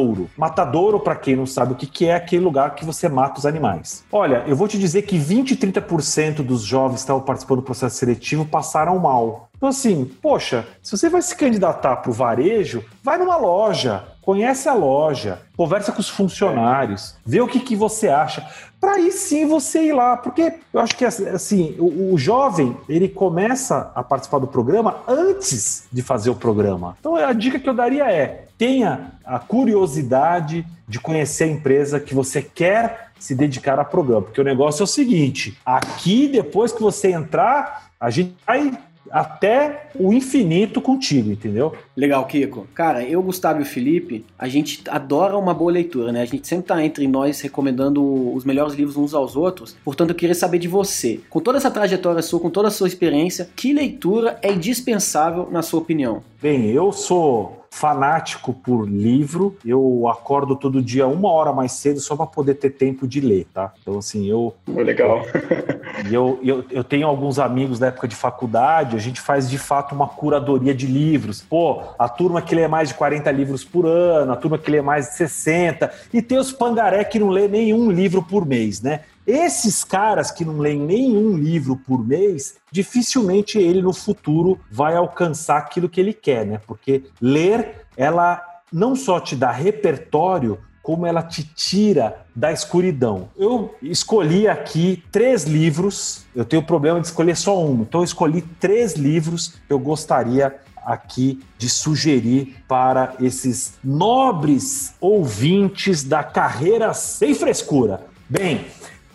matadouro. 0.07 0.29
Matadouro, 0.37 0.99
para 0.99 1.15
quem 1.15 1.35
não 1.35 1.45
sabe 1.45 1.73
o 1.73 1.75
que, 1.75 1.85
que 1.85 2.05
é, 2.05 2.15
aquele 2.15 2.43
lugar 2.43 2.75
que 2.75 2.85
você 2.85 3.09
mata 3.09 3.39
os 3.39 3.45
animais. 3.45 4.03
Olha, 4.11 4.43
eu 4.47 4.55
vou 4.55 4.67
te 4.67 4.77
dizer 4.77 5.03
que 5.03 5.17
20 5.17 5.55
30% 5.55 6.35
dos 6.37 6.61
jovens 6.61 6.95
que 6.95 7.01
estavam 7.01 7.21
participando 7.21 7.59
do 7.59 7.63
processo 7.63 7.97
seletivo 7.97 8.45
passaram 8.45 8.97
mal. 8.99 9.49
Então, 9.57 9.69
assim, 9.69 10.05
poxa, 10.21 10.67
se 10.83 10.95
você 10.95 11.09
vai 11.09 11.21
se 11.21 11.35
candidatar 11.35 11.97
para 11.97 12.11
o 12.11 12.13
varejo, 12.13 12.83
vai 13.03 13.17
numa 13.17 13.37
loja, 13.37 14.03
conhece 14.21 14.69
a 14.69 14.73
loja, 14.73 15.41
conversa 15.55 15.91
com 15.91 15.99
os 15.99 16.09
funcionários, 16.09 17.15
vê 17.25 17.41
o 17.41 17.47
que, 17.47 17.59
que 17.59 17.75
você 17.75 18.07
acha, 18.07 18.45
para 18.79 18.93
aí 18.93 19.11
sim 19.11 19.47
você 19.47 19.85
ir 19.85 19.93
lá, 19.93 20.17
porque 20.17 20.53
eu 20.71 20.79
acho 20.79 20.95
que 20.95 21.05
assim, 21.05 21.75
o, 21.79 22.13
o, 22.13 22.17
jovem 22.17 22.77
ele 22.87 23.09
começa 23.09 23.91
a 23.95 24.03
participar 24.03 24.39
do 24.39 24.47
programa 24.47 24.97
antes 25.07 25.87
de 25.91 26.03
fazer 26.03 26.29
o 26.29 26.35
programa. 26.35 26.95
Então 26.99 27.15
a 27.15 27.33
dica 27.33 27.57
que 27.57 27.67
eu 27.67 27.73
daria 27.73 28.11
é 28.11 28.46
tenha 28.57 29.11
a 29.25 29.39
curiosidade 29.39 30.65
de 30.87 30.99
conhecer 30.99 31.45
a 31.45 31.47
empresa 31.47 31.99
que 31.99 32.15
você 32.15 32.41
quer 32.41 33.11
se 33.19 33.35
dedicar 33.35 33.79
a 33.79 33.85
programa, 33.85 34.23
porque 34.23 34.41
o 34.41 34.43
negócio 34.43 34.81
é 34.81 34.85
o 34.85 34.87
seguinte: 34.87 35.57
aqui 35.65 36.27
depois 36.27 36.71
que 36.71 36.81
você 36.81 37.11
entrar, 37.11 37.91
a 37.99 38.09
gente 38.09 38.35
vai 38.45 38.77
até 39.11 39.89
o 39.95 40.11
infinito 40.11 40.81
contigo, 40.81 41.31
entendeu? 41.31 41.75
Legal, 41.97 42.23
Kiko. 42.27 42.67
Cara, 42.75 43.03
eu, 43.03 43.23
Gustavo 43.23 43.59
e 43.59 43.63
o 43.63 43.65
Felipe, 43.65 44.23
a 44.37 44.47
gente 44.47 44.83
adora 44.87 45.35
uma 45.35 45.51
boa 45.51 45.71
leitura, 45.71 46.11
né? 46.11 46.21
A 46.21 46.25
gente 46.25 46.47
sempre 46.47 46.67
tá 46.67 46.85
entre 46.85 47.07
nós 47.07 47.41
recomendando 47.41 48.35
os 48.35 48.45
melhores 48.45 48.75
livros 48.75 48.95
uns 48.95 49.15
aos 49.15 49.35
outros. 49.35 49.75
Portanto, 49.83 50.11
eu 50.11 50.15
queria 50.15 50.35
saber 50.35 50.59
de 50.59 50.67
você, 50.67 51.19
com 51.27 51.39
toda 51.39 51.57
essa 51.57 51.71
trajetória 51.71 52.21
sua, 52.21 52.39
com 52.39 52.51
toda 52.51 52.67
a 52.67 52.71
sua 52.71 52.87
experiência, 52.87 53.49
que 53.55 53.73
leitura 53.73 54.37
é 54.43 54.51
indispensável 54.51 55.49
na 55.49 55.63
sua 55.63 55.79
opinião? 55.79 56.21
Bem, 56.39 56.69
eu 56.69 56.91
sou 56.91 57.65
fanático 57.71 58.53
por 58.53 58.87
livro. 58.87 59.55
Eu 59.65 60.07
acordo 60.07 60.55
todo 60.55 60.81
dia 60.81 61.07
uma 61.07 61.31
hora 61.31 61.53
mais 61.53 61.73
cedo 61.73 61.99
só 61.99 62.15
para 62.15 62.25
poder 62.25 62.55
ter 62.55 62.71
tempo 62.71 63.07
de 63.07 63.21
ler, 63.21 63.47
tá? 63.53 63.73
Então, 63.81 63.97
assim, 63.97 64.29
eu. 64.29 64.53
Legal. 64.67 65.21
eu, 66.11 66.39
eu, 66.43 66.65
eu 66.69 66.83
tenho 66.83 67.07
alguns 67.07 67.39
amigos 67.39 67.79
da 67.79 67.87
época 67.87 68.07
de 68.07 68.15
faculdade, 68.15 68.95
a 68.95 68.99
gente 68.99 69.21
faz 69.21 69.49
de 69.49 69.57
fato 69.57 69.93
uma 69.93 70.07
curadoria 70.07 70.73
de 70.73 70.87
livros. 70.87 71.41
Pô, 71.41 71.81
a 71.97 72.09
turma 72.09 72.41
que 72.41 72.55
lê 72.55 72.67
mais 72.67 72.89
de 72.89 72.95
40 72.95 73.29
livros 73.31 73.63
por 73.63 73.85
ano, 73.85 74.31
a 74.31 74.35
turma 74.35 74.57
que 74.57 74.69
lê 74.71 74.81
mais 74.81 75.09
de 75.09 75.15
60, 75.15 75.91
e 76.13 76.21
tem 76.21 76.37
os 76.37 76.51
pangaré 76.51 77.03
que 77.03 77.19
não 77.19 77.29
lê 77.29 77.47
nenhum 77.47 77.91
livro 77.91 78.23
por 78.23 78.45
mês, 78.45 78.81
né? 78.81 79.01
Esses 79.25 79.83
caras 79.83 80.31
que 80.31 80.45
não 80.45 80.57
leem 80.59 80.79
nenhum 80.79 81.35
livro 81.35 81.75
por 81.75 82.05
mês, 82.05 82.55
dificilmente 82.71 83.57
ele 83.57 83.81
no 83.81 83.91
futuro 83.91 84.59
vai 84.71 84.95
alcançar 84.95 85.57
aquilo 85.57 85.89
que 85.89 85.99
ele 85.99 86.13
quer, 86.13 86.45
né? 86.45 86.61
Porque 86.65 87.03
ler, 87.21 87.85
ela 87.97 88.41
não 88.71 88.95
só 88.95 89.19
te 89.19 89.35
dá 89.35 89.51
repertório, 89.51 90.59
como 90.87 91.05
ela 91.05 91.21
te 91.21 91.43
tira 91.43 92.25
da 92.33 92.49
escuridão. 92.49 93.27
Eu 93.37 93.75
escolhi 93.81 94.47
aqui 94.47 95.03
três 95.11 95.43
livros, 95.43 96.25
eu 96.33 96.45
tenho 96.45 96.61
o 96.61 96.65
problema 96.65 97.01
de 97.01 97.07
escolher 97.07 97.35
só 97.35 97.61
um, 97.61 97.81
então 97.81 97.99
eu 97.99 98.05
escolhi 98.05 98.41
três 98.41 98.93
livros 98.93 99.55
que 99.67 99.73
eu 99.73 99.79
gostaria 99.79 100.55
aqui 100.87 101.39
de 101.57 101.69
sugerir 101.69 102.55
para 102.67 103.13
esses 103.19 103.73
nobres 103.83 104.95
ouvintes 104.99 106.03
da 106.03 106.23
carreira 106.23 106.93
sem 106.93 107.35
frescura. 107.35 108.05
Bem, 108.29 108.65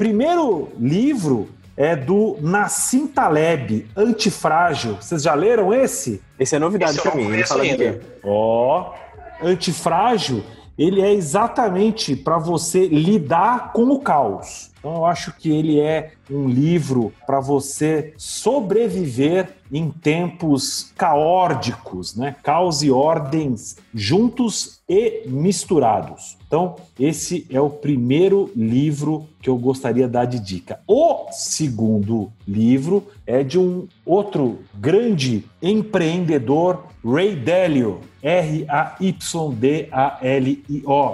Primeiro 0.03 0.73
livro 0.81 1.49
é 1.77 1.95
do 1.95 2.37
Nassim 2.41 3.07
Taleb, 3.07 3.87
Antifrágil. 3.97 4.97
Vocês 5.01 5.23
já 5.23 5.33
leram 5.33 5.73
esse? 5.73 6.21
Esse 6.39 6.57
é 6.57 6.59
novidade 6.59 7.01
para 7.01 7.15
mim. 7.15 7.31
Ele 7.31 7.47
fala 7.47 7.63
de 7.63 8.01
Ó, 8.25 8.95
Antifrágil, 9.41 10.43
ele 10.77 11.01
é 11.01 11.13
exatamente 11.13 12.17
para 12.17 12.37
você 12.37 12.89
lidar 12.89 13.73
com 13.73 13.85
o 13.85 14.01
caos. 14.01 14.73
Então 14.79 14.97
eu 14.97 15.07
acho 15.07 15.33
que 15.35 15.53
ele 15.53 15.79
é 15.79 16.11
um 16.29 16.49
livro 16.49 17.13
para 17.25 17.39
você 17.39 18.13
sobreviver 18.17 19.51
em 19.73 19.91
tempos 19.91 20.93
caórdicos, 20.97 22.15
né? 22.15 22.37
Caos 22.43 22.83
e 22.83 22.91
ordens 22.91 23.79
juntos 23.95 24.83
e 24.87 25.23
misturados. 25.27 26.37
Então, 26.47 26.77
esse 27.01 27.47
é 27.49 27.59
o 27.59 27.71
primeiro 27.71 28.51
livro 28.55 29.27
que 29.41 29.49
eu 29.49 29.57
gostaria 29.57 30.07
de 30.07 30.13
dar 30.13 30.27
de 30.27 30.39
dica. 30.39 30.81
O 30.87 31.29
segundo 31.33 32.31
livro 32.47 33.09
é 33.27 33.43
de 33.43 33.59
um 33.59 33.89
outro 34.05 34.59
grande 34.75 35.47
empreendedor, 35.63 36.85
Ray 37.03 37.35
Dalio, 37.35 38.01
R-A-Y-D-A-L-I-O, 38.23 39.17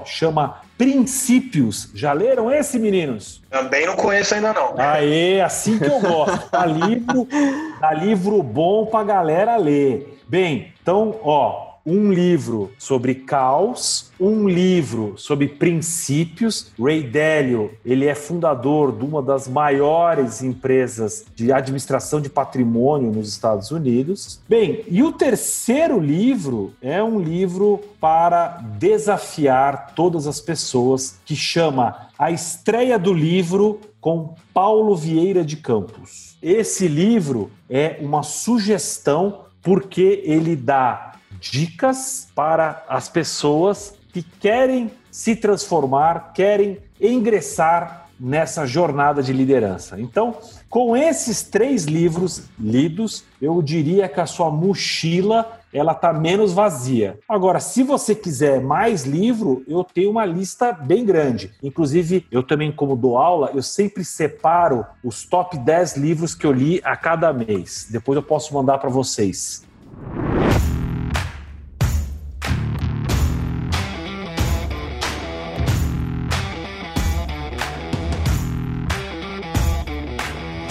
chama 0.05 0.61
Princípios. 0.79 1.91
Já 1.93 2.13
leram 2.13 2.51
esse, 2.51 2.79
meninos? 2.79 3.43
Também 3.51 3.85
não 3.85 3.97
conheço 3.97 4.37
ainda 4.37 4.53
não. 4.53 4.75
Aê, 4.79 5.41
assim 5.41 5.77
que 5.77 5.85
eu 5.85 6.01
gosto. 6.01 6.49
Dá 6.51 6.65
livro, 6.65 7.29
dá 7.81 7.93
livro 7.93 8.43
bom 8.43 8.87
pra 8.87 9.03
galera 9.03 9.57
ler. 9.57 10.21
Bem, 10.29 10.73
então, 10.81 11.19
ó, 11.23 11.68
um 11.89 12.13
livro 12.13 12.71
sobre 12.79 13.15
caos, 13.15 14.11
um 14.21 14.47
livro 14.47 15.15
sobre 15.17 15.49
princípios. 15.49 16.71
Ray 16.79 17.03
Dalio, 17.03 17.71
ele 17.83 18.05
é 18.05 18.15
fundador 18.15 18.93
de 18.93 19.05
uma 19.07 19.23
das 19.23 19.49
maiores 19.49 20.43
empresas 20.43 21.25
de 21.35 21.51
administração 21.51 22.21
de 22.21 22.29
patrimônio 22.29 23.11
nos 23.11 23.31
Estados 23.31 23.71
Unidos. 23.71 24.39
Bem, 24.47 24.85
e 24.87 25.03
o 25.03 25.13
terceiro 25.13 25.99
livro 25.99 26.75
é 26.83 27.03
um 27.03 27.19
livro 27.19 27.81
para 27.99 28.59
desafiar 28.79 29.95
todas 29.95 30.27
as 30.27 30.43
pessoas 30.43 31.19
que 31.25 31.35
chama 31.35 32.09
A 32.19 32.31
Estreia 32.31 32.99
do 32.99 33.15
Livro 33.15 33.81
com 33.99 34.35
Paulo 34.53 34.95
Vieira 34.95 35.43
de 35.43 35.57
Campos. 35.57 36.37
Esse 36.43 36.87
livro 36.87 37.51
é 37.69 37.97
uma 38.03 38.23
sugestão 38.23 39.47
porque 39.63 40.23
ele 40.25 40.55
dá 40.55 41.18
dicas 41.41 42.29
para 42.35 42.85
as 42.89 43.09
pessoas 43.09 43.95
que 44.13 44.23
querem 44.23 44.91
se 45.11 45.37
transformar, 45.37 46.33
querem 46.33 46.79
ingressar 47.01 48.09
nessa 48.19 48.67
jornada 48.67 49.23
de 49.23 49.33
liderança. 49.33 50.01
Então, 50.01 50.37
com 50.69 50.97
esses 50.97 51.43
três 51.43 51.85
livros 51.85 52.43
lidos, 52.59 53.25
eu 53.41 53.63
diria 53.63 54.09
que 54.09 54.21
a 54.21 54.27
sua 54.27 54.51
mochila 54.51 55.59
ela 55.73 55.95
tá 55.95 56.13
menos 56.13 56.53
vazia. 56.53 57.19
Agora, 57.29 57.61
se 57.61 57.83
você 57.83 58.15
quiser 58.15 58.61
mais 58.61 59.05
livro, 59.05 59.63
eu 59.69 59.85
tenho 59.85 60.11
uma 60.11 60.25
lista 60.25 60.73
bem 60.73 61.05
grande. 61.05 61.53
Inclusive, 61.63 62.27
eu 62.31 62.43
também, 62.43 62.73
como 62.73 62.97
dou 62.97 63.19
aula, 63.19 63.51
eu 63.55 63.63
sempre 63.63 64.05
separo 64.05 64.85
os 65.05 65.25
top 65.25 65.59
10 65.59 65.97
livros 65.97 66.35
que 66.35 66.47
eu 66.47 66.53
li 66.53 66.81
a 66.83 66.97
cada 66.97 67.33
mês. 67.33 67.87
Depois 67.91 68.17
eu 68.17 68.23
posso 68.23 68.55
mandar 68.55 68.79
para 68.79 68.89
vocês. 68.89 69.63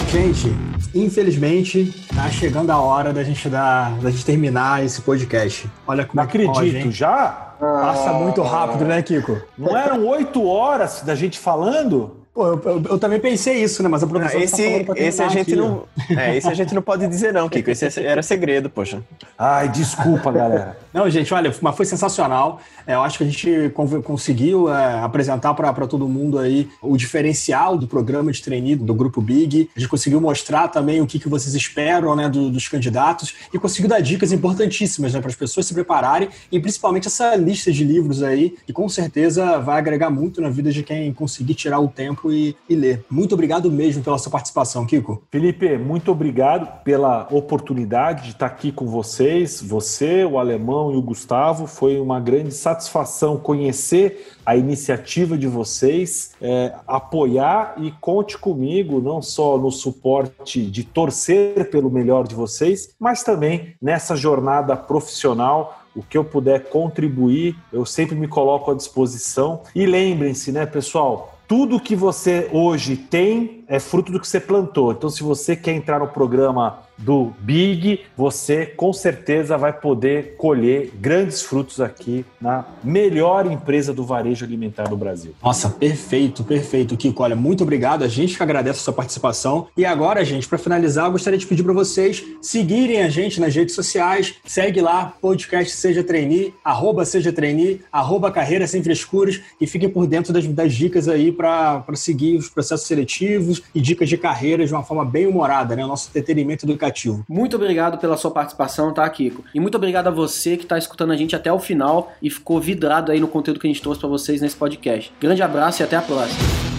Gente, 0.08 0.50
infelizmente, 0.94 1.94
tá 2.16 2.30
chegando 2.30 2.70
a 2.70 2.80
hora 2.80 3.12
da 3.12 3.22
gente 3.22 3.46
dar, 3.46 3.92
da 3.98 4.10
gente 4.10 4.24
terminar 4.24 4.82
esse 4.82 5.02
podcast. 5.02 5.70
Olha 5.86 6.06
como 6.06 6.16
Não 6.16 6.22
é 6.22 6.26
que 6.26 6.38
acredito, 6.38 6.82
pode, 6.82 6.90
já? 6.92 7.54
Passa 7.60 8.14
muito 8.14 8.40
rápido, 8.40 8.86
né, 8.86 9.02
Kiko? 9.02 9.38
Não 9.56 9.76
eram 9.76 10.06
oito 10.06 10.46
horas 10.46 11.02
da 11.02 11.14
gente 11.14 11.38
falando? 11.38 12.17
Pô, 12.38 12.46
eu, 12.46 12.62
eu, 12.64 12.82
eu, 12.90 12.98
também 13.00 13.18
pensei 13.18 13.64
isso, 13.64 13.82
né? 13.82 13.88
Mas 13.88 14.00
a 14.04 14.06
professora 14.06 14.44
esse, 14.44 14.84
tá 14.84 14.92
esse 14.94 15.20
a 15.20 15.28
gente 15.28 15.40
aqui, 15.40 15.56
não, 15.56 15.86
é, 16.16 16.36
esse 16.36 16.46
a 16.46 16.54
gente 16.54 16.72
não 16.72 16.80
pode 16.80 17.04
dizer 17.08 17.32
não, 17.32 17.48
Kiko. 17.48 17.68
Esse 17.68 18.00
era 18.00 18.22
segredo, 18.22 18.70
poxa. 18.70 19.02
Ai, 19.36 19.68
desculpa, 19.68 20.30
galera. 20.30 20.78
Não, 20.94 21.10
gente, 21.10 21.34
olha, 21.34 21.52
mas 21.60 21.76
foi 21.76 21.84
sensacional. 21.84 22.60
É, 22.86 22.94
eu 22.94 23.02
acho 23.02 23.18
que 23.18 23.24
a 23.24 23.26
gente 23.26 23.72
conseguiu 24.04 24.72
é, 24.72 25.00
apresentar 25.00 25.52
para 25.52 25.86
todo 25.88 26.08
mundo 26.08 26.38
aí 26.38 26.68
o 26.80 26.96
diferencial 26.96 27.76
do 27.76 27.88
programa 27.88 28.30
de 28.30 28.40
trainee 28.40 28.76
do 28.76 28.94
Grupo 28.94 29.20
Big. 29.20 29.68
A 29.76 29.80
gente 29.80 29.88
conseguiu 29.88 30.20
mostrar 30.20 30.68
também 30.68 31.00
o 31.00 31.06
que, 31.08 31.18
que 31.18 31.28
vocês 31.28 31.56
esperam 31.56 32.14
né, 32.14 32.28
do, 32.28 32.50
dos 32.50 32.68
candidatos 32.68 33.34
e 33.52 33.58
conseguiu 33.58 33.90
dar 33.90 33.98
dicas 33.98 34.30
importantíssimas 34.30 35.12
né, 35.12 35.20
para 35.20 35.28
as 35.28 35.36
pessoas 35.36 35.66
se 35.66 35.74
prepararem 35.74 36.28
e 36.52 36.60
principalmente 36.60 37.08
essa 37.08 37.34
lista 37.34 37.72
de 37.72 37.82
livros 37.82 38.22
aí, 38.22 38.54
que 38.64 38.72
com 38.72 38.88
certeza 38.88 39.58
vai 39.58 39.78
agregar 39.78 40.08
muito 40.08 40.40
na 40.40 40.48
vida 40.48 40.70
de 40.70 40.84
quem 40.84 41.12
conseguir 41.12 41.54
tirar 41.54 41.80
o 41.80 41.88
tempo 41.88 42.27
e, 42.32 42.56
e 42.68 42.74
ler. 42.74 43.04
Muito 43.10 43.34
obrigado 43.34 43.70
mesmo 43.70 44.02
pela 44.02 44.18
sua 44.18 44.32
participação, 44.32 44.86
Kiko. 44.86 45.22
Felipe, 45.30 45.76
muito 45.76 46.10
obrigado 46.10 46.82
pela 46.82 47.28
oportunidade 47.30 48.24
de 48.24 48.30
estar 48.30 48.46
aqui 48.46 48.72
com 48.72 48.86
vocês, 48.86 49.62
você, 49.62 50.24
o 50.24 50.38
Alemão 50.38 50.92
e 50.92 50.96
o 50.96 51.02
Gustavo. 51.02 51.66
Foi 51.66 51.98
uma 51.98 52.20
grande 52.20 52.52
satisfação 52.52 52.78
satisfação 52.88 53.36
conhecer 53.36 54.26
a 54.44 54.56
iniciativa 54.56 55.36
de 55.36 55.46
vocês, 55.46 56.32
é, 56.40 56.74
apoiar 56.86 57.74
e 57.78 57.90
conte 58.00 58.38
comigo, 58.38 59.00
não 59.00 59.20
só 59.20 59.58
no 59.58 59.70
suporte 59.70 60.64
de 60.64 60.84
torcer 60.84 61.70
pelo 61.70 61.90
melhor 61.90 62.26
de 62.26 62.34
vocês, 62.34 62.94
mas 62.98 63.22
também 63.22 63.74
nessa 63.80 64.16
jornada 64.16 64.76
profissional 64.76 65.82
o 65.94 66.02
que 66.02 66.16
eu 66.16 66.24
puder 66.24 66.68
contribuir, 66.68 67.56
eu 67.72 67.84
sempre 67.84 68.14
me 68.14 68.28
coloco 68.28 68.70
à 68.70 68.74
disposição. 68.74 69.62
E 69.74 69.84
lembrem-se, 69.84 70.52
né, 70.52 70.64
pessoal, 70.64 71.37
tudo 71.48 71.80
que 71.80 71.96
você 71.96 72.46
hoje 72.52 72.94
tem 72.94 73.64
é 73.66 73.80
fruto 73.80 74.12
do 74.12 74.20
que 74.20 74.28
você 74.28 74.38
plantou. 74.38 74.92
Então, 74.92 75.08
se 75.08 75.22
você 75.22 75.56
quer 75.56 75.72
entrar 75.72 75.98
no 75.98 76.06
programa 76.06 76.80
do 76.98 77.32
Big, 77.40 78.00
você 78.16 78.66
com 78.66 78.92
certeza 78.92 79.56
vai 79.56 79.72
poder 79.72 80.34
colher 80.36 80.90
grandes 80.94 81.42
frutos 81.42 81.80
aqui 81.80 82.24
na 82.40 82.64
melhor 82.82 83.46
empresa 83.46 83.94
do 83.94 84.04
varejo 84.04 84.44
alimentar 84.44 84.84
do 84.84 84.96
Brasil. 84.96 85.32
Nossa, 85.42 85.70
perfeito, 85.70 86.42
perfeito, 86.42 86.96
Kiko. 86.96 87.22
Olha, 87.22 87.36
muito 87.36 87.62
obrigado. 87.62 88.02
A 88.02 88.08
gente 88.08 88.36
que 88.36 88.42
agradece 88.42 88.80
a 88.80 88.82
sua 88.82 88.92
participação. 88.92 89.68
E 89.76 89.84
agora, 89.84 90.24
gente, 90.24 90.48
para 90.48 90.58
finalizar, 90.58 91.06
eu 91.06 91.12
gostaria 91.12 91.38
de 91.38 91.46
pedir 91.46 91.62
para 91.62 91.72
vocês 91.72 92.24
seguirem 92.42 93.02
a 93.02 93.08
gente 93.08 93.40
nas 93.40 93.54
redes 93.54 93.74
sociais. 93.74 94.34
Segue 94.44 94.80
lá, 94.80 95.14
podcast 95.20 95.72
Seja 95.74 96.02
Trainee, 96.02 96.52
arroba 96.64 97.04
Seja 97.04 97.32
Trainee, 97.32 97.80
arroba 97.92 98.30
Carreira 98.30 98.66
Sem 98.66 98.82
Frescuras 98.82 99.40
e 99.60 99.66
fiquem 99.66 99.88
por 99.88 100.06
dentro 100.06 100.32
das, 100.32 100.46
das 100.46 100.74
dicas 100.74 101.08
aí 101.08 101.30
para 101.30 101.84
seguir 101.94 102.36
os 102.36 102.48
processos 102.48 102.86
seletivos 102.86 103.62
e 103.74 103.80
dicas 103.80 104.08
de 104.08 104.16
carreira 104.16 104.66
de 104.66 104.72
uma 104.72 104.82
forma 104.82 105.04
bem 105.04 105.26
humorada, 105.26 105.76
né? 105.76 105.84
O 105.84 105.88
nosso 105.88 106.08
entretenimento 106.08 106.66
educativo 106.66 106.87
aplicativo. 106.88 107.24
Muito 107.28 107.56
obrigado 107.56 107.98
pela 107.98 108.16
sua 108.16 108.30
participação, 108.30 108.92
tá, 108.92 109.08
Kiko? 109.08 109.44
E 109.54 109.60
muito 109.60 109.76
obrigado 109.76 110.08
a 110.08 110.10
você 110.10 110.56
que 110.56 110.64
está 110.64 110.78
escutando 110.78 111.12
a 111.12 111.16
gente 111.16 111.36
até 111.36 111.52
o 111.52 111.58
final 111.58 112.12
e 112.22 112.30
ficou 112.30 112.60
vidrado 112.60 113.12
aí 113.12 113.20
no 113.20 113.28
conteúdo 113.28 113.60
que 113.60 113.66
a 113.66 113.70
gente 113.70 113.82
trouxe 113.82 114.00
para 114.00 114.08
vocês 114.08 114.40
nesse 114.40 114.56
podcast. 114.56 115.12
Grande 115.20 115.42
abraço 115.42 115.82
e 115.82 115.84
até 115.84 115.96
a 115.96 116.02
próxima. 116.02 116.77